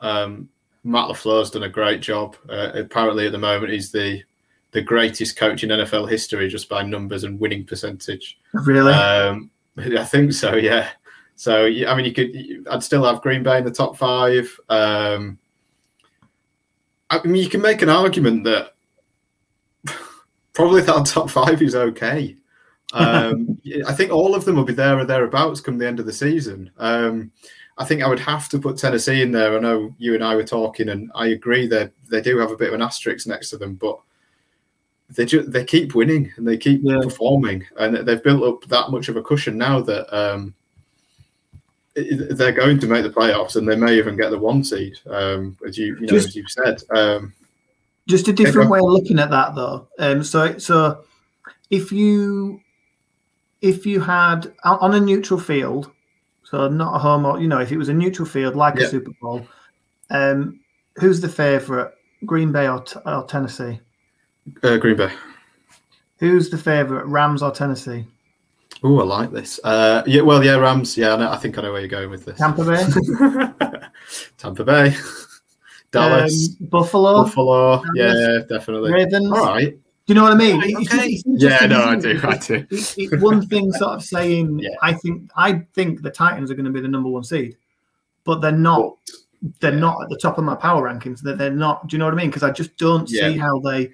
Um, 0.00 0.48
Matt 0.86 1.08
LaFleur's 1.08 1.50
done 1.50 1.64
a 1.64 1.68
great 1.68 2.00
job. 2.00 2.36
Uh, 2.48 2.70
apparently, 2.74 3.26
at 3.26 3.32
the 3.32 3.38
moment, 3.38 3.72
he's 3.72 3.90
the 3.90 4.22
the 4.70 4.80
greatest 4.80 5.36
coach 5.36 5.64
in 5.64 5.70
NFL 5.70 6.08
history 6.08 6.48
just 6.48 6.68
by 6.68 6.82
numbers 6.82 7.24
and 7.24 7.40
winning 7.40 7.64
percentage. 7.64 8.38
Really? 8.52 8.92
Um, 8.92 9.50
I 9.76 10.04
think 10.04 10.32
so. 10.32 10.54
Yeah. 10.54 10.90
So 11.34 11.66
I 11.66 11.94
mean, 11.94 12.04
you 12.04 12.12
could. 12.12 12.66
I'd 12.70 12.84
still 12.84 13.04
have 13.04 13.20
Green 13.20 13.42
Bay 13.42 13.58
in 13.58 13.64
the 13.64 13.70
top 13.70 13.96
five. 13.96 14.48
Um, 14.68 15.38
I 17.10 17.22
mean, 17.24 17.42
you 17.42 17.48
can 17.48 17.60
make 17.60 17.82
an 17.82 17.88
argument 17.88 18.44
that 18.44 18.74
probably 20.52 20.82
that 20.82 21.06
top 21.06 21.30
five 21.30 21.60
is 21.62 21.74
okay. 21.74 22.36
Um, 22.92 23.60
I 23.86 23.92
think 23.92 24.12
all 24.12 24.34
of 24.34 24.44
them 24.44 24.54
will 24.54 24.64
be 24.64 24.72
there 24.72 24.96
or 24.96 25.04
thereabouts 25.04 25.60
come 25.60 25.76
the 25.76 25.88
end 25.88 25.98
of 25.98 26.06
the 26.06 26.12
season. 26.12 26.70
Um, 26.78 27.32
I 27.78 27.84
think 27.84 28.02
I 28.02 28.08
would 28.08 28.20
have 28.20 28.48
to 28.50 28.58
put 28.58 28.78
Tennessee 28.78 29.22
in 29.22 29.32
there. 29.32 29.56
I 29.56 29.60
know 29.60 29.94
you 29.98 30.14
and 30.14 30.24
I 30.24 30.34
were 30.34 30.44
talking, 30.44 30.88
and 30.88 31.10
I 31.14 31.28
agree 31.28 31.66
that 31.68 31.92
they 32.08 32.20
do 32.22 32.38
have 32.38 32.50
a 32.50 32.56
bit 32.56 32.68
of 32.68 32.74
an 32.74 32.82
asterisk 32.82 33.26
next 33.26 33.50
to 33.50 33.58
them, 33.58 33.74
but 33.74 33.98
they 35.10 35.24
just 35.24 35.52
they 35.52 35.64
keep 35.64 35.94
winning 35.94 36.32
and 36.36 36.48
they 36.48 36.56
keep 36.56 36.80
yeah. 36.82 37.00
performing, 37.02 37.64
and 37.78 37.96
they've 37.96 38.22
built 38.22 38.42
up 38.42 38.68
that 38.68 38.90
much 38.90 39.08
of 39.08 39.16
a 39.16 39.22
cushion 39.22 39.58
now 39.58 39.80
that 39.80 40.16
um, 40.16 40.54
they're 41.94 42.52
going 42.52 42.78
to 42.78 42.86
make 42.86 43.02
the 43.02 43.10
playoffs, 43.10 43.56
and 43.56 43.68
they 43.68 43.76
may 43.76 43.96
even 43.96 44.16
get 44.16 44.30
the 44.30 44.38
one 44.38 44.64
seed, 44.64 44.98
um, 45.10 45.56
as 45.66 45.76
you, 45.76 45.96
you 45.96 46.02
know, 46.02 46.06
just, 46.06 46.28
as 46.28 46.36
you've 46.36 46.50
said. 46.50 46.82
Um, 46.90 47.34
just 48.08 48.28
a 48.28 48.32
different 48.32 48.70
way 48.70 48.78
of 48.78 48.86
looking 48.86 49.18
at 49.18 49.30
that, 49.30 49.54
though. 49.54 49.88
Um, 49.98 50.24
so, 50.24 50.56
so 50.58 51.04
if 51.70 51.92
you 51.92 52.60
if 53.60 53.86
you 53.86 54.00
had 54.00 54.52
on 54.64 54.94
a 54.94 55.00
neutral 55.00 55.40
field, 55.40 55.90
so 56.48 56.68
not 56.68 56.94
a 56.94 56.98
home 56.98 57.26
or 57.26 57.40
you 57.40 57.48
know, 57.48 57.58
if 57.58 57.72
it 57.72 57.76
was 57.76 57.88
a 57.88 57.92
neutral 57.92 58.26
field 58.26 58.54
like 58.54 58.76
yeah. 58.76 58.86
a 58.86 58.88
Super 58.88 59.10
Bowl, 59.20 59.46
um, 60.10 60.60
who's 60.94 61.20
the 61.20 61.28
favourite, 61.28 61.92
Green 62.24 62.52
Bay 62.52 62.68
or, 62.68 62.84
or 63.04 63.24
Tennessee? 63.24 63.80
Uh, 64.62 64.76
Green 64.76 64.96
Bay. 64.96 65.10
Who's 66.18 66.48
the 66.48 66.56
favourite, 66.56 67.04
Rams 67.06 67.42
or 67.42 67.50
Tennessee? 67.50 68.06
Oh, 68.84 69.00
I 69.00 69.04
like 69.04 69.32
this. 69.32 69.58
Uh, 69.64 70.04
yeah, 70.06 70.22
well, 70.22 70.44
yeah, 70.44 70.54
Rams. 70.54 70.96
Yeah, 70.96 71.14
I, 71.14 71.16
know, 71.16 71.30
I, 71.30 71.36
think 71.36 71.58
I 71.58 71.62
know 71.62 71.72
where 71.72 71.80
you're 71.80 71.88
going 71.88 72.10
with 72.10 72.24
this. 72.24 72.38
Tampa 72.38 72.64
Bay. 72.64 73.88
Tampa 74.38 74.64
Bay. 74.64 74.94
Dallas. 75.90 76.56
Um, 76.60 76.66
Buffalo. 76.68 77.24
Buffalo. 77.24 77.82
Dallas. 77.96 77.96
Yeah, 77.96 78.38
definitely. 78.48 78.92
Ravens. 78.92 79.32
All 79.32 79.46
right. 79.46 79.76
Do 80.06 80.12
you 80.12 80.20
know 80.20 80.22
what 80.22 80.32
I 80.32 80.36
mean? 80.36 80.76
okay. 80.82 81.20
yeah, 81.26 81.66
no, 81.66 81.82
I 81.82 81.96
do. 81.96 82.20
I 82.22 82.36
do. 82.36 82.64
It's, 82.70 82.96
it's 82.96 83.20
one 83.20 83.44
thing, 83.44 83.72
sort 83.72 83.94
of 83.94 84.04
saying, 84.04 84.58
yeah. 84.62 84.70
I 84.80 84.92
think, 84.92 85.28
I 85.34 85.66
think 85.74 86.02
the 86.02 86.10
Titans 86.10 86.48
are 86.48 86.54
going 86.54 86.66
to 86.66 86.70
be 86.70 86.80
the 86.80 86.86
number 86.86 87.08
one 87.08 87.24
seed, 87.24 87.56
but 88.22 88.40
they're 88.40 88.52
not. 88.52 88.96
They're 89.60 89.74
yeah. 89.74 89.80
not 89.80 90.02
at 90.02 90.08
the 90.08 90.16
top 90.16 90.38
of 90.38 90.44
my 90.44 90.54
power 90.54 90.88
rankings. 90.88 91.20
They're, 91.20 91.34
they're 91.34 91.50
not. 91.50 91.88
Do 91.88 91.96
you 91.96 91.98
know 91.98 92.04
what 92.04 92.14
I 92.14 92.18
mean? 92.18 92.28
Because 92.28 92.44
I 92.44 92.52
just 92.52 92.76
don't 92.76 93.10
yeah. 93.10 93.28
see 93.28 93.36
how 93.36 93.58
they. 93.58 93.90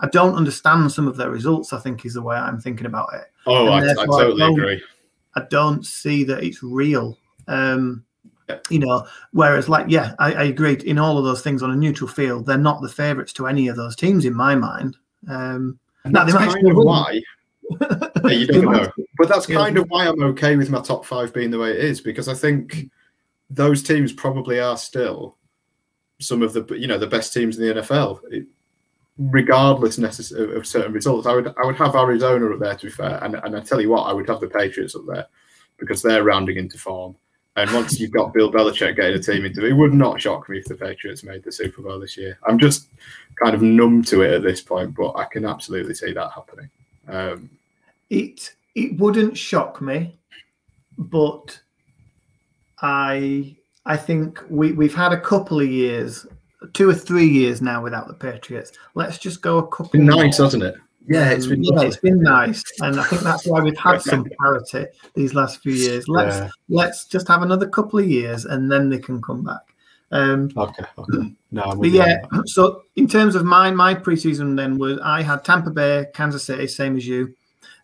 I 0.00 0.08
don't 0.08 0.34
understand 0.34 0.90
some 0.90 1.06
of 1.06 1.18
their 1.18 1.30
results. 1.30 1.74
I 1.74 1.78
think 1.78 2.06
is 2.06 2.14
the 2.14 2.22
way 2.22 2.36
I'm 2.36 2.58
thinking 2.58 2.86
about 2.86 3.12
it. 3.12 3.24
Oh, 3.46 3.66
I, 3.66 3.90
I, 3.90 4.06
totally 4.06 4.42
I 4.42 4.48
agree. 4.48 4.82
I 5.36 5.42
don't 5.50 5.84
see 5.84 6.24
that 6.24 6.42
it's 6.42 6.62
real. 6.62 7.18
Um, 7.46 8.04
you 8.70 8.78
know, 8.78 9.06
whereas 9.32 9.68
like, 9.68 9.86
yeah, 9.88 10.14
I, 10.18 10.32
I 10.32 10.42
agree. 10.44 10.74
In 10.84 10.98
all 10.98 11.18
of 11.18 11.24
those 11.24 11.42
things 11.42 11.62
on 11.62 11.70
a 11.70 11.76
neutral 11.76 12.08
field, 12.08 12.46
they're 12.46 12.56
not 12.56 12.80
the 12.80 12.88
favourites 12.88 13.32
to 13.34 13.46
any 13.46 13.68
of 13.68 13.76
those 13.76 13.96
teams 13.96 14.24
in 14.24 14.34
my 14.34 14.54
mind. 14.54 14.96
Um, 15.28 15.78
now, 16.04 16.24
they 16.24 16.32
might 16.32 16.52
kind 16.52 16.70
of 16.70 16.76
why. 16.76 17.20
yeah, 18.24 18.30
you 18.30 18.46
don't 18.46 18.64
know, 18.72 18.90
but 19.18 19.28
that's 19.28 19.46
kind 19.46 19.76
yeah. 19.76 19.82
of 19.82 19.88
why 19.88 20.06
I'm 20.06 20.22
okay 20.24 20.56
with 20.56 20.70
my 20.70 20.80
top 20.80 21.04
five 21.04 21.32
being 21.32 21.50
the 21.50 21.58
way 21.58 21.70
it 21.70 21.84
is 21.84 22.00
because 22.00 22.28
I 22.28 22.34
think 22.34 22.90
those 23.50 23.82
teams 23.82 24.12
probably 24.12 24.58
are 24.60 24.76
still 24.76 25.36
some 26.20 26.42
of 26.42 26.52
the 26.52 26.64
you 26.74 26.86
know 26.86 26.98
the 26.98 27.06
best 27.06 27.32
teams 27.32 27.58
in 27.58 27.66
the 27.66 27.82
NFL. 27.82 28.20
It, 28.30 28.46
regardless 29.18 29.98
necessarily 29.98 30.56
of 30.56 30.66
certain 30.66 30.92
results. 30.92 31.26
I 31.26 31.34
would 31.34 31.48
I 31.48 31.66
would 31.66 31.76
have 31.76 31.94
Arizona 31.94 32.52
up 32.52 32.60
there 32.60 32.74
to 32.74 32.86
be 32.86 32.92
fair, 32.92 33.22
and 33.22 33.34
and 33.36 33.56
I 33.56 33.60
tell 33.60 33.80
you 33.80 33.90
what, 33.90 34.04
I 34.04 34.12
would 34.12 34.28
have 34.28 34.40
the 34.40 34.48
Patriots 34.48 34.94
up 34.96 35.02
there 35.06 35.26
because 35.78 36.02
they're 36.02 36.24
rounding 36.24 36.56
into 36.56 36.78
form. 36.78 37.16
And 37.56 37.70
once 37.72 38.00
you've 38.00 38.12
got 38.12 38.32
Bill 38.32 38.50
Belichick 38.50 38.96
getting 38.96 39.18
a 39.18 39.22
team 39.22 39.44
into 39.44 39.64
it, 39.64 39.70
it 39.70 39.74
would 39.74 39.92
not 39.92 40.20
shock 40.20 40.48
me 40.48 40.58
if 40.58 40.64
the 40.64 40.74
Patriots 40.74 41.22
made 41.22 41.44
the 41.44 41.52
Super 41.52 41.82
Bowl 41.82 42.00
this 42.00 42.16
year. 42.16 42.38
I'm 42.48 42.58
just 42.58 42.88
kind 43.42 43.54
of 43.54 43.60
numb 43.60 44.02
to 44.04 44.22
it 44.22 44.32
at 44.32 44.42
this 44.42 44.62
point, 44.62 44.94
but 44.94 45.12
I 45.16 45.24
can 45.24 45.44
absolutely 45.44 45.94
see 45.94 46.12
that 46.12 46.32
happening. 46.32 46.70
Um, 47.08 47.50
it 48.08 48.54
it 48.74 48.98
wouldn't 48.98 49.36
shock 49.36 49.82
me, 49.82 50.16
but 50.96 51.60
I 52.80 53.54
I 53.84 53.96
think 53.98 54.42
we 54.48 54.72
we've 54.72 54.94
had 54.94 55.12
a 55.12 55.20
couple 55.20 55.60
of 55.60 55.68
years 55.68 56.26
two 56.72 56.88
or 56.88 56.94
three 56.94 57.26
years 57.26 57.60
now 57.60 57.82
without 57.82 58.08
the 58.08 58.14
Patriots. 58.14 58.72
Let's 58.94 59.18
just 59.18 59.42
go 59.42 59.58
a 59.58 59.66
couple. 59.66 60.00
Nice, 60.00 60.38
hasn't 60.38 60.62
it? 60.62 60.76
Yeah, 61.06 61.30
it's 61.30 61.46
been 61.46 61.64
yeah, 61.64 61.82
it's 61.82 61.96
been 61.96 62.20
nice, 62.20 62.62
and 62.80 63.00
I 63.00 63.04
think 63.04 63.22
that's 63.22 63.46
why 63.46 63.60
we've 63.60 63.76
had 63.76 64.00
some 64.02 64.26
parity 64.40 64.86
these 65.14 65.34
last 65.34 65.60
few 65.60 65.72
years. 65.72 66.06
Let's 66.06 66.36
yeah. 66.36 66.48
let's 66.68 67.06
just 67.06 67.26
have 67.28 67.42
another 67.42 67.68
couple 67.68 67.98
of 67.98 68.08
years, 68.08 68.44
and 68.44 68.70
then 68.70 68.88
they 68.88 68.98
can 68.98 69.20
come 69.20 69.42
back. 69.42 69.62
Um, 70.12 70.50
okay, 70.56 70.84
okay. 70.98 71.34
No, 71.50 71.74
but 71.74 71.90
yeah. 71.90 72.22
So 72.46 72.84
in 72.96 73.08
terms 73.08 73.34
of 73.34 73.44
my 73.44 73.70
my 73.70 73.94
preseason, 73.94 74.56
then 74.56 74.78
was 74.78 74.98
I 75.02 75.22
had 75.22 75.44
Tampa 75.44 75.70
Bay, 75.70 76.06
Kansas 76.14 76.44
City, 76.44 76.66
same 76.66 76.96
as 76.96 77.06
you. 77.06 77.34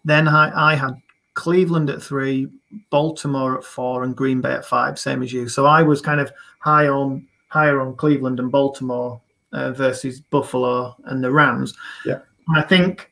Then 0.04 0.28
I, 0.28 0.72
I 0.72 0.74
had 0.74 0.94
Cleveland 1.34 1.90
at 1.90 2.02
three, 2.02 2.48
Baltimore 2.90 3.58
at 3.58 3.64
four, 3.64 4.04
and 4.04 4.16
Green 4.16 4.40
Bay 4.40 4.52
at 4.52 4.64
five, 4.64 4.98
same 4.98 5.22
as 5.22 5.32
you. 5.32 5.48
So 5.48 5.66
I 5.66 5.82
was 5.82 6.00
kind 6.00 6.20
of 6.20 6.32
high 6.60 6.88
on 6.88 7.26
higher 7.48 7.80
on 7.80 7.96
Cleveland 7.96 8.40
and 8.40 8.50
Baltimore 8.50 9.20
uh, 9.52 9.72
versus 9.72 10.20
Buffalo 10.20 10.96
and 11.04 11.22
the 11.22 11.30
Rams. 11.30 11.74
Yeah, 12.06 12.20
I 12.54 12.62
think, 12.62 13.10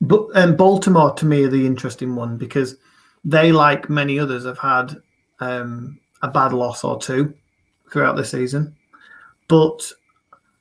but 0.00 0.26
um, 0.34 0.56
Baltimore 0.56 1.12
to 1.14 1.26
me 1.26 1.44
are 1.44 1.48
the 1.48 1.66
interesting 1.66 2.14
one 2.14 2.36
because 2.36 2.76
they, 3.24 3.52
like 3.52 3.90
many 3.90 4.18
others, 4.18 4.44
have 4.44 4.58
had 4.58 4.96
um, 5.40 5.98
a 6.22 6.28
bad 6.28 6.52
loss 6.52 6.84
or 6.84 6.98
two 6.98 7.34
throughout 7.90 8.16
the 8.16 8.24
season, 8.24 8.76
but 9.48 9.90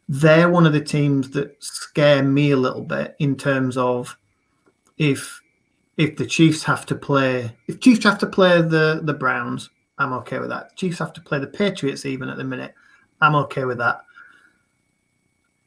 they're 0.09 0.49
one 0.49 0.65
of 0.65 0.73
the 0.73 0.81
teams 0.81 1.29
that 1.31 1.55
scare 1.63 2.23
me 2.23 2.51
a 2.51 2.57
little 2.57 2.83
bit 2.83 3.15
in 3.19 3.35
terms 3.35 3.77
of 3.77 4.17
if 4.97 5.41
if 5.97 6.17
the 6.17 6.25
Chiefs 6.25 6.63
have 6.63 6.85
to 6.87 6.95
play 6.95 7.55
if 7.67 7.79
Chiefs 7.79 8.03
have 8.03 8.17
to 8.19 8.27
play 8.27 8.61
the 8.61 9.01
the 9.03 9.13
Browns 9.13 9.69
I'm 10.01 10.13
okay 10.13 10.39
with 10.39 10.49
that. 10.49 10.75
Chiefs 10.75 10.99
have 10.99 11.13
to 11.13 11.21
play 11.21 11.39
the 11.39 11.47
Patriots 11.47 12.05
even 12.05 12.27
at 12.27 12.37
the 12.37 12.43
minute. 12.43 12.73
I'm 13.21 13.35
okay 13.35 13.65
with 13.65 13.77
that. 13.77 14.01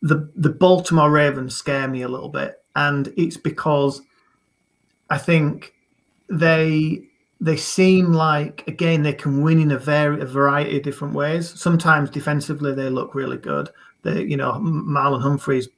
The 0.04 0.30
the 0.36 0.50
Baltimore 0.50 1.10
Ravens 1.10 1.56
scare 1.56 1.88
me 1.88 2.02
a 2.02 2.08
little 2.08 2.28
bit, 2.28 2.62
and 2.76 3.12
it's 3.16 3.36
because 3.36 4.00
I 5.10 5.18
think 5.18 5.72
they 6.28 7.02
they 7.40 7.56
seem 7.56 8.12
like 8.12 8.64
again 8.68 9.02
they 9.02 9.12
can 9.12 9.42
win 9.42 9.60
in 9.60 9.72
a 9.72 9.78
very 9.78 10.20
a 10.20 10.26
variety 10.26 10.76
of 10.76 10.82
different 10.82 11.14
ways. 11.14 11.58
Sometimes 11.60 12.10
defensively 12.10 12.74
they 12.74 12.88
look 12.88 13.14
really 13.14 13.36
good. 13.36 13.70
They 14.02 14.22
you 14.22 14.36
know 14.36 14.52
Marlon 14.52 15.22
Humphrey's 15.22 15.68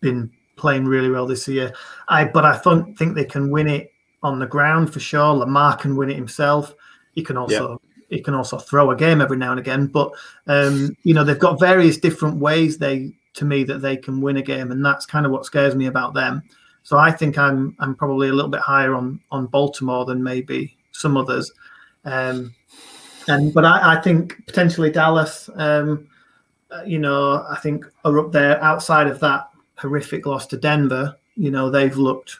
been 0.00 0.30
playing 0.56 0.86
really 0.86 1.10
well 1.10 1.26
this 1.26 1.46
year. 1.46 1.72
I 2.08 2.24
but 2.24 2.44
I 2.44 2.60
don't 2.62 2.96
think 2.96 3.14
they 3.14 3.24
can 3.24 3.50
win 3.50 3.68
it 3.68 3.92
on 4.22 4.38
the 4.38 4.46
ground 4.46 4.92
for 4.92 5.00
sure. 5.00 5.34
Lamar 5.34 5.76
can 5.76 5.96
win 5.96 6.10
it 6.10 6.16
himself. 6.16 6.74
He 7.12 7.22
can 7.22 7.36
also 7.36 7.80
he 8.08 8.20
can 8.20 8.34
also 8.34 8.58
throw 8.58 8.90
a 8.90 8.96
game 8.96 9.20
every 9.20 9.36
now 9.36 9.50
and 9.50 9.60
again. 9.60 9.86
But 9.86 10.12
um, 10.46 10.96
you 11.02 11.14
know, 11.14 11.24
they've 11.24 11.38
got 11.38 11.60
various 11.60 11.98
different 11.98 12.38
ways 12.38 12.78
they 12.78 13.12
to 13.36 13.44
me 13.44 13.64
that 13.64 13.78
they 13.80 13.96
can 13.96 14.20
win 14.20 14.36
a 14.36 14.42
game, 14.42 14.70
and 14.72 14.84
that's 14.84 15.06
kind 15.06 15.24
of 15.24 15.32
what 15.32 15.46
scares 15.46 15.74
me 15.74 15.86
about 15.86 16.14
them. 16.14 16.42
So 16.82 16.98
I 16.98 17.10
think 17.10 17.38
I'm 17.38 17.76
I'm 17.78 17.94
probably 17.94 18.28
a 18.28 18.32
little 18.32 18.50
bit 18.50 18.60
higher 18.60 18.94
on 18.94 19.20
on 19.30 19.46
Baltimore 19.46 20.04
than 20.04 20.22
maybe 20.22 20.76
some 20.92 21.16
others. 21.16 21.52
Um, 22.04 22.54
and 23.28 23.52
but 23.52 23.64
I, 23.64 23.96
I 23.96 24.00
think 24.00 24.46
potentially 24.46 24.90
Dallas, 24.90 25.50
um, 25.54 26.08
uh, 26.70 26.82
you 26.86 26.98
know, 26.98 27.44
I 27.48 27.58
think 27.62 27.84
are 28.04 28.18
up 28.18 28.32
there 28.32 28.62
outside 28.62 29.08
of 29.08 29.20
that 29.20 29.48
horrific 29.76 30.26
loss 30.26 30.46
to 30.48 30.56
Denver. 30.56 31.16
You 31.36 31.50
know, 31.50 31.70
they've 31.70 31.96
looked 31.96 32.38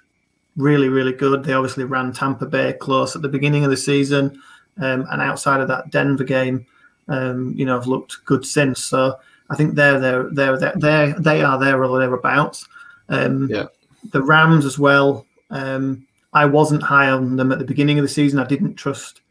really, 0.57 0.89
really 0.89 1.13
good. 1.13 1.45
They 1.45 1.53
obviously 1.53 1.85
ran 1.85 2.13
Tampa 2.13 2.47
Bay 2.47 2.73
close 2.73 3.15
at 3.15 3.23
the 3.23 3.29
beginning 3.29 3.65
of 3.65 3.71
the 3.71 3.77
season. 3.77 4.41
Um, 4.79 5.07
and 5.11 5.23
outside 5.23 5.61
of 5.61 5.69
that 5.69 5.91
Denver 5.91 6.25
game, 6.25 6.67
um, 7.09 7.53
you 7.57 7.65
know, 7.65 7.75
have 7.75 7.87
looked 7.87 8.25
good 8.25 8.45
since. 8.45 8.85
So 8.85 9.17
I 9.51 9.57
think 9.57 9.75
they're 9.75 10.01
they're 10.01 10.31
they're 10.33 10.59
they're, 10.59 10.75
they're 10.77 11.21
they 11.21 11.43
are 11.43 11.59
there 11.59 11.83
or 11.83 11.99
thereabouts. 11.99 12.67
Um, 13.09 13.49
yeah. 13.49 13.67
The 14.13 14.23
Rams 14.23 14.65
as 14.65 14.79
well. 14.79 15.27
Um, 15.51 16.07
I 16.33 16.45
wasn't 16.45 16.83
high 16.83 17.11
on 17.11 17.37
them 17.37 17.53
at 17.53 17.59
the 17.59 17.65
beginning 17.65 17.99
of 17.99 18.03
the 18.03 18.09
season. 18.09 18.39
I 18.39 18.47
didn't 18.47 18.75
trust 18.75 19.23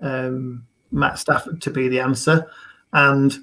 um, 0.00 0.66
Matt 0.90 1.18
Stafford 1.18 1.60
to 1.62 1.70
be 1.70 1.88
the 1.88 2.00
answer, 2.00 2.50
and 2.92 3.36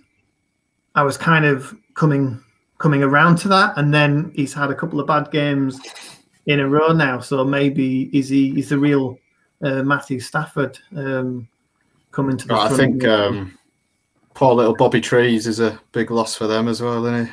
I 0.95 1.03
was 1.03 1.17
kind 1.17 1.45
of 1.45 1.75
coming 1.93 2.43
coming 2.77 3.03
around 3.03 3.37
to 3.37 3.47
that. 3.49 3.77
And 3.77 3.93
then 3.93 4.31
he's 4.35 4.53
had 4.53 4.69
a 4.69 4.75
couple 4.75 4.99
of 4.99 5.07
bad 5.07 5.31
games 5.31 5.79
in 6.47 6.59
a 6.59 6.67
row 6.67 6.91
now. 6.91 7.19
So 7.19 7.43
maybe 7.43 8.09
is 8.17 8.29
he 8.29 8.57
is 8.59 8.69
the 8.69 8.77
real 8.77 9.17
uh, 9.63 9.83
Matthew 9.83 10.19
Stafford 10.19 10.77
um, 10.95 11.47
coming 12.11 12.37
to 12.37 12.47
the. 12.47 12.55
Front 12.55 12.73
I 12.73 12.77
think 12.77 13.03
um, 13.05 13.57
poor 14.35 14.53
little 14.53 14.75
Bobby 14.75 15.01
Trees 15.01 15.47
is 15.47 15.59
a 15.59 15.79
big 15.91 16.11
loss 16.11 16.35
for 16.35 16.45
them 16.45 16.67
as 16.67 16.81
well, 16.81 17.03
isn't 17.05 17.25
he? 17.25 17.31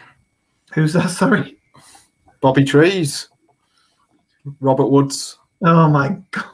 Who's 0.72 0.94
that? 0.94 1.10
Sorry, 1.10 1.58
Bobby 2.40 2.64
Trees, 2.64 3.28
Robert 4.60 4.86
Woods. 4.86 5.38
Oh 5.62 5.88
my 5.88 6.16
god! 6.30 6.44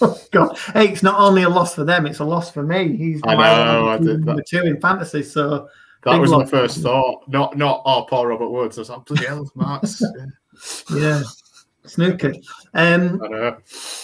Oh, 0.00 0.18
God, 0.30 0.58
hey, 0.74 0.88
it's 0.88 1.02
not 1.02 1.20
only 1.20 1.42
a 1.42 1.48
loss 1.48 1.74
for 1.74 1.84
them; 1.84 2.06
it's 2.06 2.20
a 2.20 2.24
loss 2.24 2.50
for 2.50 2.62
me. 2.62 2.96
He's 2.96 3.20
I 3.24 3.34
know, 3.34 3.88
I 3.88 3.98
did 3.98 4.24
number 4.24 4.42
two 4.42 4.62
in 4.62 4.80
fantasy, 4.80 5.22
so 5.22 5.68
That 6.04 6.20
was 6.20 6.30
my 6.30 6.46
first 6.46 6.78
thought. 6.78 7.28
Not 7.28 7.56
not 7.56 7.82
oh 7.84 8.06
Paul 8.08 8.28
Robert 8.28 8.48
Woods. 8.48 8.78
I 8.78 8.80
was 8.80 8.90
like, 8.90 9.04
bloody 9.04 9.26
hell, 9.26 9.50
Marks. 9.54 10.02
Yeah, 10.90 10.96
yeah, 10.98 11.22
snooker. 11.84 12.32
Um, 12.72 13.20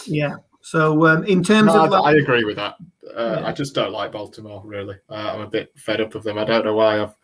yeah. 0.05 0.34
So 0.62 1.06
um, 1.06 1.24
in 1.24 1.42
terms 1.42 1.74
No, 1.74 1.84
of 1.84 1.92
I, 1.92 1.98
I 1.98 2.12
agree 2.14 2.44
with 2.44 2.56
that. 2.56 2.76
Uh, 3.16 3.40
Yeah. 3.40 3.46
I 3.46 3.52
just 3.52 3.74
don't 3.74 3.92
like 3.92 4.12
Baltimore. 4.12 4.62
Really, 4.64 4.96
uh, 5.10 5.32
I'm 5.34 5.40
a 5.40 5.46
bit 5.46 5.72
fed 5.76 6.00
up 6.00 6.14
of 6.14 6.22
them. 6.22 6.38
I 6.38 6.44
don't 6.44 6.64
know 6.64 6.74
why. 6.74 7.02
I've 7.02 7.14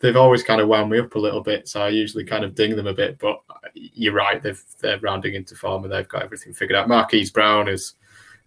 they've 0.00 0.16
always 0.16 0.42
kind 0.42 0.60
of 0.60 0.68
wound 0.68 0.90
me 0.90 0.98
up 0.98 1.14
a 1.14 1.18
little 1.18 1.42
bit, 1.42 1.68
so 1.68 1.82
I 1.82 1.90
usually 1.90 2.24
kind 2.24 2.44
of 2.44 2.54
ding 2.54 2.74
them 2.74 2.86
a 2.86 2.94
bit. 2.94 3.18
But 3.18 3.40
you're 3.74 4.14
right; 4.14 4.42
they've 4.42 4.62
they're 4.80 4.98
rounding 5.00 5.34
into 5.34 5.54
form 5.54 5.84
and 5.84 5.92
they've 5.92 6.08
got 6.08 6.22
everything 6.22 6.54
figured 6.54 6.76
out. 6.78 6.88
Marquise 6.88 7.30
Brown 7.30 7.68
is 7.68 7.94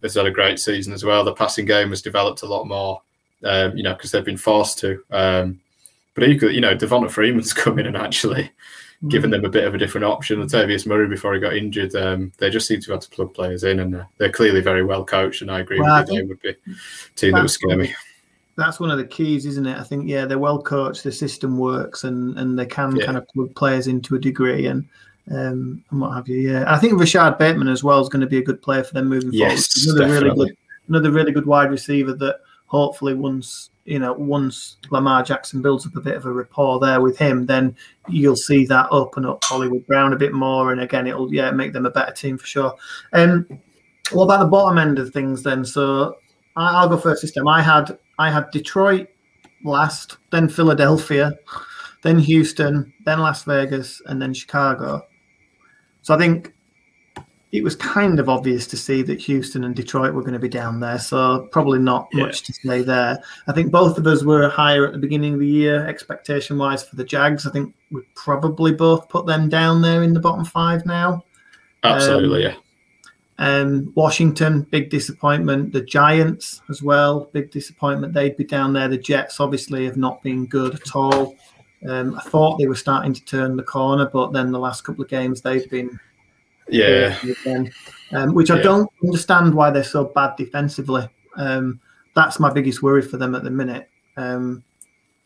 has 0.02 0.16
had 0.16 0.26
a 0.26 0.32
great 0.32 0.60
season 0.60 0.92
as 0.92 1.06
well. 1.06 1.24
The 1.24 1.34
passing 1.34 1.66
game 1.66 1.90
has 1.90 2.02
developed 2.02 2.42
a 2.42 2.48
lot 2.48 2.66
more, 2.66 3.02
um, 3.44 3.78
you 3.78 3.84
know, 3.84 3.94
because 3.94 4.12
they've 4.12 4.26
been 4.26 4.36
forced 4.38 4.80
to. 4.80 5.04
Um, 5.12 5.62
but 6.16 6.24
equally, 6.24 6.56
you 6.56 6.62
know, 6.62 6.76
Devonta 6.76 7.12
Freeman's 7.12 7.54
come 7.54 7.78
in 7.78 7.86
and 7.86 7.96
actually 7.96 8.52
given 9.08 9.32
them 9.32 9.46
a 9.46 9.50
bit 9.50 9.66
of 9.66 9.74
a 9.74 9.78
different 9.78 10.06
option. 10.06 10.42
Latavius 10.42 10.86
Murray, 10.86 11.08
before 11.08 11.34
he 11.34 11.40
got 11.40 11.56
injured, 11.56 11.96
um, 11.96 12.32
they 12.38 12.50
just 12.50 12.68
seem 12.68 12.82
to 12.82 12.92
have 12.92 13.02
to 13.02 13.10
plug 13.10 13.34
players 13.34 13.64
in, 13.64 13.80
and 13.80 13.96
uh, 13.96 14.04
they're 14.18 14.32
clearly 14.32 14.62
very 14.62 14.84
well 14.84 15.04
coached. 15.04 15.42
And 15.42 15.50
I 15.52 15.60
agree 15.62 15.80
Well, 15.80 15.92
I 15.92 16.00
you, 16.02 16.06
they 16.06 16.22
would 16.24 16.42
be 16.42 16.50
a 16.50 16.56
team 17.16 17.32
that 17.32 17.42
would 17.42 17.44
that's 17.44 17.54
scare 17.54 17.78
me. 17.78 17.94
that's 18.56 18.80
one 18.80 18.92
of 18.92 18.98
the 18.98 19.06
keys, 19.06 19.46
isn't 19.46 19.66
it? 19.66 19.78
I 19.78 19.84
think 19.84 20.08
yeah, 20.08 20.26
they're 20.26 20.38
well 20.40 20.62
coached, 20.62 21.04
the 21.04 21.12
system 21.12 21.58
works, 21.58 22.04
and 22.04 22.38
and 22.38 22.58
they 22.58 22.66
can 22.66 22.96
Yeah. 22.96 23.06
kind 23.06 23.18
of 23.18 23.28
plug 23.30 23.56
players 23.56 23.88
into 23.88 24.16
a 24.16 24.20
degree 24.20 24.68
and. 24.68 24.88
Um, 25.30 25.84
and 25.92 26.02
what 26.02 26.16
have 26.16 26.28
you? 26.28 26.38
Yeah, 26.38 26.66
I 26.68 26.80
think 26.80 27.00
Rashod 27.00 27.38
Bateman 27.38 27.68
as 27.68 27.84
well 27.84 28.02
is 28.02 28.10
going 28.10 28.22
to 28.22 28.28
be 28.28 28.40
a 28.40 28.44
good 28.44 28.62
player 28.62 28.84
for 28.84 28.96
them 28.96 29.08
moving 29.08 29.32
Yes, 29.32 29.72
forward. 29.72 30.00
Another 30.00 30.12
really 30.14 30.30
definitely. 30.30 30.48
good, 30.48 30.58
another 30.90 31.12
really 31.12 31.32
good 31.32 31.46
wide 31.46 31.70
receiver 31.70 32.14
that 32.14 32.40
hopefully 32.72 33.14
once 33.14 33.70
you 33.84 34.00
know 34.00 34.14
once 34.14 34.78
Lamar 34.92 35.24
Jackson 35.24 35.62
builds 35.62 35.86
up 35.86 35.98
a 35.98 36.02
bit 36.02 36.16
of 36.16 36.26
a 36.26 36.32
rapport 36.32 36.80
there 36.80 37.02
with 37.02 37.18
him, 37.18 37.46
then 37.46 37.76
you'll 38.08 38.38
see 38.38 38.66
that 38.66 38.88
open 38.92 39.26
up 39.26 39.44
Hollywood 39.44 39.86
Brown 39.88 40.14
a 40.14 40.18
bit 40.18 40.34
more, 40.34 40.72
and 40.72 40.80
again 40.80 41.06
it'll 41.06 41.34
yeah 41.34 41.52
make 41.52 41.74
them 41.74 41.86
a 41.86 41.92
better 41.92 42.14
team 42.14 42.38
for 42.38 42.48
sure. 42.48 42.74
Um, 43.12 43.46
what 44.12 44.24
about 44.24 44.40
the 44.40 44.48
bottom 44.48 44.78
end 44.78 45.00
of 45.00 45.12
things 45.12 45.44
then? 45.44 45.66
So 45.66 46.16
I, 46.56 46.78
I'll 46.78 46.90
go 46.90 46.98
first 46.98 47.22
this 47.22 47.34
time. 47.34 47.48
I 47.48 47.62
had 47.62 47.98
I 48.18 48.32
had 48.32 48.50
Detroit 48.52 49.08
last, 49.66 50.18
then 50.32 50.48
Philadelphia, 50.48 51.34
then 52.04 52.20
Houston, 52.20 52.94
then 53.06 53.20
Las 53.20 53.44
Vegas, 53.44 54.02
and 54.06 54.22
then 54.22 54.34
Chicago. 54.34 55.02
So 56.04 56.16
I 56.16 56.18
think 56.18 56.54
it 57.52 57.64
was 57.64 57.76
kind 57.76 58.20
of 58.20 58.30
obvious 58.30 58.66
to 58.68 58.78
see 58.78 59.02
that 59.04 59.20
Houston 59.20 59.66
and 59.66 59.76
Detroit 59.76 60.14
were 60.14 60.22
going 60.22 60.34
to 60.34 60.40
be 60.40 60.48
down 60.48 60.80
there. 60.80 60.98
So 60.98 61.50
probably 61.52 61.80
not 61.80 62.08
Yeah. 62.14 62.24
much 62.24 62.44
to 62.44 62.54
say 62.54 62.82
there. 62.82 63.22
I 63.48 63.52
think 63.52 63.72
both 63.72 63.98
of 63.98 64.08
us 64.08 64.24
were 64.24 64.48
higher 64.48 64.86
at 64.88 64.94
the 64.94 65.00
beginning 65.00 65.34
of 65.34 65.40
the 65.42 65.48
year, 65.48 65.86
expectation 65.86 66.58
wise, 66.58 66.84
for 66.84 66.96
the 66.96 67.04
Jags. 67.04 67.46
I 67.46 67.52
think 67.52 67.74
we'd 67.92 68.04
probably 68.16 68.72
both 68.72 69.10
put 69.10 69.26
them 69.26 69.50
down 69.50 69.82
there 69.82 70.02
in 70.04 70.14
the 70.14 70.20
bottom 70.20 70.46
five 70.46 70.86
now. 70.86 71.26
Absolutely, 71.84 72.44
yeah. 72.44 72.56
Um, 73.38 73.92
Washington, 73.96 74.68
big 74.70 74.90
disappointment. 74.90 75.74
The 75.74 75.82
Giants 75.82 76.62
as 76.70 76.84
well, 76.84 77.28
big 77.34 77.50
disappointment. 77.52 78.14
They'd 78.14 78.38
be 78.38 78.44
down 78.44 78.72
there. 78.72 78.88
The 78.88 78.98
Jets 79.00 79.40
obviously 79.40 79.84
have 79.86 79.98
not 79.98 80.22
been 80.22 80.46
good 80.46 80.76
at 80.76 80.96
all. 80.96 81.36
Um, 81.90 82.16
I 82.16 82.22
thought 82.22 82.60
they 82.60 82.68
were 82.68 82.76
starting 82.76 83.14
to 83.14 83.26
turn 83.26 83.58
the 83.58 83.64
corner, 83.64 84.06
but 84.06 84.32
then 84.32 84.52
the 84.52 84.60
last 84.60 84.84
couple 84.84 85.04
of 85.04 85.10
games 85.10 85.42
they've 85.42 85.68
been 85.70 86.00
Yeah, 86.72 87.18
again, 87.44 87.72
um, 88.14 88.34
which 88.34 88.50
I 88.52 88.58
Yeah. 88.58 88.64
don't 88.64 88.90
understand 89.04 89.54
why 89.54 89.70
they're 89.72 89.84
so 89.84 90.06
bad 90.06 90.36
defensively. 90.38 91.08
Um, 91.38 91.80
that's 92.16 92.40
my 92.40 92.52
biggest 92.52 92.82
worry 92.84 93.02
for 93.02 93.18
them 93.18 93.36
at 93.36 93.44
the 93.44 93.52
minute. 93.52 93.88
Um, 94.18 94.64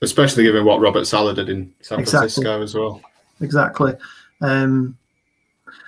especially 0.01 0.43
given 0.43 0.65
what 0.65 0.79
Robert 0.81 1.05
Saleh 1.05 1.35
did 1.35 1.49
in 1.49 1.73
San 1.81 1.99
Exactly. 1.99 2.29
Francisco 2.29 2.61
as 2.61 2.75
well. 2.75 3.01
exactly. 3.41 3.93
Um, 4.41 4.97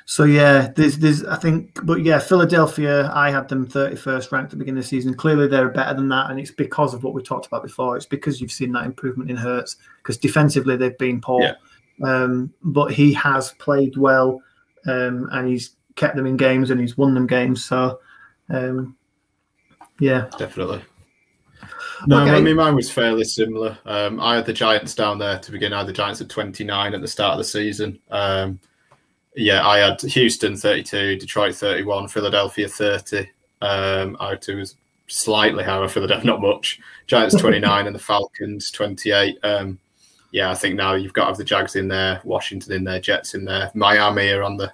so 0.06 0.24
yeah, 0.24 0.72
there's 0.76 0.98
there's 0.98 1.24
I 1.26 1.36
think, 1.36 1.80
but 1.86 2.02
yeah, 2.04 2.18
Philadelphia. 2.20 3.12
I 3.14 3.30
had 3.30 3.50
them 3.50 3.68
31st 3.68 4.32
ranked 4.32 4.46
at 4.48 4.52
the 4.52 4.58
beginning 4.58 4.80
of 4.80 4.86
the 4.86 4.88
season. 4.90 5.14
Clearly, 5.14 5.48
they're 5.48 5.68
better 5.70 5.94
than 5.94 6.08
that, 6.10 6.32
and 6.32 6.40
it's 6.40 6.50
because 6.52 6.94
of 6.94 7.04
what 7.04 7.14
we 7.14 7.22
talked 7.22 7.46
about 7.46 7.62
before. 7.64 7.98
It's 7.98 8.06
because 8.06 8.40
you've 8.40 8.52
seen 8.52 8.72
that 8.72 8.86
improvement 8.86 9.30
in 9.30 9.36
Hurts. 9.36 9.76
Because 10.02 10.18
defensively, 10.18 10.78
they've 10.78 10.98
been 10.98 11.20
poor, 11.20 11.42
Yeah. 11.42 11.54
um, 12.04 12.54
but 12.64 12.92
he 12.94 13.12
has 13.14 13.52
played 13.60 13.98
well, 13.98 14.42
um, 14.88 15.30
and 15.32 15.48
he's 15.48 15.76
kept 15.96 16.16
them 16.16 16.26
in 16.26 16.38
games 16.38 16.72
and 16.72 16.80
he's 16.80 16.98
won 16.98 17.14
them 17.14 17.28
games. 17.28 17.66
So, 17.66 18.00
um, 18.50 18.96
yeah, 20.00 20.30
Definitely. 20.38 20.82
No, 22.06 22.22
Okay. 22.22 22.32
I 22.32 22.42
mean 22.42 22.56
mine 22.56 22.76
was 22.76 22.92
fairly 22.92 23.24
similar. 23.24 23.78
Um, 23.86 24.20
I 24.20 24.36
had 24.36 24.46
the 24.46 24.54
Giants 24.54 24.94
down 24.94 25.18
there 25.18 25.40
to 25.40 25.52
begin. 25.52 25.74
I 25.74 25.80
had 25.80 25.88
the 25.88 25.94
Giants 25.94 26.22
at 26.22 26.30
29 26.30 26.94
at 26.94 27.02
the 27.02 27.08
start 27.08 27.34
of 27.34 27.38
the 27.40 27.44
season. 27.44 28.00
Um, 28.12 28.60
yeah, 29.36 29.68
I 29.68 29.80
had 29.80 30.02
Houston 30.02 30.56
32, 30.56 31.18
Detroit 31.18 31.56
31, 31.56 32.08
Philadelphia 32.08 32.68
30. 32.68 33.30
Um, 33.62 34.18
I 34.20 34.30
had 34.30 34.42
two 34.42 34.58
was 34.58 34.76
slightly 35.08 35.64
higher, 35.64 35.88
for 35.88 35.96
Philadelphia 35.96 36.28
not 36.28 36.42
much. 36.42 36.80
Giants 37.08 37.36
29 37.40 37.88
and 37.88 37.96
the 37.96 38.00
Falcons 38.00 38.70
28. 38.72 39.38
Um, 39.44 39.80
yeah, 40.38 40.52
I 40.52 40.56
think 40.56 40.76
now 40.76 40.94
you've 40.94 41.14
got 41.14 41.24
to 41.24 41.28
have 41.30 41.38
the 41.38 41.44
Jags 41.44 41.76
in 41.76 41.88
there, 41.88 42.22
Washington 42.24 42.72
in 42.74 42.84
there, 42.84 43.00
Jets 43.02 43.34
in 43.34 43.44
there, 43.44 43.72
Miami 43.74 44.30
are 44.30 44.44
on 44.44 44.56
the 44.56 44.72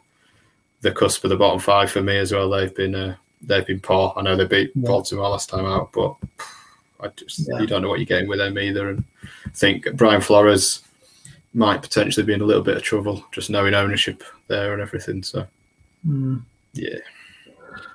the 0.81 0.91
cusp 0.91 1.23
of 1.23 1.29
the 1.29 1.37
bottom 1.37 1.59
five 1.61 1.89
for 1.89 2.01
me 2.03 2.17
as 2.17 2.33
well. 2.33 2.49
They've 2.49 2.75
been 2.75 2.93
uh, 2.93 3.15
they've 3.41 3.65
been 3.65 3.79
poor. 3.79 4.11
I 4.17 4.21
know 4.23 4.35
they 4.35 4.45
beat 4.45 4.71
Yeah. 4.75 4.89
Baltimore 4.89 5.29
last 5.29 5.49
time 5.49 5.65
out, 5.65 5.93
but 5.93 6.15
I 6.99 7.07
just 7.15 7.47
Yeah. 7.47 7.61
you 7.61 7.67
don't 7.67 7.81
know 7.81 7.87
what 7.87 7.99
you're 7.99 8.13
getting 8.13 8.27
with 8.27 8.39
them 8.39 8.59
either. 8.59 8.89
And 8.89 9.05
I 9.45 9.49
think 9.55 9.87
Brian 9.95 10.19
Flores 10.19 10.81
might 11.53 11.81
potentially 11.81 12.25
be 12.25 12.33
in 12.33 12.41
a 12.41 12.45
little 12.45 12.63
bit 12.63 12.75
of 12.75 12.83
trouble, 12.83 13.23
just 13.31 13.49
knowing 13.49 13.73
ownership 13.73 14.21
there 14.49 14.73
and 14.73 14.81
everything. 14.81 15.23
So 15.23 15.47
Mm. 16.05 16.41
yeah, 16.73 16.99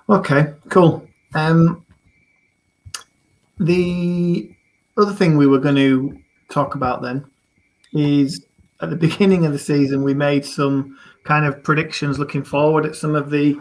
Okay, 0.09 0.55
cool. 0.71 1.07
Um, 1.35 1.85
the 3.59 4.51
other 4.97 5.13
thing 5.13 5.37
we 5.37 5.47
were 5.47 5.59
going 5.59 5.77
to 5.77 6.19
talk 6.49 6.75
about 6.75 7.03
then 7.03 7.23
is 7.93 8.45
at 8.81 8.91
the 8.91 8.97
beginning 8.97 9.45
of 9.45 9.53
the 9.53 9.59
season, 9.59 10.03
we 10.03 10.15
made 10.15 10.45
some 10.45 10.99
kind 11.25 11.45
of 11.45 11.63
predictions 11.63 12.19
looking 12.19 12.45
forward 12.45 12.87
at 12.87 12.95
some 12.95 13.15
of 13.15 13.31
the 13.31 13.61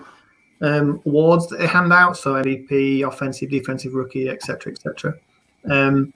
um, 0.61 1.01
awards 1.05 1.47
that 1.47 1.59
they 1.59 1.67
hand 1.67 1.91
out. 1.91 2.17
So 2.17 2.33
MVP, 2.33 3.07
offensive, 3.07 3.49
defensive 3.49 3.93
rookie, 3.93 4.29
etc., 4.29 4.71
etc. 4.71 5.15
Um, 5.69 6.13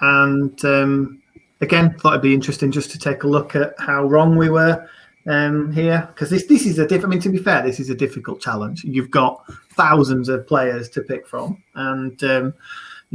and 0.00 0.64
um, 0.64 1.22
again, 1.60 1.96
thought 1.98 2.12
it'd 2.12 2.22
be 2.22 2.34
interesting 2.34 2.70
just 2.70 2.90
to 2.90 2.98
take 2.98 3.22
a 3.22 3.28
look 3.28 3.56
at 3.56 3.74
how 3.78 4.04
wrong 4.04 4.36
we 4.36 4.50
were 4.50 4.88
um, 5.26 5.72
here 5.72 6.08
because 6.12 6.30
this 6.30 6.46
this 6.46 6.66
is 6.66 6.78
a 6.78 6.86
diff- 6.86 7.04
I 7.04 7.08
mean, 7.08 7.20
to 7.20 7.28
be 7.28 7.38
fair, 7.38 7.62
this 7.62 7.80
is 7.80 7.90
a 7.90 7.94
difficult 7.94 8.40
challenge. 8.40 8.84
You've 8.84 9.10
got 9.10 9.42
thousands 9.72 10.28
of 10.28 10.46
players 10.46 10.88
to 10.90 11.02
pick 11.02 11.26
from, 11.26 11.62
and 11.74 12.22
um, 12.24 12.54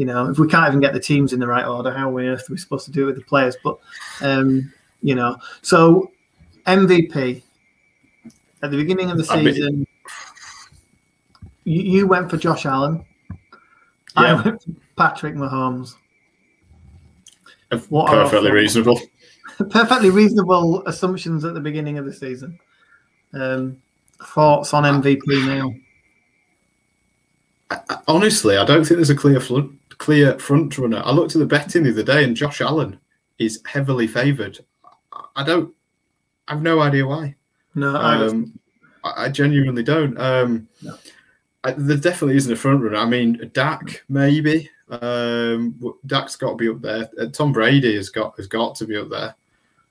you 0.02 0.08
know 0.08 0.32
if 0.32 0.40
we 0.40 0.48
can't 0.48 0.68
even 0.68 0.80
get 0.80 0.94
the 0.94 1.00
teams 1.00 1.32
in 1.32 1.40
the 1.40 1.46
right 1.46 1.64
order, 1.64 1.92
how 1.92 2.10
on 2.10 2.26
earth 2.26 2.50
are 2.50 2.54
we 2.54 2.58
supposed 2.58 2.86
to 2.86 2.92
do 2.92 3.04
it 3.04 3.06
with 3.06 3.16
the 3.18 3.22
players? 3.22 3.56
But 3.64 3.78
um, 4.22 4.74
you 5.04 5.14
know, 5.14 5.38
so 5.62 6.12
MVP 6.66 7.44
at 8.64 8.72
the 8.72 8.78
beginning 8.78 9.12
of 9.12 9.20
the 9.20 9.24
season, 9.24 9.86
you, 11.66 11.82
you 11.84 12.08
went 12.08 12.32
for 12.32 12.38
Josh 12.38 12.66
Allen. 12.66 13.06
I 14.16 14.34
went 14.34 14.64
for 14.64 14.72
Patrick 14.98 15.36
Mahomes. 15.36 15.94
What 17.90 18.08
perfectly 18.08 18.50
reasonable. 18.50 19.00
perfectly 19.70 20.10
reasonable 20.10 20.84
assumptions 20.88 21.46
at 21.46 21.54
the 21.54 21.60
beginning 21.60 22.00
of 22.00 22.06
the 22.06 22.14
season. 22.14 22.60
Um, 23.34 23.80
thoughts 24.34 24.74
on 24.74 24.82
MVP 24.84 25.22
now? 25.46 25.76
Honestly, 28.08 28.58
I 28.58 28.66
don't 28.66 28.84
think 28.84 28.98
there's 28.98 29.12
a 29.12 29.16
clear 29.16 29.40
front, 29.40 29.80
clear 30.02 30.38
front 30.40 30.76
runner. 30.80 31.02
I 31.06 31.12
looked 31.12 31.36
at 31.36 31.40
the 31.40 31.46
betting 31.46 31.84
the 31.84 31.92
other 31.92 32.02
day, 32.02 32.24
and 32.24 32.36
Josh 32.36 32.60
Allen 32.60 33.00
is 33.38 33.62
heavily 33.66 34.08
favoured. 34.08 34.60
I- 34.84 35.26
I 35.36 35.44
don't. 35.44 35.74
I've 36.48 36.64
no 36.64 36.82
idea 36.82 37.06
why. 37.06 37.36
No, 37.76 37.96
I. 37.96 38.16
Um, 38.26 38.60
I, 39.04 39.26
I 39.26 39.30
genuinely 39.30 39.84
don't. 39.84 40.18
Um, 40.20 40.68
No. 40.82 40.98
I, 41.64 41.74
there 41.74 41.98
definitely 41.98 42.38
isn't 42.38 42.52
a 42.52 42.56
front 42.56 42.82
runner. 42.82 42.98
I 42.98 43.06
mean, 43.06 43.52
Dak 43.54 44.04
maybe. 44.10 44.68
Um, 44.90 45.76
Dak's 46.08 46.36
got 46.36 46.52
to 46.52 46.56
be 46.56 46.70
up 46.70 46.82
there. 46.82 47.08
Uh, 47.20 47.28
Tom 47.28 47.54
Brady 47.54 47.96
has 47.96 48.10
got 48.10 48.36
has 48.38 48.48
got 48.48 48.74
to 48.78 48.86
be 48.88 48.98
up 48.98 49.10
there. 49.10 49.36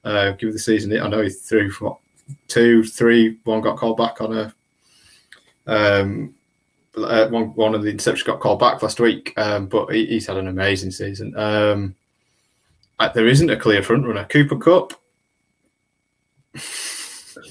Uh, 0.03 0.33
give 0.33 0.53
the 0.53 0.59
season. 0.59 0.93
I 0.99 1.07
know 1.09 1.23
he 1.23 1.31
threw 1.31 1.71
what, 1.75 1.99
two, 2.49 2.83
three. 2.83 3.39
One 3.45 3.61
got 3.61 3.79
called 3.79 3.97
back 3.97 4.21
on 4.21 4.37
a. 4.37 4.55
Um, 5.67 6.35
uh, 7.05 7.29
one 7.29 7.55
one 7.55 7.75
of 7.75 7.83
the 7.83 7.93
interceptions 7.93 8.25
got 8.25 8.41
called 8.41 8.61
back 8.61 8.83
last 8.83 9.01
week, 9.01 9.33
um, 9.37 9.67
but 9.67 9.93
he, 9.93 10.07
he's 10.07 10.27
had 10.27 10.37
an 10.37 10.49
amazing 10.49 10.91
season. 10.91 11.37
Um, 11.37 11.95
uh, 12.99 13.09
there 13.09 13.27
isn't 13.27 13.51
a 13.51 13.57
clear 13.57 13.83
front 13.83 14.07
runner. 14.07 14.25
Cooper 14.25 14.57
Kupp. 14.57 14.93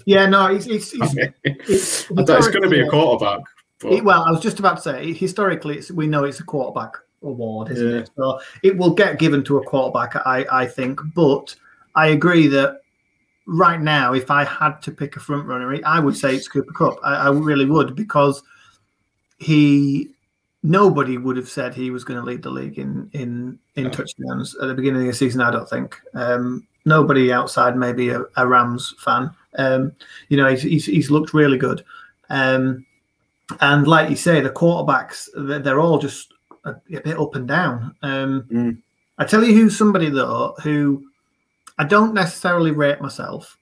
yeah, 0.06 0.28
no, 0.28 0.45
it's 0.54 0.68
it's, 0.68 0.93
I 0.93 1.06
it's, 1.06 1.16
mean, 1.16 1.34
it's 1.43 2.06
it's 2.12 2.47
going 2.47 2.64
to 2.64 2.70
be 2.70 2.82
a 2.82 2.89
quarterback, 2.89 3.41
But, 3.80 4.04
well, 4.04 4.24
I 4.24 4.32
was 4.32 4.41
just 4.41 4.60
about 4.60 4.78
to 4.78 4.82
say, 4.82 5.14
historically, 5.14 5.82
we 5.93 6.08
know 6.08 6.24
it's 6.24 6.39
a 6.39 6.43
quarterback 6.43 6.93
award, 7.24 7.72
isn't 7.72 7.89
yeah. 7.89 7.97
it? 8.00 8.10
So 8.16 8.39
it 8.64 8.78
will 8.78 8.93
get 8.93 9.20
given 9.20 9.43
to 9.45 9.58
a 9.58 9.64
quarterback, 9.64 10.16
I, 10.26 10.45
I 10.52 10.68
think. 10.68 11.00
But 11.16 11.56
I 11.95 12.08
agree 12.08 12.47
that 12.47 12.82
right 13.47 13.82
now, 13.82 14.14
if 14.14 14.30
I 14.30 14.43
had 14.43 14.82
to 14.84 14.91
pick 14.91 15.16
a 15.16 15.20
front 15.20 15.45
runner, 15.47 15.78
I 15.86 16.00
would 16.00 16.16
say 16.16 16.36
it's 16.36 16.47
Cooper 16.47 16.72
Kupp. 16.72 17.00
I, 17.04 17.16
I 17.16 17.30
really 17.30 17.66
would 17.66 17.95
because 17.95 18.43
he 19.40 20.12
nobody 20.62 21.18
would 21.18 21.38
have 21.38 21.50
said 21.50 21.74
he 21.74 21.90
was 21.90 22.04
going 22.04 22.20
to 22.20 22.26
lead 22.26 22.44
the 22.44 22.50
league 22.50 22.78
in 22.78 23.10
in 23.14 23.58
in 23.76 23.86
yeah. 23.86 23.90
touchdowns 23.90 24.56
at 24.56 24.68
the 24.68 24.74
beginning 24.74 25.02
of 25.02 25.08
the 25.08 25.14
season. 25.14 25.42
I 25.42 25.52
don't 25.52 25.70
think 25.70 26.00
um, 26.14 26.68
nobody 26.86 27.32
outside 27.32 27.76
maybe 27.78 28.10
a, 28.10 28.24
a 28.36 28.48
Rams 28.48 28.94
fan. 29.00 29.32
Um, 29.58 29.94
you 30.28 30.38
know, 30.38 30.48
he's, 30.50 30.62
he's, 30.62 30.86
he's 30.86 31.12
looked 31.12 31.34
really 31.34 31.58
good. 31.58 31.84
Um, 32.30 32.86
and 33.62 33.88
like 33.88 34.10
you 34.10 34.16
say, 34.16 34.42
the 34.42 34.50
quarterbacks 34.50 35.28
they're 35.64 35.80
all 35.80 35.98
just 35.98 36.34
a, 36.66 36.72
a 36.72 37.02
bit 37.02 37.20
up 37.20 37.36
and 37.36 37.48
down. 37.48 37.96
Um, 38.04 38.44
mm. 38.52 38.82
I 39.18 39.26
tell 39.26 39.44
you 39.44 39.54
who's 39.54 39.78
somebody 39.78 40.10
though 40.10 40.56
who 40.62 41.04
I 41.78 41.86
don't 41.86 42.14
necessarily 42.14 42.72
rate 42.72 43.02
myself, 43.02 43.58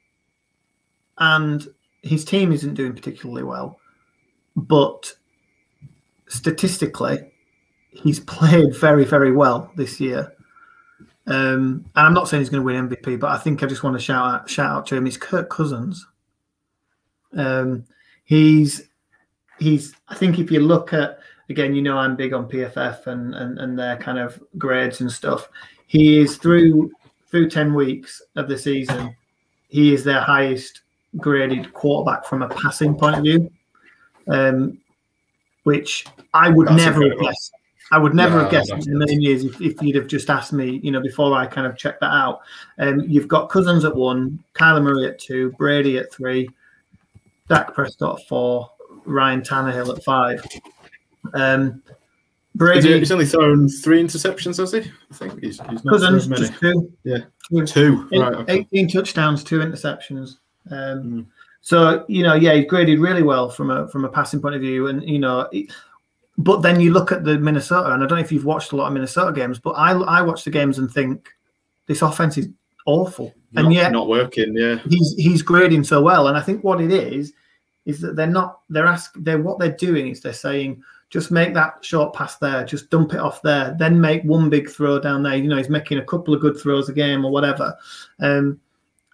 and 1.19 1.65
his 2.01 2.25
team 2.25 2.51
isn't 2.51 2.73
doing 2.73 2.93
particularly 2.93 3.43
well, 3.43 3.79
but 4.55 5.13
statistically, 6.27 7.31
he's 7.89 8.19
played 8.19 8.75
very, 8.75 9.05
very 9.05 9.31
well 9.31 9.71
this 9.75 9.99
year. 9.99 10.33
Um, 11.27 11.85
and 11.95 12.07
I'm 12.07 12.13
not 12.13 12.29
saying 12.29 12.41
he's 12.41 12.49
going 12.49 12.61
to 12.61 12.65
win 12.65 12.89
MVP, 12.89 13.19
but 13.19 13.31
I 13.31 13.37
think 13.37 13.61
I 13.61 13.67
just 13.67 13.83
want 13.83 13.95
to 13.95 14.01
shout 14.01 14.33
out, 14.33 14.49
shout 14.49 14.71
out 14.71 14.85
to 14.87 14.95
him. 14.95 15.05
He's 15.05 15.17
Kirk 15.17 15.49
Cousins. 15.49 16.05
Um, 17.35 17.85
he's 18.23 18.89
he's. 19.59 19.93
I 20.07 20.15
think 20.15 20.39
if 20.39 20.49
you 20.49 20.61
look 20.61 20.93
at 20.93 21.19
again, 21.49 21.75
you 21.75 21.81
know, 21.81 21.97
I'm 21.97 22.15
big 22.15 22.33
on 22.33 22.47
PFF 22.47 23.07
and 23.07 23.35
and 23.35 23.59
and 23.59 23.77
their 23.77 23.97
kind 23.97 24.19
of 24.19 24.41
grades 24.57 25.01
and 25.01 25.11
stuff. 25.11 25.49
He 25.87 26.19
is 26.21 26.37
through 26.37 26.91
through 27.29 27.49
10 27.49 27.73
weeks 27.73 28.21
of 28.35 28.47
the 28.47 28.57
season, 28.57 29.15
he 29.67 29.93
is 29.93 30.03
their 30.03 30.21
highest 30.21 30.81
graded 31.17 31.73
quarterback 31.73 32.25
from 32.25 32.41
a 32.41 32.49
passing 32.49 32.95
point 32.95 33.17
of 33.17 33.23
view, 33.23 33.51
um, 34.27 34.77
which 35.67 36.05
I 36.33 36.49
would 36.49 36.69
That's 36.69 36.77
never 36.77 37.03
incredible. 37.03 37.25
have 37.25 37.33
guessed. 37.33 37.51
I 37.91 37.97
would 37.97 38.13
never 38.13 38.35
no, 38.35 38.41
have 38.43 38.51
guessed 38.51 38.71
in 38.87 38.95
a 38.95 38.97
million 38.97 39.21
years 39.21 39.43
if, 39.43 39.59
if 39.59 39.81
you'd 39.81 39.97
have 39.97 40.07
just 40.07 40.29
asked 40.29 40.53
me, 40.53 40.79
you 40.81 40.91
know, 40.91 41.01
before 41.01 41.35
I 41.35 41.45
kind 41.45 41.67
of 41.67 41.75
checked 41.75 41.99
that 41.99 42.13
out. 42.13 42.39
Um, 42.79 43.01
you've 43.01 43.27
got 43.27 43.49
Cousins 43.49 43.83
at 43.83 43.93
one, 43.93 44.41
Kyler 44.53 44.81
Murray 44.81 45.07
at 45.07 45.19
two, 45.19 45.51
Brady 45.57 45.97
at 45.97 46.09
three, 46.13 46.49
Dak 47.49 47.73
Prescott 47.73 48.21
at 48.21 48.27
four, 48.29 48.71
Ryan 49.03 49.41
Tannehill 49.41 49.97
at 49.97 50.03
five. 50.05 50.41
Um, 51.33 51.83
Brady. 52.55 52.97
He's 52.99 53.11
only 53.11 53.25
thrown 53.25 53.67
three 53.67 54.01
interceptions, 54.01 54.57
has 54.59 54.71
he? 54.71 54.79
I 54.79 55.15
think 55.15 55.43
he's, 55.43 55.59
he's 55.69 55.83
not 55.83 55.91
Cousins, 55.91 56.29
many. 56.29 56.47
Just 56.47 56.59
two. 56.61 56.93
Yeah, 57.03 57.19
two. 57.65 58.07
Right, 58.13 58.35
okay. 58.35 58.67
18 58.71 58.87
touchdowns, 58.87 59.43
two 59.43 59.59
interceptions. 59.59 60.37
Um, 60.71 61.03
mm. 61.03 61.25
So 61.67 62.05
you 62.07 62.23
know, 62.23 62.33
yeah, 62.33 62.53
he 62.53 62.63
graded 62.63 62.97
really 62.97 63.23
well 63.23 63.49
from 63.49 63.71
a 63.71 63.89
from 63.89 64.05
a 64.05 64.07
passing 64.07 64.41
point 64.41 64.55
of 64.55 64.61
view, 64.61 64.87
and 64.87 65.03
you 65.03 65.19
know, 65.19 65.49
but 66.37 66.61
then 66.61 66.79
you 66.79 66.93
look 66.93 67.11
at 67.11 67.25
the 67.25 67.37
Minnesota, 67.37 67.93
and 67.93 68.01
I 68.01 68.07
don't 68.07 68.17
know 68.17 68.23
if 68.23 68.31
you've 68.31 68.45
watched 68.45 68.71
a 68.71 68.77
lot 68.77 68.87
of 68.87 68.93
Minnesota 68.93 69.33
games, 69.33 69.59
but 69.59 69.71
I 69.71 69.91
I 69.91 70.21
watch 70.21 70.45
the 70.45 70.49
games 70.49 70.77
and 70.77 70.89
think 70.89 71.27
this 71.87 72.01
offense 72.01 72.37
is 72.37 72.47
awful, 72.85 73.35
not, 73.51 73.65
and 73.65 73.73
yet 73.73 73.91
not 73.91 74.07
working. 74.07 74.55
Yeah, 74.55 74.79
he's 74.87 75.13
he's 75.17 75.41
grading 75.41 75.83
so 75.83 76.01
well, 76.01 76.29
and 76.29 76.37
I 76.37 76.41
think 76.41 76.63
what 76.63 76.79
it 76.79 76.89
is 76.89 77.33
is 77.85 77.99
that 77.99 78.15
they're 78.15 78.27
not 78.27 78.61
they're 78.69 78.85
asking 78.85 79.25
they're 79.25 79.41
what 79.41 79.59
they're 79.59 79.75
doing 79.75 80.07
is 80.07 80.21
they're 80.21 80.31
saying 80.31 80.81
just 81.09 81.31
make 81.31 81.53
that 81.53 81.83
short 81.83 82.13
pass 82.13 82.37
there, 82.37 82.63
just 82.63 82.89
dump 82.89 83.13
it 83.13 83.19
off 83.19 83.41
there, 83.41 83.75
then 83.77 83.99
make 83.99 84.23
one 84.23 84.49
big 84.49 84.69
throw 84.69 85.01
down 85.01 85.21
there. 85.21 85.35
You 85.35 85.49
know, 85.49 85.57
he's 85.57 85.69
making 85.69 85.97
a 85.97 86.05
couple 86.05 86.33
of 86.33 86.39
good 86.39 86.57
throws 86.57 86.87
a 86.87 86.93
game 86.93 87.25
or 87.25 87.31
whatever. 87.31 87.75
Um, 88.21 88.61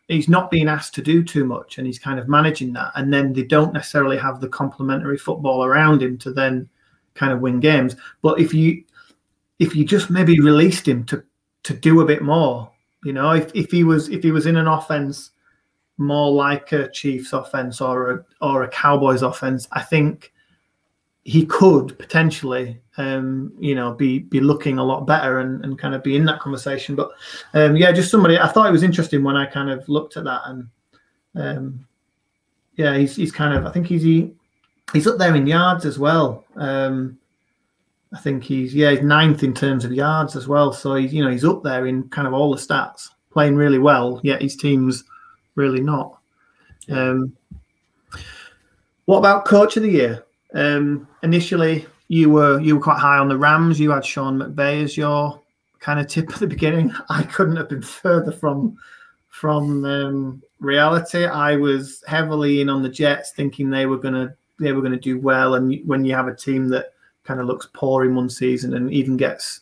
he's 0.07 0.29
not 0.29 0.51
being 0.51 0.67
asked 0.67 0.93
to 0.95 1.01
do 1.01 1.23
too 1.23 1.45
much 1.45 1.77
and 1.77 1.87
he's 1.87 1.99
kind 1.99 2.19
of 2.19 2.27
managing 2.27 2.73
that. 2.73 2.91
And 2.95 3.11
then 3.11 3.33
they 3.33 3.43
don't 3.43 3.73
necessarily 3.73 4.17
have 4.17 4.39
the 4.39 4.49
complementary 4.49 5.17
football 5.17 5.63
around 5.63 6.01
him 6.01 6.17
to 6.19 6.33
then 6.33 6.69
kind 7.13 7.31
of 7.31 7.39
win 7.39 7.59
games. 7.59 7.95
But 8.21 8.39
if 8.39 8.53
you 8.53 8.83
if 9.59 9.75
you 9.75 9.85
just 9.85 10.09
maybe 10.09 10.39
released 10.39 10.87
him 10.87 11.05
to 11.05 11.23
to 11.63 11.73
do 11.73 12.01
a 12.01 12.05
bit 12.05 12.21
more, 12.21 12.69
you 13.03 13.13
know, 13.13 13.31
if, 13.31 13.51
if 13.55 13.71
he 13.71 13.83
was 13.83 14.09
if 14.09 14.23
he 14.23 14.31
was 14.31 14.45
in 14.45 14.57
an 14.57 14.67
offense 14.67 15.31
more 15.97 16.31
like 16.31 16.71
a 16.71 16.89
Chiefs 16.89 17.33
offense 17.33 17.79
or 17.79 18.11
a 18.11 18.25
or 18.41 18.63
a 18.63 18.69
Cowboys 18.69 19.21
offense, 19.21 19.67
I 19.71 19.81
think 19.81 20.33
he 21.25 21.45
could 21.45 21.97
potentially, 21.97 22.81
um, 22.97 23.53
you 23.57 23.75
know, 23.75 23.93
be 23.93 24.19
be 24.19 24.39
looking 24.39 24.77
a 24.77 24.83
lot 24.83 25.07
better 25.07 25.39
and, 25.39 25.63
and 25.63 25.79
kind 25.79 25.95
of 25.95 26.03
be 26.03 26.15
in 26.15 26.25
that 26.25 26.39
conversation. 26.39 26.95
But 26.95 27.11
um, 27.53 27.75
yeah, 27.77 27.91
just 27.91 28.11
somebody 28.11 28.37
I 28.37 28.47
thought 28.47 28.67
it 28.67 28.73
was 28.73 28.83
interesting 28.83 29.23
when 29.23 29.37
I 29.37 29.45
kind 29.45 29.69
of 29.69 29.87
looked 29.87 30.17
at 30.17 30.25
that 30.25 30.41
and 30.45 30.67
um, 31.35 31.87
yeah, 32.75 32.97
he's 32.97 33.15
he's 33.15 33.31
kind 33.31 33.57
of 33.57 33.65
I 33.65 33.71
think 33.71 33.87
he's 33.87 34.03
he, 34.03 34.31
he's 34.91 35.07
up 35.07 35.17
there 35.17 35.35
in 35.35 35.47
yards 35.47 35.85
as 35.85 35.97
well. 35.97 36.45
Um, 36.55 37.17
I 38.13 38.19
think 38.19 38.43
he's 38.43 38.75
yeah 38.75 38.91
he's 38.91 39.01
ninth 39.01 39.43
in 39.43 39.53
terms 39.53 39.85
of 39.85 39.93
yards 39.93 40.35
as 40.35 40.47
well. 40.47 40.73
So 40.73 40.95
he's 40.95 41.13
you 41.13 41.23
know 41.23 41.31
he's 41.31 41.45
up 41.45 41.63
there 41.63 41.87
in 41.87 42.09
kind 42.09 42.27
of 42.27 42.33
all 42.33 42.53
the 42.53 42.61
stats, 42.61 43.09
playing 43.31 43.55
really 43.55 43.79
well. 43.79 44.19
Yet 44.23 44.41
his 44.41 44.55
team's 44.55 45.03
really 45.55 45.81
not. 45.81 46.19
Um, 46.89 47.35
what 49.05 49.19
about 49.19 49.45
coach 49.45 49.77
of 49.77 49.83
the 49.83 49.91
year? 49.91 50.22
Um, 50.53 51.07
initially, 51.23 51.85
you 52.07 52.29
were 52.29 52.59
you 52.59 52.75
were 52.75 52.83
quite 52.83 52.99
high 52.99 53.17
on 53.17 53.27
the 53.27 53.37
Rams. 53.37 53.79
You 53.79 53.91
had 53.91 54.05
Sean 54.05 54.39
McVay 54.39 54.83
as 54.83 54.97
your 54.97 55.41
kind 55.79 55.99
of 55.99 56.07
tip 56.07 56.29
at 56.33 56.39
the 56.39 56.47
beginning. 56.47 56.93
I 57.09 57.23
couldn't 57.23 57.57
have 57.57 57.69
been 57.69 57.81
further 58.03 58.31
from 58.31 58.77
from 59.29 59.83
um, 59.85 60.43
reality. 60.59 61.25
I 61.25 61.55
was 61.55 62.03
heavily 62.07 62.61
in 62.61 62.69
on 62.69 62.83
the 62.83 62.89
Jets, 62.89 63.31
thinking 63.31 63.69
they 63.69 63.85
were 63.85 63.97
gonna 63.97 64.35
they 64.59 64.71
were 64.73 64.81
gonna 64.81 64.99
do 64.99 65.19
well. 65.19 65.55
And 65.55 65.79
when 65.85 66.05
you 66.05 66.13
have 66.15 66.27
a 66.27 66.35
team 66.35 66.69
that 66.69 66.93
kind 67.23 67.39
of 67.39 67.47
looks 67.47 67.69
poor 67.73 68.05
in 68.05 68.15
one 68.15 68.29
season 68.29 68.73
and 68.73 68.91
even 68.91 69.17
gets 69.17 69.61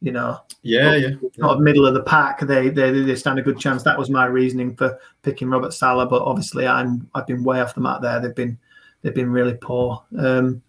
you 0.00 0.12
know, 0.12 0.38
yeah, 0.62 0.94
yeah, 0.94 1.08
not 1.38 1.56
yeah. 1.56 1.62
middle 1.62 1.86
of 1.86 1.94
the 1.94 2.02
pack. 2.02 2.40
They, 2.40 2.68
they 2.68 2.90
they 2.90 3.14
stand 3.16 3.38
a 3.38 3.42
good 3.42 3.58
chance. 3.58 3.82
That 3.82 3.98
was 3.98 4.10
my 4.10 4.26
reasoning 4.26 4.76
for 4.76 4.98
picking 5.22 5.48
Robert 5.48 5.72
Saleh, 5.72 6.08
but 6.08 6.22
obviously 6.22 6.66
I'm 6.66 7.08
I've 7.14 7.26
been 7.26 7.42
way 7.42 7.60
off 7.60 7.74
the 7.74 7.80
mark 7.80 8.02
there. 8.02 8.20
They've 8.20 8.34
been 8.34 8.58
they've 9.02 9.14
been 9.14 9.30
really 9.30 9.54
poor. 9.54 10.04
Um, 10.18 10.62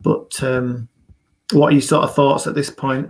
but 0.00 0.42
um, 0.42 0.88
what 1.52 1.68
are 1.68 1.72
your 1.72 1.82
sort 1.82 2.04
of 2.04 2.14
thoughts 2.14 2.46
at 2.46 2.54
this 2.54 2.70
point? 2.70 3.08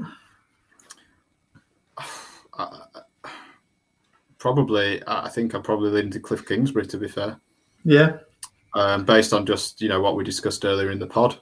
probably, 4.42 5.00
I 5.06 5.28
think 5.28 5.54
I'm 5.54 5.62
probably 5.62 5.90
leaning 5.90 6.10
to 6.10 6.20
Cliff 6.20 6.44
Kingsbury. 6.44 6.86
To 6.86 6.98
be 6.98 7.06
fair, 7.06 7.38
yeah, 7.84 8.18
um, 8.74 9.04
based 9.04 9.32
on 9.32 9.46
just 9.46 9.80
you 9.80 9.88
know 9.88 10.00
what 10.00 10.16
we 10.16 10.24
discussed 10.24 10.64
earlier 10.64 10.90
in 10.90 10.98
the 10.98 11.06
pod. 11.06 11.38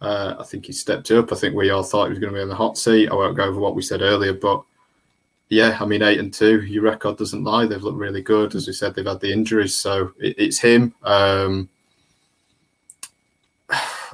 Uh, 0.00 0.36
I 0.38 0.44
think 0.44 0.66
he 0.66 0.72
stepped 0.72 1.10
up. 1.10 1.32
I 1.32 1.36
think 1.36 1.54
we 1.54 1.70
all 1.70 1.82
thought 1.82 2.04
he 2.04 2.10
was 2.10 2.18
going 2.18 2.32
to 2.32 2.36
be 2.36 2.42
on 2.42 2.50
the 2.50 2.54
hot 2.54 2.76
seat. 2.76 3.08
I 3.08 3.14
won't 3.14 3.36
go 3.36 3.44
over 3.44 3.58
what 3.58 3.74
we 3.74 3.80
said 3.80 4.02
earlier, 4.02 4.34
but 4.34 4.62
yeah, 5.48 5.78
I 5.80 5.86
mean, 5.86 6.02
eight 6.02 6.18
and 6.18 6.34
two, 6.34 6.60
your 6.62 6.82
record 6.82 7.16
doesn't 7.16 7.44
lie. 7.44 7.64
They've 7.64 7.82
looked 7.82 7.96
really 7.96 8.20
good. 8.20 8.54
As 8.54 8.66
we 8.66 8.74
said, 8.74 8.94
they've 8.94 9.06
had 9.06 9.20
the 9.20 9.32
injuries, 9.32 9.74
so 9.74 10.12
it, 10.20 10.34
it's 10.36 10.58
him. 10.58 10.94
Um, 11.02 11.70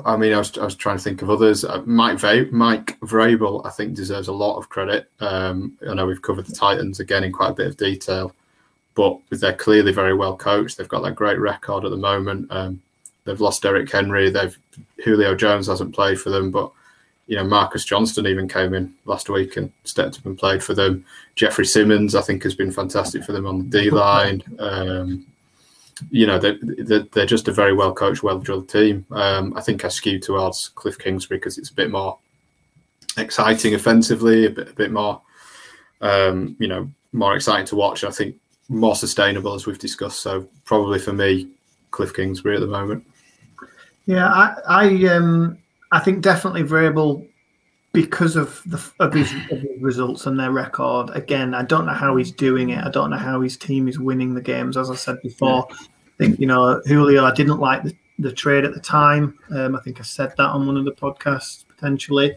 I 0.04 0.16
mean, 0.16 0.32
I 0.32 0.38
was, 0.38 0.56
I 0.58 0.64
was 0.64 0.74
trying 0.74 0.96
to 0.98 1.02
think 1.02 1.22
of 1.22 1.30
others. 1.30 1.64
Uh, 1.64 1.82
Mike 1.86 2.18
Va- 2.18 2.48
Mike 2.50 2.98
Vrabel, 3.00 3.64
I 3.64 3.70
think, 3.70 3.94
deserves 3.94 4.28
a 4.28 4.32
lot 4.32 4.56
of 4.56 4.68
credit. 4.68 5.10
Um, 5.20 5.76
I 5.88 5.94
know 5.94 6.06
we've 6.06 6.22
covered 6.22 6.46
the 6.46 6.54
Titans 6.54 7.00
again 7.00 7.24
in 7.24 7.32
quite 7.32 7.50
a 7.50 7.54
bit 7.54 7.66
of 7.66 7.76
detail, 7.76 8.34
but 8.94 9.18
they're 9.30 9.52
clearly 9.52 9.92
very 9.92 10.14
well 10.14 10.36
coached. 10.36 10.76
They've 10.76 10.88
got 10.88 11.02
that 11.02 11.14
great 11.14 11.38
record 11.38 11.84
at 11.84 11.90
the 11.90 11.96
moment. 11.96 12.46
Um, 12.50 12.82
they've 13.24 13.40
lost 13.40 13.62
Derrick 13.62 13.90
Henry. 13.90 14.30
They've 14.30 14.56
Julio 15.04 15.34
Jones 15.34 15.66
hasn't 15.66 15.94
played 15.94 16.20
for 16.20 16.30
them, 16.30 16.50
but 16.50 16.70
you 17.26 17.36
know 17.36 17.44
Marcus 17.44 17.84
Johnson 17.84 18.26
even 18.26 18.48
came 18.48 18.74
in 18.74 18.92
last 19.04 19.28
week 19.28 19.56
and 19.56 19.72
stepped 19.84 20.18
up 20.18 20.26
and 20.26 20.38
played 20.38 20.62
for 20.62 20.74
them. 20.74 21.04
Jeffery 21.36 21.66
Simmons, 21.66 22.14
I 22.14 22.22
think, 22.22 22.42
has 22.42 22.54
been 22.54 22.72
fantastic 22.72 23.24
for 23.24 23.32
them 23.32 23.46
on 23.46 23.70
the 23.70 23.82
D 23.82 23.90
line. 23.90 24.42
Um, 24.58 25.26
you 26.10 26.26
know, 26.26 26.38
they're, 26.38 26.58
they're, 27.12 27.26
just 27.26 27.48
a 27.48 27.52
very 27.52 27.72
well 27.72 27.92
coached, 27.92 28.22
well 28.22 28.38
drilled 28.38 28.68
team. 28.68 29.04
Um, 29.10 29.52
I 29.56 29.60
think 29.60 29.84
I 29.84 29.88
skew 29.88 30.18
towards 30.18 30.68
Cliff 30.68 30.98
Kingsbury 30.98 31.38
because 31.38 31.58
it's 31.58 31.70
a 31.70 31.74
bit 31.74 31.90
more 31.90 32.18
exciting 33.16 33.74
offensively, 33.74 34.46
a 34.46 34.50
bit, 34.50 34.70
a 34.70 34.74
bit 34.74 34.92
more, 34.92 35.20
um, 36.00 36.56
you 36.58 36.68
know, 36.68 36.90
more 37.12 37.34
exciting 37.36 37.66
to 37.66 37.76
watch. 37.76 38.04
I 38.04 38.10
think 38.10 38.36
more 38.68 38.94
sustainable 38.94 39.54
as 39.54 39.66
we've 39.66 39.78
discussed. 39.78 40.20
So 40.20 40.48
probably 40.64 40.98
for 40.98 41.12
me, 41.12 41.48
Cliff 41.90 42.14
Kingsbury 42.14 42.56
at 42.56 42.60
the 42.60 42.66
moment. 42.66 43.04
Yeah, 44.06 44.26
I, 44.26 44.54
I, 44.68 45.04
um, 45.08 45.58
I 45.92 45.98
think 46.00 46.22
definitely 46.22 46.62
Vrabel 46.62 47.26
because 47.92 48.36
of 48.36 48.62
the 48.66 48.80
of 49.00 49.12
his, 49.12 49.32
of 49.50 49.60
his, 49.60 49.80
results 49.80 50.26
and 50.26 50.38
their 50.38 50.52
record. 50.52 51.10
Again, 51.10 51.54
I 51.54 51.62
don't 51.62 51.86
know 51.86 51.92
how 51.92 52.16
he's 52.16 52.30
doing 52.30 52.70
it. 52.70 52.84
I 52.84 52.90
don't 52.90 53.10
know 53.10 53.16
how 53.16 53.40
his 53.40 53.56
team 53.56 53.88
is 53.88 53.98
winning 53.98 54.34
the 54.34 54.40
games. 54.40 54.76
As 54.76 54.90
I 54.90 54.94
said 54.94 55.20
before, 55.22 55.66
I 55.70 55.76
think 56.18 56.38
you 56.38 56.46
know 56.46 56.80
Julio. 56.86 57.24
I 57.24 57.34
didn't 57.34 57.58
like 57.58 57.82
the, 57.82 57.96
the 58.18 58.32
trade 58.32 58.64
at 58.64 58.74
the 58.74 58.80
time. 58.80 59.38
Um, 59.50 59.74
I 59.74 59.80
think 59.80 59.98
I 60.00 60.04
said 60.04 60.34
that 60.36 60.50
on 60.50 60.66
one 60.66 60.76
of 60.76 60.84
the 60.84 60.92
podcasts 60.92 61.64
potentially 61.66 62.36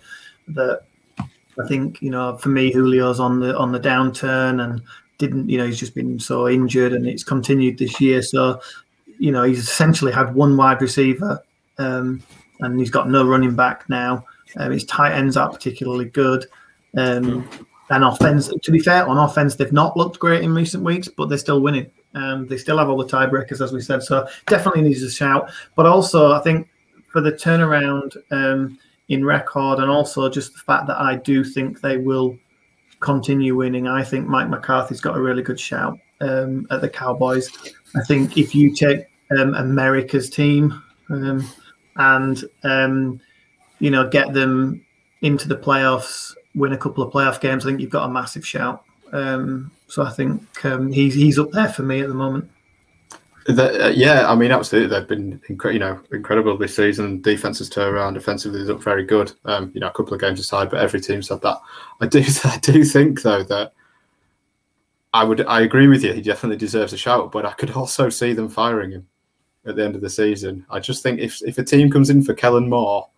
that 0.50 0.84
I 1.20 1.68
think 1.68 2.02
you 2.02 2.10
know 2.10 2.38
for 2.38 2.50
me 2.50 2.72
Julio's 2.72 3.20
on 3.20 3.40
the 3.40 3.58
on 3.58 3.72
the 3.72 3.80
downturn 3.80 4.64
and 4.64 4.82
didn't 5.20 5.50
you 5.50 5.58
know 5.58 5.66
he's 5.66 5.80
just 5.80 5.94
been 5.94 6.20
so 6.20 6.50
injured 6.50 6.94
and 6.94 7.08
it's 7.08 7.24
continued 7.24 7.78
this 7.78 8.02
year. 8.02 8.22
So 8.24 8.60
you 9.20 9.32
know 9.32 9.44
he's 9.44 9.60
essentially 9.60 10.12
had 10.12 10.34
one 10.34 10.58
wide 10.58 10.82
receiver 10.82 11.44
um, 11.78 12.24
and 12.62 12.80
he's 12.80 12.90
got 12.90 13.10
no 13.10 13.28
running 13.28 13.56
back 13.56 13.88
now. 13.88 14.26
Um, 14.58 14.72
his 14.72 14.86
tight 14.86 15.14
ends 15.14 15.38
are 15.38 15.52
particularly 15.52 16.06
good. 16.06 16.46
Um, 16.98 17.48
and 17.90 18.04
offense, 18.04 18.52
to 18.62 18.72
be 18.72 18.80
fair, 18.80 19.08
on 19.08 19.18
offense, 19.18 19.56
they've 19.56 19.72
not 19.72 19.98
looked 19.98 20.20
great 20.20 20.44
in 20.44 20.54
recent 20.54 20.84
weeks, 20.84 21.08
but 21.08 21.28
they're 21.28 21.38
still 21.38 21.62
winning. 21.62 21.92
Um, 22.16 22.48
they 22.48 22.58
still 22.58 22.78
have 22.78 22.90
all 22.90 22.98
the 22.98 23.06
tiebreakers, 23.06 23.62
as 23.62 23.72
we 23.72 23.82
said. 23.82 24.04
So 24.04 24.28
definitely 24.48 24.84
needs 24.84 25.04
a 25.04 25.12
shout. 25.12 25.52
But 25.76 25.86
also, 25.86 26.32
I 26.32 26.40
think 26.40 26.70
for 27.12 27.22
the 27.22 27.32
turnaround 27.32 28.16
um, 28.32 28.78
in 29.10 29.26
record, 29.26 29.80
and 29.80 29.90
also 29.90 30.30
just 30.30 30.54
the 30.54 30.60
fact 30.60 30.88
that 30.88 30.98
I 30.98 31.18
do 31.18 31.44
think 31.44 31.82
they 31.82 31.98
will 31.98 32.38
continue 33.00 33.56
winning. 33.56 33.88
I 33.88 34.04
think 34.04 34.28
Mike 34.28 34.50
McCarthy's 34.50 35.02
got 35.02 35.18
a 35.18 35.22
really 35.22 35.44
good 35.44 35.60
shout 35.60 36.00
um, 36.22 36.66
at 36.72 36.82
the 36.82 36.90
Cowboys. 36.90 37.52
I 37.96 38.02
think 38.04 38.38
if 38.38 38.56
you 38.56 38.74
take 38.74 39.06
um, 39.38 39.54
America's 39.56 40.30
team 40.30 40.82
um, 41.10 41.48
and 41.98 42.44
um, 42.64 43.20
you 43.84 43.92
know 43.92 44.08
get 44.08 44.32
them 44.34 44.84
into 45.22 45.50
the 45.50 45.58
playoffs, 45.58 46.34
win 46.56 46.72
a 46.72 46.78
couple 46.78 47.04
of 47.04 47.12
playoff 47.12 47.42
games, 47.42 47.66
I 47.66 47.70
think 47.70 47.82
you've 47.82 47.90
got 47.90 48.10
a 48.10 48.12
massive 48.12 48.48
shout. 48.48 48.82
Um, 49.12 49.72
so 49.88 50.04
I 50.04 50.10
think 50.10 50.66
um, 50.66 50.90
he's 50.90 51.14
he's 51.14 51.38
up 51.38 51.52
there 51.52 51.68
for 51.68 51.84
me 51.84 52.00
at 52.00 52.08
the 52.08 52.14
moment. 52.14 52.50
The, 53.46 53.88
uh, 53.88 53.90
yeah, 53.90 54.32
I 54.32 54.36
mean, 54.36 54.52
absolutely. 54.52 54.88
They've 54.88 55.08
been, 55.08 55.38
incre- 55.50 55.74
you 55.74 55.80
know, 55.80 56.00
incredible 56.14 56.58
this 56.58 56.78
season. 56.78 57.22
Defense 57.22 57.58
has 57.58 57.68
turned 57.68 57.94
around. 57.94 58.14
Defensively, 58.14 58.60
they 58.60 58.66
look 58.66 58.82
very 58.82 59.04
good. 59.04 59.34
Um, 59.44 59.70
you 59.74 59.82
know, 59.82 59.88
a 59.88 59.92
couple 59.92 60.14
of 60.14 60.22
games 60.22 60.40
aside, 60.40 60.70
but 60.70 60.80
every 60.80 61.02
team's 61.02 61.28
had 61.28 61.42
that. 61.42 61.60
I 62.00 62.08
do, 62.08 62.24
I 62.46 62.58
do 62.60 62.86
think 62.86 63.22
though 63.22 63.44
that 63.44 63.74
I 65.14 65.26
would, 65.26 65.46
I 65.46 65.60
agree 65.60 65.90
with 65.90 66.06
you. 66.06 66.14
He 66.14 66.22
definitely 66.22 66.56
deserves 66.56 66.94
a 66.94 66.98
shout, 66.98 67.34
but 67.34 67.46
I 67.46 67.52
could 67.52 67.72
also 67.72 68.08
see 68.08 68.32
them 68.32 68.48
firing 68.48 68.92
him 68.92 69.06
at 69.66 69.76
the 69.76 69.84
end 69.84 69.96
of 69.96 70.02
the 70.02 70.10
season. 70.10 70.66
I 70.70 70.80
just 70.80 71.04
think 71.04 71.20
if 71.20 71.42
if 71.44 71.58
a 71.58 71.64
team 71.66 71.92
comes 71.92 72.10
in 72.10 72.24
for 72.24 72.34
Kellen 72.34 72.70
Moore 72.70 73.10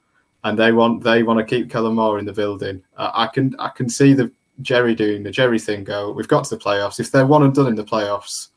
and 0.45 0.57
they 0.57 0.71
want 0.71 1.03
they 1.03 1.23
want 1.23 1.39
to 1.39 1.43
keep 1.43 1.69
Kellen 1.69 1.95
Moore 1.95 2.19
in 2.19 2.25
the 2.25 2.31
building, 2.31 2.81
uh, 2.97 3.11
I 3.13 3.27
can 3.27 3.55
I 3.59 3.69
can 3.69 3.89
see 3.89 4.13
the 4.13 4.31
Jerry 4.61 4.95
doing 4.95 5.23
the 5.23 5.31
Jerry 5.31 5.59
thing. 5.59 5.83
Go, 5.83 6.11
we've 6.11 6.27
got 6.27 6.45
to 6.45 6.55
the 6.55 6.63
playoffs. 6.63 6.99
If 6.99 7.11
they're 7.11 7.25
one 7.25 7.43
and 7.43 7.53
done 7.53 7.67
in 7.67 7.75
the 7.75 7.83
playoffs 7.83 8.49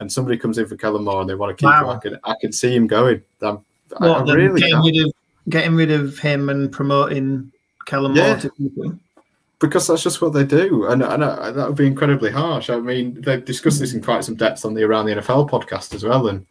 and 0.00 0.10
somebody 0.10 0.38
comes 0.38 0.58
in 0.58 0.66
for 0.66 0.76
Kellen 0.76 1.04
Moore 1.04 1.20
and 1.20 1.28
they 1.28 1.34
want 1.34 1.56
to 1.56 1.60
keep 1.60 1.68
wow. 1.68 1.90
him, 1.90 1.96
I 1.96 1.98
can, 1.98 2.18
I 2.24 2.34
can 2.40 2.52
see 2.52 2.74
him 2.74 2.86
going. 2.86 3.20
I'm, 3.42 3.64
what, 3.98 4.28
I, 4.28 4.34
really 4.34 4.60
getting 4.60 4.80
rid, 4.80 5.06
of, 5.06 5.12
getting 5.48 5.74
rid 5.74 5.90
of 5.90 6.18
him 6.18 6.48
and 6.48 6.70
promoting 6.70 7.52
Kellen 7.84 8.14
yeah. 8.14 8.28
Moore 8.28 8.36
to 8.36 8.50
people. 8.50 8.98
Because 9.58 9.86
that's 9.86 10.02
just 10.02 10.20
what 10.20 10.32
they 10.32 10.44
do, 10.44 10.86
and, 10.86 11.02
and 11.02 11.22
uh, 11.22 11.50
that 11.52 11.68
would 11.68 11.76
be 11.76 11.86
incredibly 11.86 12.30
harsh. 12.30 12.68
I 12.68 12.78
mean, 12.80 13.20
they've 13.22 13.44
discussed 13.44 13.80
this 13.80 13.94
in 13.94 14.02
quite 14.02 14.22
some 14.24 14.34
depth 14.34 14.64
on 14.64 14.74
the 14.74 14.82
Around 14.82 15.06
the 15.06 15.14
NFL 15.14 15.48
podcast 15.48 15.94
as 15.94 16.04
well, 16.04 16.28
and 16.28 16.44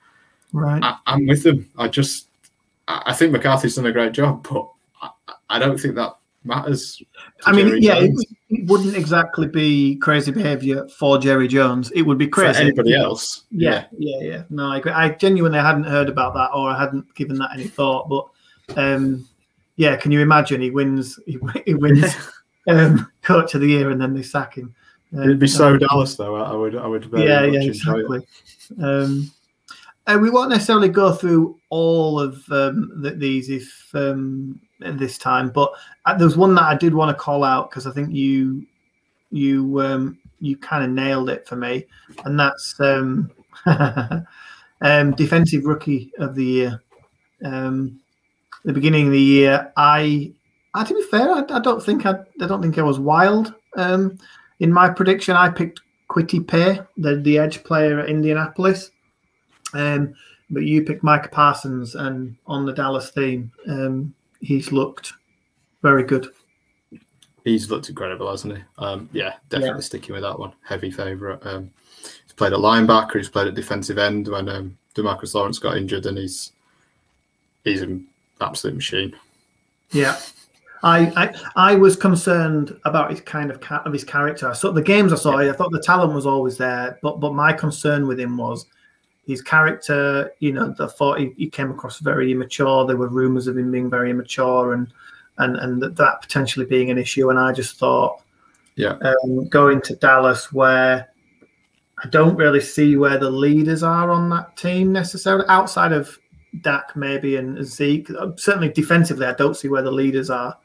right, 0.52 0.82
I, 0.84 1.14
am 1.14 1.28
with 1.28 1.44
them. 1.44 1.70
I 1.78 1.90
just, 1.90 2.28
I 2.88 3.14
think 3.14 3.32
McCarthy's 3.32 3.76
done 3.76 3.86
a 3.86 3.92
great 3.92 4.14
job, 4.14 4.48
but 4.50 4.73
I, 5.56 5.60
don't 5.60 5.80
think 5.80 5.96
that 5.96 6.16
matters. 6.44 7.02
I 7.46 7.52
mean, 7.52 7.68
Jerry 7.68 7.82
yeah, 7.82 7.96
it, 7.96 8.12
it, 8.50 8.68
wouldn't 8.70 8.96
exactly 8.96 9.48
be 9.48 9.96
crazy 9.98 10.32
behavior 10.32 10.88
for 10.90 11.18
Jerry 11.18 11.48
Jones. 11.48 11.92
It 11.92 12.04
would 12.04 12.18
be 12.18 12.28
crazy 12.28 12.54
for 12.54 12.62
anybody 12.62 12.96
else. 12.96 13.44
Yeah, 13.52 13.86
yeah, 13.98 14.18
yeah. 14.20 14.30
yeah. 14.30 14.44
No, 14.50 14.72
I, 14.72 14.82
I, 15.06 15.10
genuinely 15.10 15.60
hadn't 15.60 15.86
heard 15.86 16.10
about 16.10 16.34
that, 16.36 16.52
or 16.54 16.70
I 16.70 16.80
hadn't 16.80 17.14
given 17.16 17.38
that 17.38 17.52
any 17.54 17.66
thought. 17.66 18.10
But 18.10 18.78
um, 18.78 19.28
yeah, 19.76 19.96
can 19.96 20.12
you 20.12 20.22
imagine? 20.22 20.62
He 20.62 20.72
wins. 20.72 21.20
He, 21.26 21.40
he 21.66 21.74
wins 21.74 22.16
um, 22.68 23.12
coach 23.22 23.56
of 23.56 23.62
the 23.62 23.68
year, 23.68 23.90
and 23.90 24.02
then 24.02 24.14
they 24.14 24.24
sack 24.24 24.56
him. 24.56 24.74
Um, 25.14 25.24
It'd 25.24 25.40
be 25.40 25.48
so 25.48 25.78
Dallas, 25.78 26.16
though. 26.16 26.36
I 26.36 26.54
would, 26.54 26.76
I 26.76 26.88
would. 26.88 27.06
Very 27.06 27.28
yeah, 27.28 27.44
yeah, 27.44 27.62
exactly. 27.62 28.26
Um, 28.82 29.32
uh, 30.06 30.18
we 30.22 30.30
won't 30.30 30.50
necessarily 30.50 30.90
go 30.90 31.14
through 31.14 31.60
all 31.70 32.20
of 32.20 32.44
um, 32.52 32.92
the, 33.02 33.12
these 33.12 33.50
if 33.50 33.90
um, 33.94 34.60
this 34.92 35.18
time, 35.18 35.50
but 35.50 35.72
uh, 36.06 36.16
there's 36.18 36.38
one 36.38 36.56
that 36.56 36.64
I 36.64 36.76
did 36.76 36.94
want 36.94 37.16
to 37.16 37.22
call 37.22 37.44
out 37.44 37.70
because 37.70 37.88
I 37.88 37.92
think 37.92 38.14
you 38.14 38.66
you 39.32 39.82
um, 39.82 40.20
you 40.40 40.58
kind 40.58 40.84
of 40.84 40.92
nailed 40.92 41.30
it 41.30 41.48
for 41.48 41.56
me, 41.56 41.86
and 42.26 42.40
that's 42.40 42.76
um, 42.80 43.32
um, 44.82 45.12
defensive 45.16 45.66
rookie 45.66 46.12
of 46.20 46.36
the 46.36 46.46
year. 46.46 46.82
Um, 47.44 48.00
the 48.64 48.74
beginning 48.74 49.08
of 49.08 49.12
the 49.12 49.20
year, 49.20 49.74
I, 49.76 50.32
I 50.74 50.84
to 50.84 50.94
be 50.94 51.04
fair, 51.04 51.30
I, 51.32 51.44
I 51.50 51.60
don't 51.60 51.84
think 51.84 52.06
I, 52.06 52.16
I 52.42 52.48
don't 52.48 52.62
think 52.62 52.78
I 52.78 52.84
was 52.84 53.00
wild 53.00 53.54
um, 53.76 54.18
in 54.60 54.72
my 54.72 54.90
prediction. 54.90 55.36
I 55.36 55.50
picked 55.50 55.82
Kwity 56.10 56.46
Paye, 56.46 56.80
the 56.98 57.18
the 57.18 57.38
edge 57.38 57.64
player 57.64 58.00
at 58.00 58.10
Indianapolis. 58.10 58.92
Um, 59.74 60.14
but 60.50 60.64
you 60.64 60.84
picked 60.84 61.04
Mike 61.04 61.32
Parsons, 61.32 61.96
and 61.96 62.36
on 62.46 62.66
the 62.66 62.74
Dallas 62.74 63.10
theme, 63.10 63.52
um, 63.68 64.14
he's 64.44 64.72
looked 64.72 65.14
very 65.82 66.04
good. 66.04 66.28
He's 67.44 67.70
looked 67.70 67.90
incredible, 67.90 68.30
hasn't 68.30 68.58
he? 68.58 68.64
Um, 68.78 69.10
yeah, 69.12 69.34
definitely 69.50 69.80
yeah. 69.80 69.86
sticking 69.86 70.14
with 70.14 70.24
that 70.24 70.38
one. 70.38 70.54
Heavy 70.64 70.92
favourite. 70.92 71.46
Um, 71.46 71.72
he's 72.02 72.34
played 72.34 72.54
at 72.54 72.60
linebacker. 72.60 73.18
He's 73.18 73.30
played 73.30 73.48
at 73.48 73.56
defensive 73.56 73.98
end 73.98 74.28
when 74.28 74.48
um, 74.48 74.78
Demarcus 74.96 75.34
Lawrence 75.34 75.60
got 75.60 75.78
injured, 75.78 76.06
and 76.06 76.18
he's 76.18 76.54
he's 77.64 77.82
an 77.82 78.08
absolute 78.40 78.76
machine. 78.76 79.16
Yeah, 79.92 80.18
I, 80.84 81.34
I, 81.56 81.72
I 81.72 81.76
was 81.76 81.96
concerned 81.96 82.80
about 82.86 83.12
his 83.12 83.22
kind 83.22 83.52
of 83.52 83.60
ca- 83.60 83.84
of 83.86 83.92
his 83.92 84.04
character. 84.04 84.50
I 84.50 84.54
saw 84.54 84.72
the 84.72 84.82
games 84.82 85.12
I 85.12 85.18
saw. 85.18 85.38
I 85.38 85.52
thought 85.52 85.72
the 85.72 85.82
talent 85.82 86.14
was 86.14 86.26
always 86.26 86.58
there, 86.58 86.98
but 87.02 87.20
but 87.20 87.34
my 87.34 87.52
concern 87.52 88.08
with 88.08 88.20
him 88.20 88.38
was 88.38 88.66
his 89.26 89.42
character, 89.42 90.32
you 90.40 90.52
know, 90.52 90.76
I 90.80 90.88
thought 90.88 91.20
he, 91.20 91.34
he, 91.38 91.50
came 91.50 91.72
across 91.72 92.00
very 92.00 92.32
immature. 92.32 92.86
There 92.86 92.98
were 92.98 93.08
rumors 93.08 93.48
of 93.48 93.58
him 93.58 93.72
being 93.72 93.90
very 93.90 94.10
immature 94.10 94.74
and 94.74 94.92
and 95.38 95.56
and 95.58 95.82
that, 95.82 95.96
that 95.96 96.22
potentially 96.22 96.66
being 96.66 96.92
an 96.92 96.98
issue. 96.98 97.30
And 97.30 97.40
I 97.40 97.54
just 97.54 97.78
thought, 97.78 98.22
yeah, 98.76 98.98
um, 99.02 99.48
going 99.48 99.82
to 99.82 99.96
Dallas 99.96 100.52
where 100.52 101.10
I 102.04 102.10
don't 102.10 102.36
really 102.36 102.60
see 102.60 102.98
where 102.98 103.18
the 103.18 103.32
leaders 103.32 103.82
are 103.82 104.12
on 104.12 104.30
that 104.30 104.58
team 104.58 104.92
necessarily 104.92 105.46
outside 105.48 105.94
of 105.94 106.20
Dak 106.62 106.96
maybe 106.96 107.38
and 107.38 107.66
Zeke. 107.66 108.10
Certainly 108.36 108.70
defensively, 108.70 109.26
I 109.26 109.34
don't 109.34 109.56
see 109.56 109.70
where 109.70 109.82
the 109.82 109.92
leaders 109.92 110.30
are. 110.30 110.58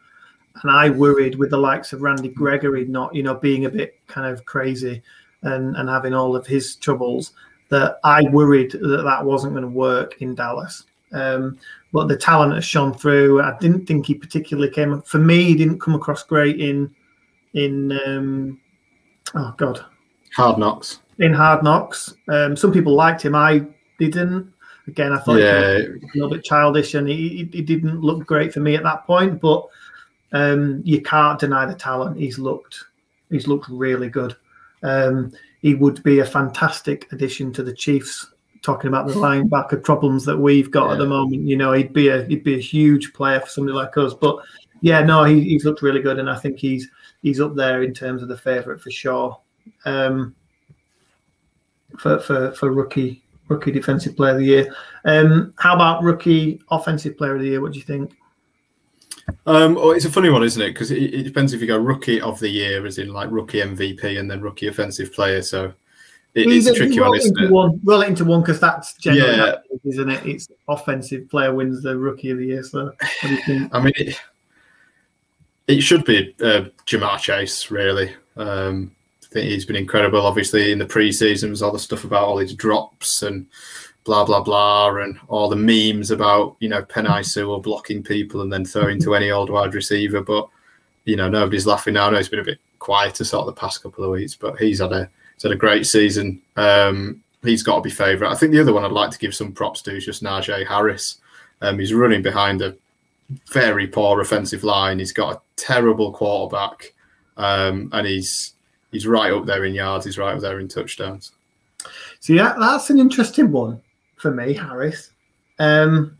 And 0.62 0.72
I 0.72 0.90
worried 0.90 1.36
with 1.36 1.50
the 1.50 1.58
likes 1.58 1.92
of 1.92 2.02
Randy 2.02 2.30
Gregory 2.30 2.84
not, 2.86 3.14
you 3.14 3.22
know, 3.22 3.34
being 3.34 3.66
a 3.66 3.70
bit 3.70 4.00
kind 4.08 4.26
of 4.26 4.44
crazy 4.44 5.02
and, 5.42 5.76
and 5.76 5.88
having 5.88 6.14
all 6.14 6.34
of 6.34 6.46
his 6.46 6.74
troubles 6.76 7.32
that 7.70 7.98
I 8.04 8.22
worried 8.30 8.72
that 8.72 9.02
that 9.04 9.24
wasn't 9.24 9.54
going 9.54 9.62
to 9.62 9.68
work 9.68 10.20
in 10.20 10.34
Dallas. 10.34 10.84
Um, 11.12 11.58
but 11.92 12.08
the 12.08 12.16
talent 12.16 12.54
has 12.54 12.64
shone 12.64 12.92
through. 12.92 13.40
I 13.42 13.56
didn't 13.60 13.86
think 13.86 14.06
he 14.06 14.14
particularly 14.14 14.70
came 14.70 15.00
for 15.02 15.18
me. 15.18 15.44
He 15.44 15.54
didn't 15.54 15.80
come 15.80 15.94
across 15.94 16.22
great 16.22 16.60
in 16.60 16.94
in 17.54 17.92
um, 18.06 18.60
oh 19.34 19.54
god, 19.56 19.84
Hard 20.36 20.58
Knocks. 20.58 21.00
In 21.18 21.32
Hard 21.32 21.64
Knocks, 21.64 22.14
um, 22.28 22.56
some 22.56 22.72
people 22.72 22.94
liked 22.94 23.22
him. 23.22 23.34
I 23.34 23.66
didn't. 23.98 24.52
Again, 24.86 25.12
I 25.12 25.18
thought 25.18 25.38
yeah. 25.38 25.78
he 25.78 25.88
was 25.88 26.02
a 26.02 26.06
little 26.14 26.30
bit 26.30 26.44
childish, 26.44 26.94
and 26.94 27.08
he, 27.08 27.48
he 27.52 27.60
didn't 27.60 28.00
look 28.00 28.26
great 28.26 28.54
for 28.54 28.60
me 28.60 28.74
at 28.74 28.82
that 28.84 29.06
point. 29.06 29.40
But 29.40 29.66
um, 30.32 30.82
you 30.84 31.02
can't 31.02 31.38
deny 31.38 31.66
the 31.66 31.74
talent. 31.74 32.18
He's 32.18 32.38
looked 32.38 32.84
he's 33.30 33.46
looked 33.46 33.68
really 33.68 34.08
good. 34.08 34.36
Um, 34.82 35.32
he 35.60 35.74
would 35.74 36.02
be 36.02 36.20
a 36.20 36.24
fantastic 36.24 37.10
addition 37.12 37.52
to 37.54 37.62
the 37.62 37.74
Chiefs. 37.74 38.26
Talking 38.62 38.88
about 38.88 39.06
the 39.06 39.14
linebacker 39.26 39.82
problems 39.82 40.24
that 40.24 40.36
we've 40.36 40.70
got 40.70 40.86
yeah. 40.86 40.92
at 40.92 40.98
the 40.98 41.06
moment, 41.06 41.42
you 41.42 41.56
know, 41.56 41.72
he'd 41.72 41.92
be 41.92 42.08
a 42.08 42.24
he'd 42.24 42.44
be 42.44 42.56
a 42.56 42.60
huge 42.60 43.12
player 43.12 43.40
for 43.40 43.48
somebody 43.48 43.76
like 43.76 43.96
us. 43.96 44.14
But 44.14 44.38
yeah, 44.80 45.02
no, 45.02 45.24
he, 45.24 45.42
he's 45.42 45.64
looked 45.64 45.82
really 45.82 46.00
good, 46.00 46.18
and 46.18 46.28
I 46.28 46.36
think 46.36 46.58
he's 46.58 46.88
he's 47.22 47.40
up 47.40 47.54
there 47.54 47.82
in 47.82 47.94
terms 47.94 48.22
of 48.22 48.28
the 48.28 48.36
favourite 48.36 48.80
for 48.80 48.90
sure. 48.90 49.38
Um, 49.84 50.34
for 51.98 52.18
for 52.20 52.52
for 52.52 52.72
rookie 52.72 53.22
rookie 53.48 53.72
defensive 53.72 54.16
player 54.16 54.32
of 54.32 54.38
the 54.38 54.44
year. 54.44 54.74
Um, 55.04 55.54
how 55.58 55.74
about 55.74 56.02
rookie 56.02 56.60
offensive 56.70 57.16
player 57.16 57.34
of 57.34 57.40
the 57.40 57.48
year? 57.48 57.60
What 57.60 57.72
do 57.72 57.78
you 57.78 57.84
think? 57.84 58.16
Um, 59.46 59.74
well, 59.74 59.92
it's 59.92 60.04
a 60.04 60.10
funny 60.10 60.30
one, 60.30 60.42
isn't 60.42 60.60
it? 60.60 60.72
Because 60.72 60.90
it, 60.90 61.14
it, 61.14 61.22
depends 61.22 61.52
if 61.52 61.60
you 61.60 61.66
go 61.66 61.78
rookie 61.78 62.20
of 62.20 62.38
the 62.38 62.48
year, 62.48 62.86
as 62.86 62.98
in 62.98 63.12
like 63.12 63.30
rookie 63.30 63.60
MVP, 63.60 64.18
and 64.18 64.30
then 64.30 64.40
rookie 64.40 64.68
offensive 64.68 65.12
player. 65.12 65.42
So 65.42 65.72
it, 66.34 66.46
it's 66.46 66.66
a 66.66 66.74
tricky 66.74 67.00
one, 67.00 67.16
isn't 67.16 67.38
it? 67.38 67.50
One, 67.50 67.80
roll 67.84 68.02
it 68.02 68.08
into 68.08 68.24
one 68.24 68.40
because 68.40 68.60
that's 68.60 68.94
generally, 68.94 69.36
yeah. 69.36 69.54
isn't 69.84 70.10
it? 70.10 70.26
It's 70.26 70.48
offensive 70.68 71.28
player 71.28 71.54
wins 71.54 71.82
the 71.82 71.96
rookie 71.96 72.30
of 72.30 72.38
the 72.38 72.46
year. 72.46 72.62
So 72.62 72.86
what 72.86 72.98
do 73.22 73.28
you 73.34 73.42
think? 73.42 73.74
I 73.74 73.82
mean, 73.82 73.92
it, 73.96 74.20
it 75.66 75.80
should 75.80 76.04
be 76.04 76.34
uh, 76.40 76.64
Ja'Marr 76.86 77.18
Chase, 77.18 77.70
really. 77.70 78.14
Um, 78.36 78.92
I 79.24 79.26
think 79.34 79.50
he's 79.50 79.66
been 79.66 79.76
incredible. 79.76 80.24
Obviously, 80.24 80.72
in 80.72 80.78
the 80.78 80.86
preseason 80.86 81.50
was 81.50 81.62
all 81.62 81.72
the 81.72 81.78
stuff 81.78 82.04
about 82.04 82.24
all 82.24 82.38
his 82.38 82.54
drops 82.54 83.22
and 83.22 83.46
blah 84.08 84.24
blah 84.24 84.40
blah, 84.40 84.96
and 84.96 85.20
all 85.28 85.50
the 85.50 85.54
memes 85.54 86.10
about 86.10 86.56
you 86.60 86.68
know 86.68 86.82
Penei 86.82 87.22
Sewell 87.22 87.60
blocking 87.60 88.02
people 88.02 88.40
and 88.40 88.50
then 88.50 88.64
throwing 88.64 88.98
to 89.02 89.14
any 89.14 89.30
old 89.30 89.50
wide 89.50 89.74
receiver. 89.74 90.22
But 90.22 90.48
you 91.04 91.14
know 91.14 91.28
nobody's 91.28 91.66
laughing 91.66 91.94
now. 91.94 92.06
I 92.06 92.10
know 92.10 92.16
it's 92.16 92.30
been 92.30 92.38
a 92.38 92.44
bit 92.44 92.58
quieter 92.78 93.22
sort 93.22 93.46
of 93.46 93.54
the 93.54 93.60
past 93.60 93.82
couple 93.82 94.04
of 94.04 94.10
weeks, 94.10 94.34
but 94.34 94.58
he's 94.58 94.80
had 94.80 94.92
a 94.92 95.10
he's 95.34 95.42
had 95.42 95.52
a 95.52 95.56
great 95.56 95.86
season. 95.86 96.40
Um, 96.56 97.22
he's 97.42 97.62
got 97.62 97.76
to 97.76 97.82
be 97.82 97.90
favourite. 97.90 98.32
I 98.32 98.34
think 98.34 98.52
the 98.52 98.60
other 98.60 98.72
one 98.72 98.82
I'd 98.82 98.92
like 98.92 99.10
to 99.10 99.18
give 99.18 99.34
some 99.34 99.52
props 99.52 99.82
to 99.82 99.94
is 99.94 100.06
just 100.06 100.22
Najee 100.22 100.66
Harris. 100.66 101.18
Um, 101.60 101.78
he's 101.78 101.92
running 101.92 102.22
behind 102.22 102.62
a 102.62 102.74
very 103.52 103.86
poor 103.86 104.22
offensive 104.22 104.64
line. 104.64 105.00
He's 105.00 105.12
got 105.12 105.34
a 105.36 105.40
terrible 105.56 106.12
quarterback, 106.12 106.94
um, 107.36 107.90
and 107.92 108.06
he's 108.06 108.54
he's 108.90 109.06
right 109.06 109.34
up 109.34 109.44
there 109.44 109.66
in 109.66 109.74
yards. 109.74 110.06
He's 110.06 110.16
right 110.16 110.34
up 110.34 110.40
there 110.40 110.60
in 110.60 110.68
touchdowns. 110.68 111.32
So 112.20 112.32
yeah, 112.32 112.54
that's 112.58 112.88
an 112.88 112.98
interesting 112.98 113.52
one 113.52 113.82
for 114.18 114.30
me, 114.30 114.52
Harris. 114.52 115.10
Um, 115.58 116.16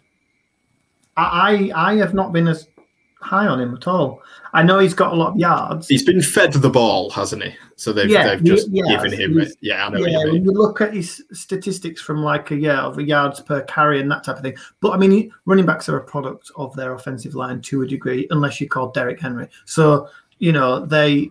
I 1.17 1.71
I 1.75 1.97
have 1.97 2.15
not 2.15 2.33
been 2.33 2.49
as 2.49 2.69
high 3.21 3.47
on 3.47 3.61
him 3.61 3.75
at 3.75 3.87
all. 3.87 4.23
I 4.53 4.63
know 4.63 4.79
he's 4.79 4.95
got 4.95 5.13
a 5.13 5.17
lot 5.17 5.33
of 5.33 5.37
yards. 5.37 5.89
He's 5.89 6.05
been 6.05 6.23
fed 6.23 6.53
the 6.53 6.71
ball, 6.71 7.11
hasn't 7.11 7.43
he? 7.43 7.55
So 7.77 7.93
they've 7.93 8.09
Yeah, 8.09 8.29
they've 8.29 8.45
just 8.45 8.69
yes, 8.71 8.89
given 8.89 9.13
him 9.13 9.41
it. 9.41 9.57
Yeah, 9.61 9.87
I 9.87 9.91
know 9.91 9.99
yeah, 9.99 10.25
you 10.25 10.33
when 10.33 10.45
you 10.45 10.53
look 10.53 10.81
at 10.81 10.95
his 10.95 11.23
statistics 11.33 12.01
from 12.01 12.23
like 12.23 12.51
a 12.51 12.57
year 12.57 12.73
of 12.73 12.97
the 12.97 13.03
yards 13.03 13.41
per 13.41 13.63
carry 13.63 14.01
and 14.01 14.11
that 14.11 14.25
type 14.25 14.37
of 14.37 14.43
thing. 14.43 14.57
But 14.81 14.93
I 14.93 14.97
mean, 14.97 15.33
running 15.45 15.67
backs 15.67 15.89
are 15.89 15.97
a 15.97 16.05
product 16.05 16.51
of 16.57 16.75
their 16.77 16.95
offensive 16.95 17.35
line 17.35 17.61
to 17.63 17.83
a 17.83 17.87
degree, 17.87 18.27
unless 18.31 18.61
you 18.61 18.69
call 18.69 18.91
Derrick 18.91 19.21
Henry. 19.21 19.49
So 19.65 20.09
you 20.39 20.53
know 20.53 20.87
they, 20.87 21.31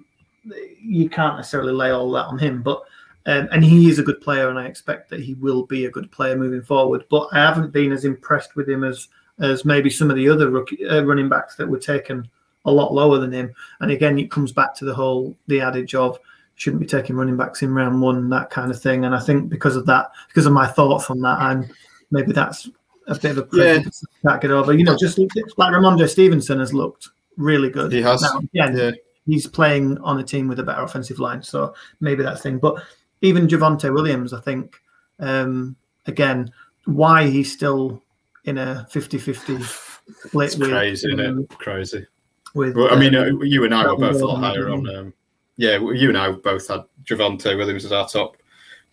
you 0.82 1.10
can't 1.10 1.38
necessarily 1.38 1.74
lay 1.74 1.92
all 1.92 2.12
that 2.12 2.26
on 2.26 2.38
him. 2.38 2.62
But 2.62 2.84
um, 3.28 3.48
and 3.52 3.64
he 3.64 3.90
is 3.90 4.00
a 4.00 4.04
good 4.04 4.22
player, 4.22 4.50
and 4.50 4.58
I 4.58 4.66
expect 4.66 5.10
that 5.10 5.20
he 5.20 5.36
will 5.36 5.66
be 5.66 5.86
a 5.86 5.92
good 5.92 6.10
player 6.12 6.36
moving 6.36 6.64
forward. 6.64 7.06
But 7.10 7.28
I 7.34 7.40
haven't 7.40 7.74
been 7.74 7.92
as 7.92 8.06
impressed 8.06 8.56
with 8.56 8.68
him 8.68 8.84
as 8.84 9.10
as 9.40 9.66
maybe 9.66 9.90
some 9.90 10.10
of 10.10 10.16
the 10.16 10.28
other 10.28 10.50
rookie, 10.50 10.84
uh, 10.88 11.04
running 11.04 11.30
backs 11.30 11.56
that 11.58 11.70
were 11.70 11.78
taken 11.78 12.28
a 12.66 12.72
lot 12.72 12.94
lower 12.94 13.20
than 13.20 13.32
him. 13.32 13.54
And 13.82 13.92
again, 13.92 14.18
it 14.18 14.32
comes 14.32 14.52
back 14.52 14.74
to 14.76 14.86
the 14.86 14.96
whole 14.96 15.36
the 15.48 15.62
adage 15.62 15.94
of 15.94 16.18
shouldn't 16.56 16.82
be 16.82 16.88
taking 16.88 17.16
running 17.16 17.38
backs 17.38 17.62
in 17.62 17.74
round 17.74 18.02
one, 18.02 18.30
that 18.30 18.50
kind 18.50 18.72
of 18.72 18.82
thing. 18.82 19.06
And 19.06 19.14
I 19.14 19.20
think 19.20 19.50
because 19.50 19.76
of 19.76 19.86
that, 19.86 20.10
because 20.28 20.48
of 20.48 20.54
my 20.54 20.66
thoughts 20.66 21.10
on 21.10 21.22
that, 21.22 21.40
I'm 21.40 21.70
maybe 22.12 22.32
that's 22.32 22.70
a 23.08 23.16
bit 23.16 23.32
of 23.32 23.38
a 23.38 23.44
prejudice 23.44 24.04
I 24.24 24.30
can't 24.30 24.42
get 24.42 24.52
over. 24.52 24.74
You 24.74 24.84
know, 24.86 24.98
just 24.98 25.20
like 25.20 25.74
Rhamondre 25.74 26.10
Stevenson 26.10 26.60
has 26.60 26.74
looked 26.74 27.10
really 27.36 27.70
good. 27.70 27.92
He 27.92 28.02
has. 28.02 28.22
Now, 28.22 28.40
again, 28.40 28.78
Yeah. 28.78 28.92
he's 29.26 29.48
playing 29.48 29.98
on 30.00 30.20
a 30.20 30.24
team 30.24 30.48
with 30.48 30.60
a 30.60 30.64
better 30.64 30.82
offensive 30.82 31.20
line, 31.20 31.44
so 31.44 31.74
maybe 32.00 32.24
that's 32.24 32.42
thing. 32.42 32.58
But 32.58 32.82
even 33.22 33.48
Javonte 33.48 33.94
Williams, 33.94 34.34
I 34.34 34.42
think, 34.42 34.76
um, 35.20 35.76
again, 36.06 36.52
why 36.86 37.28
he's 37.28 37.52
still 37.52 38.02
in 38.46 38.58
a 38.58 38.88
50-50 38.92 39.64
split 39.64 40.48
It's 40.48 40.58
with, 40.58 40.70
crazy, 40.70 41.14
um. 41.14 41.48
Crazy. 41.48 42.06
with 42.54 42.76
Well, 42.76 42.94
I 42.94 43.00
mean, 43.00 43.16
um, 43.16 43.40
uh, 43.40 43.44
you 43.44 43.66
and 43.66 43.74
I 43.74 43.86
were 43.88 43.98
both 43.98 44.22
a 44.22 44.26
lot 44.26 44.40
higher 44.40 44.70
on. 44.70 44.88
Um, 44.96 45.14
yeah, 45.58 45.78
you 45.78 46.10
and 46.10 46.18
I 46.18 46.32
both 46.32 46.68
had 46.68 46.84
Javonte 47.04 47.58
Williams 47.58 47.84
as 47.84 47.92
our 47.92 48.08
top 48.08 48.38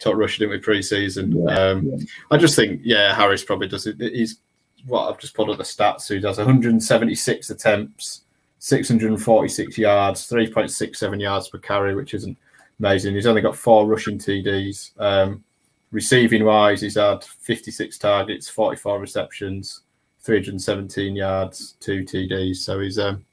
top 0.00 0.16
rusher, 0.16 0.40
didn't 0.40 0.50
we, 0.50 0.58
pre-season? 0.58 1.44
Yeah, 1.44 1.58
um, 1.58 1.86
yeah. 1.86 1.96
I 2.30 2.36
just 2.36 2.56
think, 2.56 2.80
yeah, 2.82 3.14
Harris 3.14 3.44
probably 3.44 3.68
does 3.68 3.86
it. 3.86 4.00
He's 4.00 4.40
what 4.86 5.08
I've 5.08 5.20
just 5.20 5.34
pulled 5.34 5.50
up 5.50 5.58
the 5.58 5.62
stats. 5.62 6.02
So 6.02 6.14
he 6.14 6.20
does 6.20 6.38
176 6.38 7.50
attempts, 7.50 8.22
646 8.58 9.78
yards, 9.78 10.28
3.67 10.28 11.20
yards 11.20 11.48
per 11.48 11.58
carry, 11.58 11.94
which 11.94 12.14
isn't 12.14 12.36
amazing. 12.80 13.14
He's 13.14 13.26
only 13.26 13.42
got 13.42 13.56
four 13.56 13.86
rushing 13.86 14.18
TDs. 14.18 14.90
Um, 15.00 15.44
receiving 15.92 16.44
wise, 16.44 16.80
he's 16.80 16.96
had 16.96 17.24
56 17.24 17.98
targets, 17.98 18.48
44 18.48 18.98
receptions, 18.98 19.82
317 20.22 21.16
yards, 21.16 21.76
two 21.80 22.02
TDs. 22.02 22.56
So 22.56 22.80
he's 22.80 22.98
um, 22.98 23.24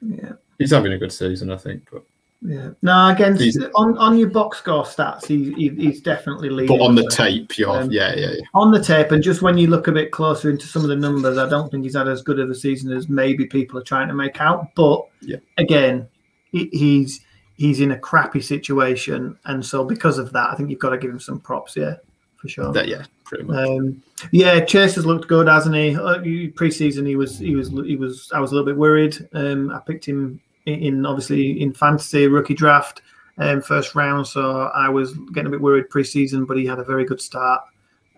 yeah. 0.00 0.32
he's 0.58 0.72
having 0.72 0.92
a 0.92 0.98
good 0.98 1.12
season, 1.12 1.50
I 1.50 1.56
think. 1.56 1.88
But 1.90 2.02
Yeah. 2.42 2.70
No, 2.82 3.08
against 3.08 3.58
on, 3.76 3.96
on 3.98 4.18
your 4.18 4.30
box 4.30 4.58
score 4.58 4.84
stats, 4.84 5.26
he, 5.26 5.52
he 5.52 5.68
he's 5.68 6.00
definitely 6.00 6.50
leading. 6.50 6.76
but 6.76 6.84
on 6.84 6.94
the 6.94 7.02
way. 7.02 7.08
tape, 7.08 7.58
you're 7.58 7.70
Um, 7.70 7.90
yeah, 7.90 8.14
yeah, 8.14 8.32
yeah. 8.32 8.44
on 8.54 8.70
the 8.72 8.82
tape, 8.82 9.12
and 9.12 9.22
just 9.22 9.42
when 9.42 9.56
you 9.56 9.68
look 9.68 9.88
a 9.88 9.92
bit 9.92 10.10
closer 10.10 10.50
into 10.50 10.66
some 10.66 10.82
of 10.82 10.88
the 10.88 10.96
numbers, 10.96 11.38
I 11.38 11.48
don't 11.48 11.70
think 11.70 11.84
he's 11.84 11.96
had 11.96 12.08
as 12.08 12.22
good 12.22 12.38
of 12.40 12.50
a 12.50 12.54
season 12.54 12.92
as 12.92 13.08
maybe 13.08 13.46
people 13.46 13.78
are 13.78 13.84
trying 13.84 14.08
to 14.08 14.14
make 14.14 14.40
out. 14.40 14.74
But 14.74 15.06
Yeah. 15.20 15.38
again, 15.58 16.08
he, 16.50 16.68
he's 16.72 17.20
he's 17.56 17.80
in 17.80 17.92
a 17.92 17.98
crappy 17.98 18.40
situation, 18.40 19.38
and 19.46 19.64
so 19.64 19.84
because 19.84 20.18
of 20.18 20.32
that, 20.32 20.50
I 20.50 20.54
think 20.54 20.70
you've 20.70 20.78
got 20.78 20.90
to 20.90 20.98
give 20.98 21.10
him 21.10 21.20
some 21.20 21.40
props. 21.40 21.76
Yeah, 21.76 21.96
for 22.36 22.48
sure. 22.48 22.72
That, 22.72 22.88
yeah, 22.88 23.04
pretty 23.24 23.44
much. 23.44 23.66
Um, 23.66 24.02
yeah, 24.30 24.64
Chase 24.64 24.94
has 24.94 25.06
looked 25.06 25.28
good, 25.28 25.48
hasn't 25.48 25.74
he? 25.74 25.96
Uh, 25.96 26.50
Pre-season, 26.54 27.06
he 27.06 27.16
was, 27.16 27.38
he 27.38 27.54
was, 27.54 27.70
he 27.70 27.96
was. 27.96 28.30
I 28.34 28.40
was 28.40 28.52
a 28.52 28.54
little 28.54 28.66
bit 28.66 28.76
worried. 28.76 29.16
Um, 29.32 29.70
I 29.70 29.80
picked 29.80 30.06
him 30.06 30.40
in, 30.66 31.06
obviously 31.06 31.60
in 31.60 31.72
fantasy 31.72 32.26
rookie 32.26 32.54
draft, 32.54 33.02
um, 33.38 33.62
first 33.62 33.94
round, 33.94 34.26
so 34.26 34.70
I 34.74 34.88
was 34.88 35.14
getting 35.32 35.46
a 35.46 35.50
bit 35.50 35.60
worried 35.60 35.90
pre-season. 35.90 36.44
But 36.44 36.58
he 36.58 36.66
had 36.66 36.78
a 36.78 36.84
very 36.84 37.04
good 37.04 37.20
start 37.20 37.62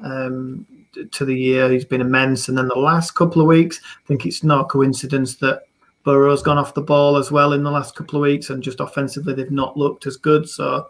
um, 0.03 0.67
to 1.13 1.25
the 1.25 1.35
year. 1.35 1.71
He's 1.71 1.85
been 1.85 2.01
immense, 2.01 2.49
and 2.49 2.59
then 2.59 2.69
the 2.69 2.79
last 2.79 3.13
couple 3.13 3.41
of 3.41 3.49
weeks, 3.49 3.81
I 3.83 4.07
think 4.07 4.27
it's 4.27 4.43
no 4.43 4.65
coincidence 4.65 5.37
that 5.37 5.68
Burrow's 6.09 6.43
gone 6.43 6.57
off 6.57 6.73
the 6.73 6.81
ball 6.81 7.19
as 7.19 7.31
well 7.31 7.53
in 7.53 7.63
the 7.63 7.71
last 7.71 7.95
couple 7.95 8.17
of 8.17 8.23
weeks, 8.23 8.49
and 8.49 8.63
just 8.63 8.81
offensively 8.81 9.35
they've 9.35 9.51
not 9.51 9.77
looked 9.77 10.07
as 10.07 10.17
good. 10.17 10.49
So 10.49 10.89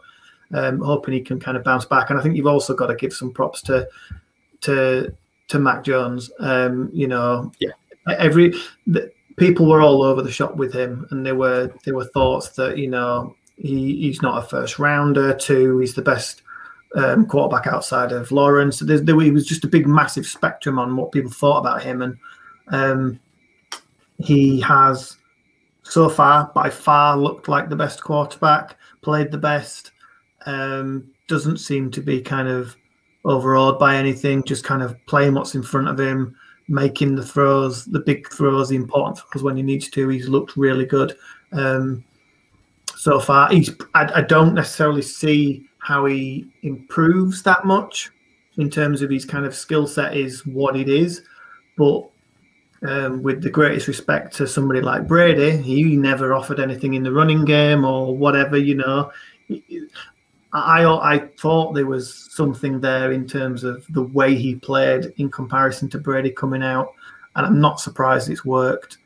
um, 0.55 0.81
hoping 0.81 1.15
he 1.15 1.21
can 1.21 1.41
kind 1.41 1.57
of 1.57 1.65
bounce 1.65 1.85
back. 1.85 2.09
And 2.09 2.19
I 2.19 2.23
think 2.23 2.37
you've 2.37 2.47
also 2.47 2.73
got 2.73 2.87
to 2.87 2.95
give 2.95 3.13
some 3.13 3.33
props 3.33 3.61
to 3.63 3.89
to 4.61 5.13
to 5.49 5.59
Mac 5.59 5.83
Jones. 5.83 6.31
Um, 6.39 6.89
you 6.93 7.09
know, 7.09 7.51
Yeah. 7.59 7.71
every 8.17 8.55
the, 8.87 9.11
people 9.37 9.67
were 9.67 9.81
all 9.81 10.03
over 10.05 10.23
the 10.23 10.31
shop 10.31 10.55
with 10.55 10.73
him, 10.73 11.05
and 11.11 11.27
there 11.27 11.35
were 11.35 11.73
there 11.85 11.97
were 11.97 12.05
thoughts 12.05 12.51
that 12.51 12.79
you 12.79 12.89
know 12.89 13.35
he, 13.57 13.97
he's 14.03 14.23
not 14.23 14.45
a 14.45 14.47
first 14.47 14.79
rounder. 14.79 15.35
Two, 15.35 15.81
he's 15.81 15.95
the 15.95 16.03
best 16.03 16.43
um, 16.95 17.27
quarterback 17.27 17.67
outside 17.67 18.13
of 18.13 18.31
Lawrence. 18.31 18.79
There's, 18.79 19.03
there 19.03 19.17
was 19.17 19.47
just 19.47 19.65
a 19.65 19.69
big, 19.69 19.89
massive 19.89 20.27
spectrum 20.27 20.79
on 20.79 20.95
what 20.95 21.11
people 21.11 21.33
thought 21.33 21.59
about 21.59 21.83
him, 21.83 22.03
and 22.03 22.17
um, 22.69 23.19
he 24.19 24.61
has 24.61 25.17
so 25.83 26.09
far 26.09 26.51
by 26.55 26.69
far 26.69 27.17
looked 27.17 27.49
like 27.49 27.69
the 27.69 27.77
best 27.77 28.03
quarterback, 28.03 28.77
played 29.03 29.31
the 29.31 29.39
best. 29.39 29.93
Um, 30.47 31.11
doesn't 31.29 31.59
seem 31.59 31.91
to 31.91 32.01
be 32.01 32.21
kind 32.21 32.49
of 32.49 32.77
overawed 33.25 33.79
by 33.79 33.97
anything, 33.97 34.43
just 34.45 34.65
kind 34.65 34.83
of 34.83 34.97
playing 35.07 35.35
what's 35.35 35.55
in 35.55 35.63
front 35.63 35.89
of 35.89 35.99
him, 35.99 36.35
making 36.69 37.15
the 37.15 37.25
throws, 37.25 37.85
the 37.85 38.01
big 38.01 38.31
throws, 38.31 38.69
the 38.69 38.77
important 38.77 39.19
throws 39.19 39.43
when 39.43 39.57
he 39.57 39.63
needs 39.63 39.89
to. 39.91 40.09
He's 40.09 40.29
looked 40.29 40.57
really 40.57 40.87
good 40.87 41.17
um, 41.53 42.05
so 42.97 43.21
far. 43.21 43.51
He's 43.51 43.71
I, 43.95 44.11
I 44.17 44.21
don't 44.23 44.55
necessarily 44.55 45.03
see 45.03 45.67
how 45.79 46.07
he 46.07 46.51
improves 46.63 47.43
that 47.43 47.65
much 47.65 48.11
in 48.57 48.69
terms 48.69 49.03
of 49.03 49.11
his 49.11 49.25
kind 49.25 49.47
of 49.47 49.55
skill 49.55 49.87
set 49.87 50.17
is 50.17 50.45
what 50.45 50.77
it 50.77 50.89
is, 50.89 51.23
but 51.77 52.11
um, 52.83 53.23
with 53.23 53.43
the 53.43 53.51
greatest 53.51 53.89
respect 53.89 54.35
to 54.37 54.47
somebody 54.47 54.81
like 54.81 55.07
Brady, 55.07 55.57
he 55.57 55.97
never 55.97 56.35
offered 56.35 56.61
anything 56.61 56.95
in 56.95 57.03
the 57.03 57.13
running 57.13 57.45
game 57.45 57.85
or 57.85 58.17
whatever, 58.17 58.57
you 58.57 58.75
know. 58.75 59.11
I, 60.53 60.85
I 60.85 61.19
thought 61.39 61.75
there 61.75 61.87
was 61.87 62.33
something 62.33 62.81
there 62.81 63.13
in 63.13 63.27
terms 63.27 63.65
of 63.65 63.85
the 63.91 64.03
way 64.03 64.35
he 64.35 64.55
played 64.55 65.13
in 65.19 65.31
comparison 65.31 65.89
to 65.91 65.99
Brady 65.99 66.31
coming 66.31 66.63
out, 66.63 66.93
and 67.37 67.47
I'm 67.47 67.61
not 67.61 67.81
surprised 67.81 68.31
it's 68.31 68.45
worked 68.45 68.99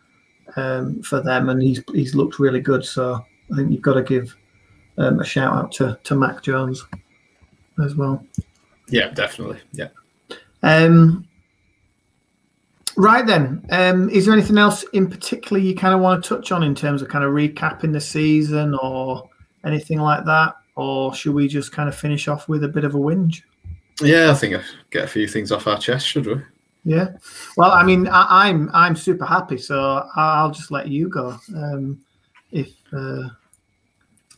um, 0.56 1.02
for 1.02 1.20
them, 1.20 1.48
and 1.48 1.62
he's 1.62 1.82
he's 1.92 2.14
looked 2.14 2.38
really 2.38 2.60
good. 2.60 2.84
So 2.84 3.24
I 3.52 3.56
think 3.56 3.72
you've 3.72 3.82
got 3.82 3.94
to 3.94 4.02
give 4.02 4.36
um, 4.98 5.20
a 5.20 5.24
shout 5.24 5.54
out 5.54 5.72
to 5.72 5.98
to 6.04 6.14
Mac 6.14 6.42
Jones 6.42 6.84
as 7.84 7.96
well. 7.96 8.24
Yeah, 8.88 9.08
definitely. 9.08 9.60
Yeah. 9.72 9.88
Um, 10.62 11.26
right 12.96 13.26
then, 13.26 13.64
um, 13.70 14.08
is 14.10 14.26
there 14.26 14.34
anything 14.34 14.58
else 14.58 14.84
in 14.92 15.08
particular 15.08 15.60
you 15.60 15.74
kind 15.74 15.94
of 15.94 16.00
want 16.00 16.22
to 16.22 16.28
touch 16.28 16.52
on 16.52 16.62
in 16.62 16.74
terms 16.74 17.02
of 17.02 17.08
kind 17.08 17.24
of 17.24 17.32
recapping 17.32 17.92
the 17.92 18.00
season 18.00 18.74
or 18.82 19.28
anything 19.64 20.00
like 20.00 20.24
that, 20.24 20.54
or 20.76 21.14
should 21.14 21.34
we 21.34 21.48
just 21.48 21.72
kind 21.72 21.88
of 21.88 21.94
finish 21.94 22.28
off 22.28 22.48
with 22.48 22.64
a 22.64 22.68
bit 22.68 22.84
of 22.84 22.94
a 22.94 22.98
whinge? 22.98 23.42
Yeah, 24.00 24.30
I 24.30 24.34
think 24.34 24.56
I 24.56 24.62
get 24.90 25.04
a 25.04 25.08
few 25.08 25.28
things 25.28 25.52
off 25.52 25.66
our 25.66 25.78
chest, 25.78 26.06
should 26.06 26.26
we? 26.26 26.36
Yeah. 26.84 27.08
Well, 27.56 27.70
I 27.70 27.84
mean, 27.84 28.08
I, 28.08 28.48
I'm 28.48 28.68
I'm 28.72 28.96
super 28.96 29.24
happy, 29.24 29.58
so 29.58 30.08
I'll 30.16 30.50
just 30.50 30.70
let 30.70 30.88
you 30.88 31.08
go. 31.08 31.36
Um, 31.54 32.00
if 32.50 32.72
uh, 32.92 33.28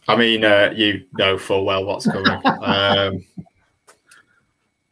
I 0.09 0.16
mean, 0.16 0.44
uh, 0.44 0.72
you 0.76 1.07
know 1.18 1.38
full 1.38 1.64
well 1.64 1.84
what's 1.84 2.07
coming. 2.07 2.40
um, 2.62 3.24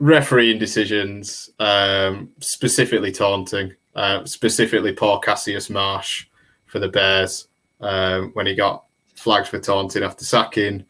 refereeing 0.02 0.58
decisions, 0.58 1.48
um, 1.60 2.28
specifically 2.40 3.12
taunting, 3.12 3.72
uh, 3.94 4.24
specifically 4.24 4.92
poor 4.92 5.20
Cassius 5.20 5.70
Marsh 5.70 6.26
for 6.66 6.80
the 6.80 6.88
Bears 6.88 7.46
um, 7.80 8.32
when 8.34 8.46
he 8.46 8.56
got 8.56 8.84
flagged 9.14 9.46
for 9.46 9.60
taunting 9.60 10.02
after 10.02 10.24
sacking 10.24 10.84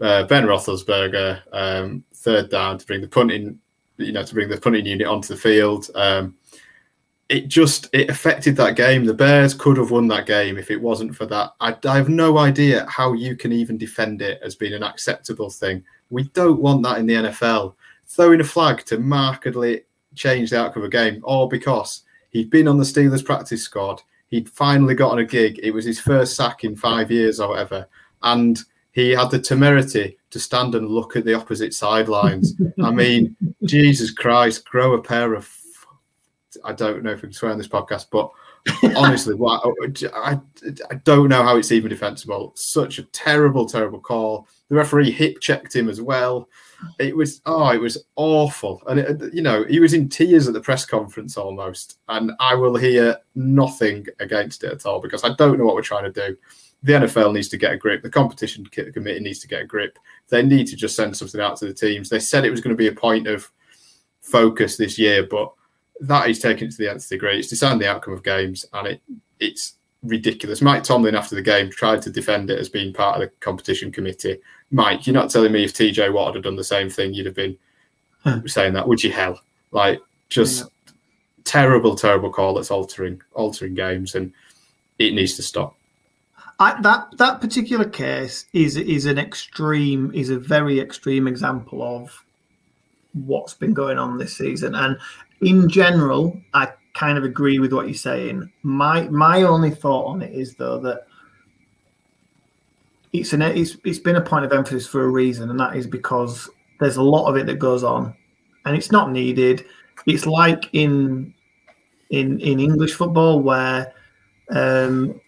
uh, 0.00 0.24
Ben 0.24 0.44
Roethlisberger, 0.44 1.40
um, 1.52 2.02
third 2.12 2.50
down 2.50 2.78
to 2.78 2.86
bring 2.86 3.00
the 3.00 3.06
punting 3.06 3.60
you 3.96 4.10
know 4.10 4.24
to 4.24 4.34
bring 4.34 4.48
the 4.48 4.60
punting 4.60 4.86
unit 4.86 5.06
onto 5.06 5.34
the 5.34 5.40
field. 5.40 5.88
Um, 5.94 6.34
it 7.28 7.46
just 7.46 7.88
it 7.92 8.10
affected 8.10 8.56
that 8.56 8.74
game. 8.74 9.04
The 9.04 9.14
Bears 9.14 9.54
could 9.54 9.76
have 9.76 9.92
won 9.92 10.08
that 10.08 10.26
game 10.26 10.58
if 10.58 10.68
it 10.68 10.80
wasn't 10.80 11.14
for 11.14 11.26
that. 11.26 11.52
I, 11.60 11.76
I 11.84 11.96
have 11.96 12.08
no 12.08 12.38
idea 12.38 12.86
how 12.88 13.12
you 13.12 13.36
can 13.36 13.52
even 13.52 13.78
defend 13.78 14.20
it 14.20 14.40
as 14.42 14.56
being 14.56 14.72
an 14.72 14.82
acceptable 14.82 15.50
thing. 15.50 15.84
We 16.10 16.24
don't 16.30 16.60
want 16.60 16.82
that 16.82 16.98
in 16.98 17.06
the 17.06 17.14
NFL. 17.14 17.74
Throwing 18.08 18.40
a 18.40 18.44
flag 18.44 18.84
to 18.86 18.98
markedly 18.98 19.82
change 20.14 20.50
the 20.50 20.60
outcome 20.60 20.82
of 20.82 20.88
a 20.88 20.90
game, 20.90 21.20
all 21.24 21.46
because 21.46 22.02
he'd 22.30 22.50
been 22.50 22.68
on 22.68 22.78
the 22.78 22.84
Steelers 22.84 23.24
practice 23.24 23.62
squad. 23.62 24.02
He'd 24.28 24.48
finally 24.48 24.94
gotten 24.94 25.18
a 25.18 25.24
gig. 25.24 25.60
It 25.62 25.70
was 25.70 25.84
his 25.84 26.00
first 26.00 26.36
sack 26.36 26.64
in 26.64 26.76
five 26.76 27.10
years 27.10 27.40
or 27.40 27.50
whatever. 27.50 27.88
And 28.22 28.58
he 28.92 29.10
had 29.10 29.30
the 29.30 29.38
temerity 29.38 30.18
to 30.30 30.40
stand 30.40 30.74
and 30.74 30.88
look 30.88 31.16
at 31.16 31.24
the 31.24 31.34
opposite 31.34 31.72
sidelines. 31.72 32.54
I 32.82 32.90
mean, 32.90 33.36
Jesus 33.64 34.10
Christ, 34.10 34.66
grow 34.66 34.94
a 34.94 35.02
pair 35.02 35.34
of 35.34 35.48
I 36.64 36.72
don't 36.72 37.02
know 37.02 37.10
if 37.10 37.18
we 37.18 37.28
can 37.28 37.32
swear 37.32 37.52
on 37.52 37.58
this 37.58 37.68
podcast, 37.68 38.06
but 38.10 38.30
honestly, 38.96 39.34
what 39.36 39.62
I, 40.14 40.40
I 40.90 40.94
don't 41.04 41.28
know 41.28 41.42
how 41.42 41.56
it's 41.56 41.72
even 41.72 41.90
defensible. 41.90 42.52
Such 42.56 42.98
a 42.98 43.04
terrible, 43.04 43.66
terrible 43.66 44.00
call. 44.00 44.48
The 44.68 44.76
referee 44.76 45.10
hip 45.10 45.40
checked 45.40 45.74
him 45.74 45.88
as 45.88 46.00
well. 46.00 46.48
It 46.98 47.16
was 47.16 47.40
oh, 47.46 47.70
it 47.70 47.80
was 47.80 48.04
awful, 48.16 48.82
and 48.86 49.00
it, 49.00 49.34
you 49.34 49.42
know 49.42 49.64
he 49.64 49.80
was 49.80 49.94
in 49.94 50.08
tears 50.08 50.46
at 50.46 50.54
the 50.54 50.60
press 50.60 50.84
conference 50.84 51.36
almost. 51.36 51.98
And 52.08 52.32
I 52.40 52.54
will 52.54 52.76
hear 52.76 53.16
nothing 53.34 54.06
against 54.20 54.64
it 54.64 54.72
at 54.72 54.86
all 54.86 55.00
because 55.00 55.24
I 55.24 55.34
don't 55.34 55.58
know 55.58 55.64
what 55.64 55.74
we're 55.74 55.82
trying 55.82 56.12
to 56.12 56.28
do. 56.28 56.36
The 56.84 56.92
NFL 56.92 57.34
needs 57.34 57.48
to 57.48 57.56
get 57.56 57.72
a 57.72 57.76
grip. 57.76 58.02
The 58.02 58.10
competition 58.10 58.64
committee 58.66 59.20
needs 59.20 59.40
to 59.40 59.48
get 59.48 59.62
a 59.62 59.66
grip. 59.66 59.98
They 60.28 60.42
need 60.42 60.68
to 60.68 60.76
just 60.76 60.94
send 60.94 61.16
something 61.16 61.40
out 61.40 61.56
to 61.56 61.66
the 61.66 61.74
teams. 61.74 62.08
They 62.08 62.20
said 62.20 62.44
it 62.44 62.50
was 62.50 62.60
going 62.60 62.76
to 62.76 62.78
be 62.78 62.88
a 62.88 62.92
point 62.92 63.26
of 63.26 63.50
focus 64.20 64.76
this 64.76 64.98
year, 64.98 65.26
but 65.28 65.52
that 66.00 66.30
is 66.30 66.38
taken 66.38 66.70
to 66.70 66.76
the 66.76 66.90
nth 66.90 67.08
degree. 67.08 67.38
It's 67.38 67.48
deciding 67.48 67.80
the 67.80 67.90
outcome 67.90 68.14
of 68.14 68.22
games, 68.22 68.64
and 68.72 68.86
it 68.86 69.02
it's 69.40 69.74
ridiculous. 70.02 70.62
Mike 70.62 70.84
Tomlin, 70.84 71.14
after 71.14 71.34
the 71.34 71.42
game, 71.42 71.70
tried 71.70 72.02
to 72.02 72.10
defend 72.10 72.50
it 72.50 72.58
as 72.58 72.68
being 72.68 72.92
part 72.92 73.16
of 73.16 73.22
the 73.22 73.28
competition 73.40 73.90
committee. 73.90 74.38
Mike, 74.70 75.06
you're 75.06 75.14
not 75.14 75.30
telling 75.30 75.52
me 75.52 75.64
if 75.64 75.72
TJ 75.72 76.12
Watt 76.12 76.34
had 76.34 76.44
done 76.44 76.56
the 76.56 76.64
same 76.64 76.90
thing, 76.90 77.14
you'd 77.14 77.26
have 77.26 77.34
been 77.34 77.56
huh. 78.22 78.40
saying 78.46 78.74
that, 78.74 78.86
would 78.86 79.02
you? 79.02 79.10
Hell, 79.10 79.40
like 79.70 80.00
just 80.28 80.60
yeah. 80.60 80.92
terrible, 81.44 81.96
terrible 81.96 82.30
call 82.30 82.54
that's 82.54 82.70
altering 82.70 83.20
altering 83.32 83.74
games, 83.74 84.14
and 84.14 84.32
it 84.98 85.14
needs 85.14 85.36
to 85.36 85.42
stop. 85.42 85.74
I, 86.60 86.80
that 86.82 87.16
that 87.18 87.40
particular 87.40 87.86
case 87.86 88.46
is 88.52 88.76
is 88.76 89.06
an 89.06 89.18
extreme, 89.18 90.12
is 90.14 90.30
a 90.30 90.38
very 90.38 90.80
extreme 90.80 91.26
example 91.26 91.82
of 91.82 92.24
what's 93.12 93.54
been 93.54 93.72
going 93.74 93.98
on 93.98 94.18
this 94.18 94.36
season, 94.36 94.74
and 94.74 94.98
in 95.40 95.68
general, 95.68 96.38
I 96.52 96.72
kind 96.94 97.16
of 97.16 97.24
agree 97.24 97.58
with 97.58 97.72
what 97.72 97.86
you're 97.86 97.94
saying. 97.94 98.50
My 98.62 99.08
my 99.08 99.42
only 99.42 99.70
thought 99.70 100.06
on 100.06 100.22
it 100.22 100.34
is 100.34 100.54
though 100.56 100.78
that 100.80 101.07
it's 103.12 103.32
an 103.32 103.42
it's 103.42 103.76
it's 103.84 103.98
been 103.98 104.16
a 104.16 104.20
point 104.20 104.44
of 104.44 104.52
emphasis 104.52 104.86
for 104.86 105.02
a 105.02 105.08
reason, 105.08 105.50
and 105.50 105.58
that 105.60 105.76
is 105.76 105.86
because 105.86 106.48
there's 106.80 106.96
a 106.96 107.02
lot 107.02 107.28
of 107.28 107.36
it 107.36 107.46
that 107.46 107.58
goes 107.58 107.82
on, 107.82 108.14
and 108.64 108.76
it's 108.76 108.92
not 108.92 109.10
needed. 109.10 109.64
It's 110.06 110.26
like 110.26 110.68
in 110.72 111.34
in 112.10 112.40
in 112.40 112.60
English 112.60 112.94
football 112.94 113.40
where 113.40 113.92
um, 114.50 115.20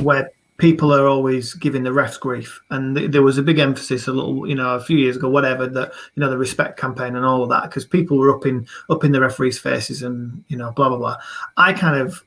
where 0.00 0.30
people 0.56 0.94
are 0.94 1.06
always 1.06 1.54
giving 1.54 1.82
the 1.82 1.90
refs 1.90 2.18
grief, 2.18 2.60
and 2.70 2.96
th- 2.96 3.10
there 3.10 3.22
was 3.22 3.38
a 3.38 3.42
big 3.42 3.58
emphasis 3.58 4.06
a 4.06 4.12
little, 4.12 4.46
you 4.46 4.54
know, 4.54 4.74
a 4.74 4.80
few 4.80 4.96
years 4.96 5.16
ago, 5.16 5.28
whatever, 5.28 5.66
that 5.66 5.92
you 6.14 6.20
know 6.20 6.30
the 6.30 6.38
respect 6.38 6.78
campaign 6.78 7.16
and 7.16 7.24
all 7.24 7.42
of 7.42 7.48
that, 7.48 7.64
because 7.64 7.84
people 7.84 8.18
were 8.18 8.34
up 8.34 8.46
in 8.46 8.66
up 8.90 9.04
in 9.04 9.12
the 9.12 9.20
referees' 9.20 9.58
faces 9.58 10.02
and 10.02 10.44
you 10.48 10.56
know 10.56 10.72
blah 10.72 10.88
blah 10.88 10.98
blah. 10.98 11.16
I 11.56 11.72
kind 11.72 12.00
of 12.00 12.24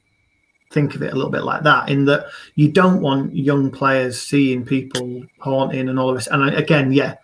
think 0.72 0.95
of 0.95 1.01
it 1.01 1.13
a 1.13 1.15
little 1.15 1.32
bit 1.32 1.43
like 1.43 1.63
that, 1.63 1.89
in 1.89 2.05
that 2.05 2.28
you 2.55 2.72
don't 2.72 3.01
want 3.01 3.36
young 3.36 3.72
players 3.72 4.22
seeing 4.22 4.65
people 4.65 5.24
haunting 5.39 5.89
and 5.89 5.99
all 5.99 6.09
of 6.09 6.15
this. 6.15 6.28
And 6.28 6.43
uh, 6.43 6.55
again, 6.55 6.91
yeah, 6.91 7.15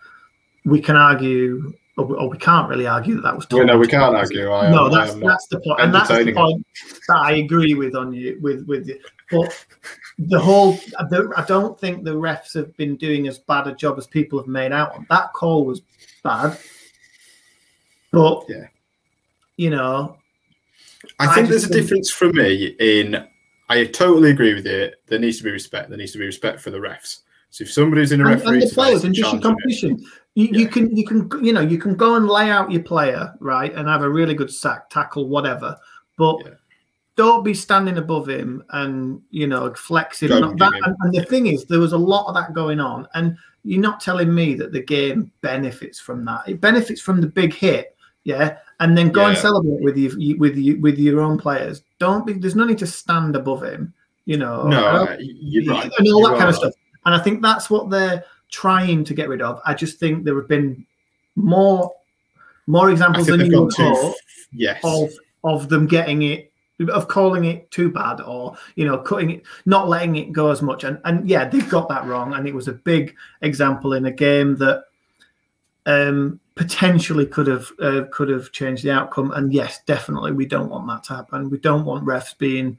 we 0.64 0.80
can 0.80 0.96
argue. 0.96 1.72
Or 1.96 2.28
we 2.28 2.38
can't 2.38 2.68
really 2.68 2.88
argue 2.88 3.14
that 3.14 3.22
that 3.22 3.36
was. 3.36 3.46
Well, 3.48 3.64
no, 3.64 3.78
we 3.78 3.86
can't 3.86 4.16
argue. 4.16 4.50
I 4.50 4.68
no, 4.68 4.86
am, 4.86 4.90
that's 4.90 5.12
um, 5.12 5.20
that's 5.20 5.46
the 5.46 5.60
point, 5.60 5.80
and 5.80 5.94
that's 5.94 6.08
the 6.08 6.32
point 6.32 6.66
that 7.06 7.18
I 7.18 7.34
agree 7.34 7.74
with 7.74 7.94
on 7.94 8.12
you 8.12 8.36
with 8.42 8.66
with 8.66 8.88
you. 8.88 8.98
But 9.30 9.64
the 10.18 10.40
whole 10.40 10.76
I 10.98 11.44
don't 11.46 11.78
think 11.78 12.02
the 12.02 12.16
refs 12.16 12.52
have 12.54 12.76
been 12.76 12.96
doing 12.96 13.28
as 13.28 13.38
bad 13.38 13.68
a 13.68 13.76
job 13.76 13.96
as 13.96 14.08
people 14.08 14.40
have 14.40 14.48
made 14.48 14.72
out 14.72 14.92
on. 14.96 15.06
That 15.08 15.32
call 15.34 15.64
was 15.64 15.82
bad, 16.24 16.58
but 18.10 18.44
yeah, 18.48 18.66
you 19.56 19.70
know, 19.70 20.16
I, 21.20 21.28
I 21.28 21.34
think 21.36 21.48
there's 21.48 21.62
a 21.62 21.68
think... 21.68 21.80
difference 21.80 22.10
for 22.10 22.32
me 22.32 22.74
in. 22.80 23.24
I 23.68 23.84
totally 23.86 24.30
agree 24.30 24.54
with 24.54 24.66
you. 24.66 24.90
There 25.06 25.18
needs 25.18 25.38
to 25.38 25.44
be 25.44 25.50
respect. 25.50 25.88
There 25.88 25.98
needs 25.98 26.12
to 26.12 26.18
be 26.18 26.26
respect 26.26 26.60
for 26.60 26.70
the 26.70 26.78
refs. 26.78 27.20
So 27.50 27.62
if 27.62 27.72
somebody's 27.72 28.12
in 28.12 28.20
a 28.20 28.24
referee, 28.24 28.54
and, 28.54 28.62
and 28.62 28.70
the 28.70 28.74
players 28.74 29.04
and 29.04 29.14
just 29.14 29.32
your 29.32 29.40
competition, 29.40 29.98
you, 30.34 30.46
yeah. 30.46 30.58
you, 30.58 30.68
can 30.68 30.96
you 30.96 31.06
can 31.06 31.30
you 31.44 31.52
know 31.52 31.60
you 31.60 31.78
can 31.78 31.94
go 31.94 32.16
and 32.16 32.28
lay 32.28 32.50
out 32.50 32.70
your 32.70 32.82
player 32.82 33.32
right 33.40 33.72
and 33.72 33.88
have 33.88 34.02
a 34.02 34.08
really 34.08 34.34
good 34.34 34.52
sack, 34.52 34.90
tackle, 34.90 35.28
whatever, 35.28 35.76
but. 36.18 36.38
Yeah 36.44 36.52
don't 37.16 37.44
be 37.44 37.54
standing 37.54 37.98
above 37.98 38.28
him 38.28 38.64
and 38.70 39.22
you 39.30 39.46
know 39.46 39.72
flexing. 39.74 40.28
That, 40.30 40.42
and, 40.42 40.96
and, 41.00 41.14
the 41.14 41.24
thing 41.24 41.46
is, 41.46 41.64
there 41.64 41.78
was 41.78 41.92
a 41.92 41.98
lot 41.98 42.26
of 42.26 42.34
that 42.34 42.54
going 42.54 42.80
on, 42.80 43.06
and 43.14 43.36
you're 43.62 43.80
not 43.80 44.00
telling 44.00 44.34
me 44.34 44.54
that 44.54 44.72
the 44.72 44.82
game 44.82 45.30
benefits 45.40 46.00
from 46.00 46.24
that. 46.24 46.48
It 46.48 46.60
benefits 46.60 47.00
from 47.00 47.20
the 47.20 47.26
big 47.26 47.54
hit, 47.54 47.96
yeah, 48.24 48.58
and 48.84 48.98
then 48.98 49.08
go 49.08 49.22
yeah. 49.22 49.28
and 49.30 49.38
celebrate 49.38 49.80
with 49.80 49.96
you 49.96 50.36
with 50.36 50.56
you 50.56 50.78
with 50.78 50.98
your 50.98 51.22
own 51.22 51.38
players. 51.38 51.82
Don't 51.98 52.26
be. 52.26 52.34
There's 52.34 52.54
no 52.54 52.66
need 52.66 52.76
to 52.78 52.86
stand 52.86 53.34
above 53.34 53.62
him. 53.62 53.94
You 54.26 54.36
know, 54.36 54.68
no, 54.68 55.16
you're 55.18 55.72
right, 55.72 55.90
and 55.98 56.08
all 56.12 56.22
that 56.24 56.32
kind 56.32 56.44
right. 56.44 56.48
of 56.50 56.56
stuff. 56.56 56.74
And 57.06 57.14
I 57.14 57.18
think 57.18 57.40
that's 57.40 57.70
what 57.70 57.88
they're 57.88 58.24
trying 58.50 59.02
to 59.04 59.14
get 59.14 59.30
rid 59.30 59.40
of. 59.40 59.58
I 59.64 59.72
just 59.72 59.98
think 59.98 60.24
there 60.24 60.36
have 60.36 60.48
been 60.48 60.86
more 61.34 61.94
more 62.66 62.90
examples 62.90 63.26
than 63.26 63.50
you 63.50 63.62
would 63.62 64.14
yes. 64.52 64.80
of 64.84 65.10
of 65.44 65.70
them 65.70 65.86
getting 65.86 66.22
it 66.22 66.52
of 66.92 67.08
calling 67.08 67.44
it 67.44 67.70
too 67.70 67.90
bad 67.90 68.20
or 68.20 68.54
you 68.74 68.84
know 68.84 68.98
cutting 68.98 69.30
it 69.30 69.42
not 69.64 69.88
letting 69.88 70.16
it 70.16 70.32
go 70.32 70.50
as 70.50 70.60
much 70.60 70.84
and 70.84 70.98
and 71.04 71.28
yeah 71.28 71.46
they've 71.48 71.68
got 71.68 71.88
that 71.88 72.04
wrong 72.06 72.34
and 72.34 72.48
it 72.48 72.54
was 72.54 72.66
a 72.66 72.72
big 72.72 73.14
example 73.42 73.92
in 73.92 74.06
a 74.06 74.10
game 74.10 74.56
that 74.56 74.84
um 75.86 76.40
potentially 76.54 77.26
could 77.26 77.46
have 77.46 77.66
uh, 77.80 78.02
could 78.10 78.28
have 78.28 78.52
changed 78.52 78.84
the 78.84 78.90
outcome. 78.90 79.32
And 79.32 79.52
yes 79.52 79.80
definitely 79.86 80.32
we 80.32 80.46
don't 80.46 80.70
want 80.70 80.86
that 80.88 81.04
to 81.04 81.14
happen. 81.16 81.50
We 81.50 81.58
don't 81.58 81.84
want 81.84 82.04
refs 82.04 82.36
being 82.36 82.78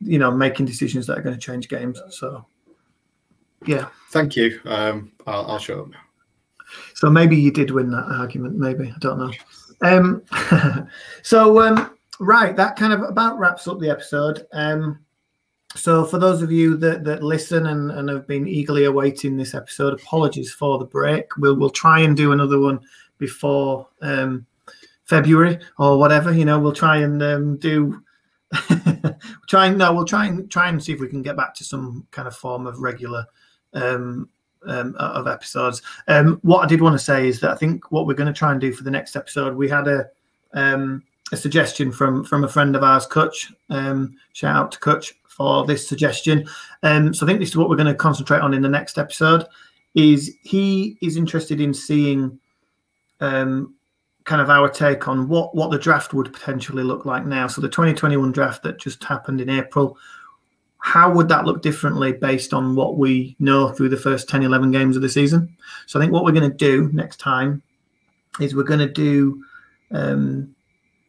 you 0.00 0.18
know 0.18 0.30
making 0.30 0.66
decisions 0.66 1.06
that 1.06 1.18
are 1.18 1.22
going 1.22 1.38
to 1.38 1.40
change 1.40 1.68
games. 1.68 2.00
So 2.10 2.44
yeah. 3.66 3.88
Thank 4.10 4.36
you. 4.36 4.60
Um 4.64 5.12
i'll, 5.26 5.46
I'll 5.52 5.58
show 5.58 5.76
them 5.76 5.94
so 6.94 7.08
maybe 7.10 7.36
you 7.36 7.50
did 7.52 7.70
win 7.70 7.90
that 7.90 8.06
argument 8.08 8.56
maybe. 8.56 8.92
I 8.94 8.98
don't 8.98 9.18
know. 9.18 9.32
Um 9.82 10.88
so 11.22 11.60
um 11.60 11.94
right, 12.20 12.56
that 12.56 12.76
kind 12.76 12.92
of 12.92 13.02
about 13.02 13.38
wraps 13.38 13.66
up 13.68 13.78
the 13.78 13.90
episode. 13.90 14.46
Um, 14.52 15.00
so 15.74 16.04
for 16.04 16.18
those 16.18 16.40
of 16.40 16.52
you 16.52 16.76
that, 16.78 17.04
that 17.04 17.22
listen 17.22 17.66
and, 17.66 17.90
and 17.90 18.08
have 18.08 18.26
been 18.26 18.46
eagerly 18.46 18.84
awaiting 18.84 19.36
this 19.36 19.54
episode, 19.54 19.92
apologies 19.92 20.52
for 20.52 20.78
the 20.78 20.84
break. 20.84 21.36
We'll 21.36 21.56
we'll 21.56 21.70
try 21.70 22.00
and 22.00 22.16
do 22.16 22.32
another 22.32 22.60
one 22.60 22.80
before 23.18 23.88
um, 24.00 24.46
February 25.04 25.58
or 25.78 25.98
whatever. 25.98 26.32
You 26.32 26.44
know, 26.44 26.58
we'll 26.58 26.72
try 26.72 26.98
and 26.98 27.22
um, 27.22 27.56
do 27.56 28.02
try 29.48 29.66
and 29.66 29.78
no, 29.78 29.92
we'll 29.92 30.04
try 30.04 30.26
and 30.26 30.50
try 30.50 30.68
and 30.68 30.82
see 30.82 30.92
if 30.92 31.00
we 31.00 31.08
can 31.08 31.22
get 31.22 31.36
back 31.36 31.54
to 31.56 31.64
some 31.64 32.06
kind 32.12 32.28
of 32.28 32.36
form 32.36 32.66
of 32.66 32.78
regular 32.78 33.26
um, 33.72 34.28
um, 34.66 34.94
of 34.98 35.26
episodes. 35.26 35.82
Um, 36.06 36.38
what 36.42 36.64
I 36.64 36.66
did 36.66 36.80
want 36.80 36.94
to 36.94 37.04
say 37.04 37.28
is 37.28 37.40
that 37.40 37.50
I 37.50 37.56
think 37.56 37.90
what 37.90 38.06
we're 38.06 38.14
going 38.14 38.32
to 38.32 38.38
try 38.38 38.52
and 38.52 38.60
do 38.60 38.72
for 38.72 38.84
the 38.84 38.90
next 38.90 39.16
episode, 39.16 39.56
we 39.56 39.68
had 39.68 39.88
a 39.88 40.06
um, 40.52 41.02
a 41.32 41.36
suggestion 41.36 41.90
from 41.90 42.24
from 42.24 42.44
a 42.44 42.48
friend 42.48 42.76
of 42.76 42.82
ours, 42.82 43.06
Kutch. 43.06 43.52
Um, 43.70 44.16
shout 44.32 44.56
out 44.56 44.72
to 44.72 44.78
Kutch 44.78 45.12
for 45.26 45.66
this 45.66 45.88
suggestion. 45.88 46.46
Um, 46.82 47.12
so 47.14 47.26
I 47.26 47.28
think 47.28 47.40
this 47.40 47.50
is 47.50 47.56
what 47.56 47.68
we're 47.68 47.76
going 47.76 47.88
to 47.88 47.94
concentrate 47.94 48.40
on 48.40 48.54
in 48.54 48.62
the 48.62 48.68
next 48.68 48.98
episode. 48.98 49.46
Is 49.94 50.36
he 50.42 50.98
is 51.02 51.16
interested 51.16 51.60
in 51.60 51.72
seeing 51.72 52.38
um, 53.20 53.74
kind 54.24 54.40
of 54.40 54.50
our 54.50 54.68
take 54.68 55.06
on 55.08 55.28
what 55.28 55.54
what 55.54 55.70
the 55.70 55.78
draft 55.78 56.14
would 56.14 56.32
potentially 56.32 56.82
look 56.82 57.04
like 57.04 57.26
now. 57.26 57.46
So 57.46 57.60
the 57.60 57.68
2021 57.68 58.32
draft 58.32 58.62
that 58.62 58.78
just 58.78 59.02
happened 59.04 59.40
in 59.40 59.50
April, 59.50 59.96
how 60.78 61.12
would 61.12 61.28
that 61.28 61.44
look 61.44 61.62
differently 61.62 62.12
based 62.12 62.52
on 62.52 62.74
what 62.74 62.96
we 62.96 63.36
know 63.38 63.68
through 63.68 63.90
the 63.90 63.96
first 63.96 64.28
10, 64.28 64.42
11 64.42 64.70
games 64.70 64.96
of 64.96 65.02
the 65.02 65.08
season? 65.08 65.56
So 65.86 65.98
I 65.98 66.02
think 66.02 66.12
what 66.12 66.24
we're 66.24 66.32
going 66.32 66.50
to 66.50 66.56
do 66.56 66.90
next 66.92 67.20
time 67.20 67.62
is 68.40 68.54
we're 68.54 68.64
going 68.64 68.80
to 68.80 68.88
do 68.88 69.44
um, 69.92 70.53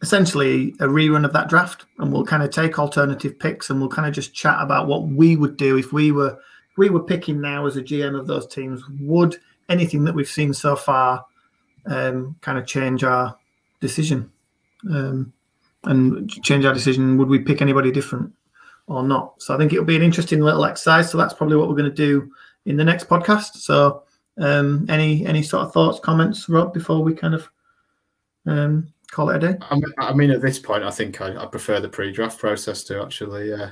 essentially 0.05 0.69
a 0.79 0.85
rerun 0.85 1.25
of 1.25 1.33
that 1.33 1.49
draft 1.49 1.87
and 1.97 2.13
we'll 2.13 2.23
kind 2.23 2.43
of 2.43 2.51
take 2.51 2.77
alternative 2.77 3.39
picks 3.39 3.71
and 3.71 3.79
we'll 3.79 3.89
kind 3.89 4.07
of 4.07 4.13
just 4.13 4.35
chat 4.35 4.57
about 4.61 4.85
what 4.85 5.07
we 5.07 5.35
would 5.35 5.57
do 5.57 5.77
if 5.79 5.91
we 5.91 6.11
were 6.11 6.29
if 6.29 6.77
we 6.77 6.89
were 6.89 7.01
picking 7.01 7.41
now 7.41 7.65
as 7.65 7.75
a 7.75 7.81
GM 7.81 8.15
of 8.15 8.27
those 8.27 8.45
teams 8.45 8.83
would 8.99 9.35
anything 9.67 10.03
that 10.03 10.13
we've 10.13 10.27
seen 10.27 10.53
so 10.53 10.75
far 10.75 11.25
um, 11.87 12.35
kind 12.41 12.59
of 12.59 12.67
change 12.67 13.03
our 13.03 13.35
decision 13.79 14.31
um, 14.91 15.33
and 15.85 16.29
change 16.43 16.65
our 16.65 16.73
decision. 16.73 17.17
Would 17.17 17.27
we 17.27 17.39
pick 17.39 17.63
anybody 17.63 17.91
different 17.91 18.31
or 18.85 19.01
not? 19.01 19.41
So 19.41 19.55
I 19.55 19.57
think 19.57 19.73
it'll 19.73 19.85
be 19.85 19.95
an 19.95 20.03
interesting 20.03 20.41
little 20.41 20.65
exercise. 20.65 21.09
So 21.09 21.17
that's 21.17 21.33
probably 21.33 21.57
what 21.57 21.67
we're 21.67 21.75
going 21.75 21.89
to 21.89 21.95
do 21.95 22.31
in 22.67 22.77
the 22.77 22.83
next 22.83 23.07
podcast. 23.09 23.55
So 23.55 24.03
um, 24.37 24.85
any 24.87 25.25
any 25.25 25.41
sort 25.41 25.65
of 25.65 25.73
thoughts, 25.73 25.99
comments, 25.99 26.47
Rob, 26.47 26.75
before 26.75 27.01
we 27.01 27.15
kind 27.15 27.33
of 27.33 27.49
um, 28.45 28.93
call 29.11 29.29
it 29.29 29.43
a 29.43 29.53
day? 29.53 29.57
I 29.99 30.13
mean, 30.13 30.31
at 30.31 30.41
this 30.41 30.59
point, 30.59 30.83
I 30.83 30.91
think 30.91 31.21
I, 31.21 31.35
I 31.35 31.45
prefer 31.45 31.79
the 31.79 31.89
pre-draft 31.89 32.39
process 32.39 32.83
to 32.85 33.01
actually 33.01 33.53
uh, 33.53 33.69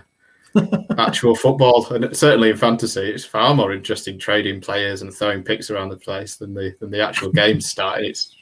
actual 0.98 1.36
football, 1.36 1.86
and 1.94 2.16
certainly 2.16 2.52
in 2.52 2.58
fantasy, 2.58 3.02
it's 3.02 3.26
far 3.26 3.54
more 3.54 3.74
interesting 3.74 4.20
trading 4.20 4.62
players 4.62 5.02
and 5.02 5.14
throwing 5.14 5.44
picks 5.44 5.70
around 5.70 5.90
the 5.90 5.98
place 5.98 6.36
than 6.36 6.54
the 6.54 6.76
than 6.80 6.92
the 6.92 7.02
actual 7.02 7.32
game 7.34 7.60
start. 7.60 8.02
It's 8.02 8.36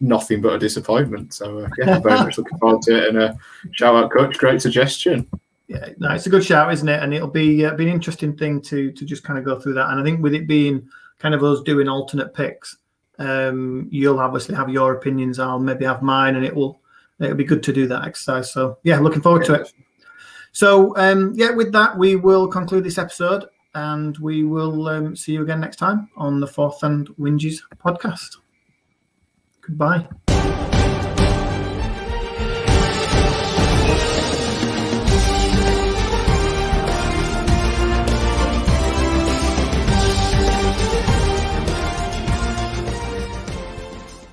nothing 0.00 0.40
but 0.40 0.54
a 0.54 0.58
disappointment. 0.58 1.34
So 1.34 1.60
uh, 1.60 1.68
yeah, 1.78 1.96
I'm 1.96 2.02
very 2.02 2.18
much 2.18 2.38
looking 2.38 2.58
forward 2.58 2.82
to 2.82 2.96
it. 2.96 3.08
And 3.08 3.18
uh, 3.18 3.34
shout 3.72 3.94
out, 3.94 4.10
coach, 4.10 4.38
great 4.38 4.62
suggestion. 4.62 5.28
Yeah, 5.66 5.90
no, 5.98 6.12
it's 6.12 6.26
a 6.26 6.30
good 6.30 6.44
shout, 6.44 6.72
isn't 6.72 6.88
it? 6.88 7.02
And 7.02 7.12
it'll 7.12 7.28
be 7.28 7.64
uh, 7.66 7.74
be 7.74 7.84
an 7.84 7.92
interesting 7.92 8.36
thing 8.36 8.62
to 8.62 8.90
to 8.92 9.04
just 9.04 9.24
kind 9.24 9.38
of 9.38 9.44
go 9.44 9.58
through 9.58 9.74
that. 9.74 9.90
And 9.90 10.00
I 10.00 10.04
think 10.04 10.22
with 10.22 10.34
it 10.34 10.46
being 10.46 10.88
kind 11.18 11.34
of 11.34 11.44
us 11.44 11.60
doing 11.62 11.88
alternate 11.88 12.32
picks, 12.32 12.76
um, 13.18 13.88
you'll 13.90 14.20
obviously 14.20 14.54
have 14.54 14.68
your 14.68 14.94
opinions. 14.94 15.38
I'll 15.38 15.58
maybe 15.58 15.84
have 15.84 16.02
mine, 16.02 16.36
and 16.36 16.44
it 16.44 16.54
will 16.54 16.80
it'll 17.20 17.36
be 17.36 17.44
good 17.44 17.62
to 17.64 17.72
do 17.72 17.86
that 17.88 18.06
exercise. 18.06 18.52
So 18.52 18.78
yeah, 18.82 18.98
looking 18.98 19.22
forward 19.22 19.44
to 19.46 19.54
it. 19.54 19.72
So 20.52 20.96
um, 20.96 21.32
yeah, 21.34 21.50
with 21.50 21.72
that, 21.72 21.96
we 21.96 22.16
will 22.16 22.48
conclude 22.48 22.84
this 22.84 22.98
episode, 22.98 23.46
and 23.74 24.16
we 24.18 24.44
will 24.44 24.88
um, 24.88 25.16
see 25.16 25.32
you 25.32 25.42
again 25.42 25.60
next 25.60 25.76
time 25.76 26.08
on 26.16 26.40
the 26.40 26.46
Fourth 26.46 26.82
and 26.82 27.08
Winges 27.16 27.60
podcast. 27.84 28.36
Goodbye. 29.60 30.08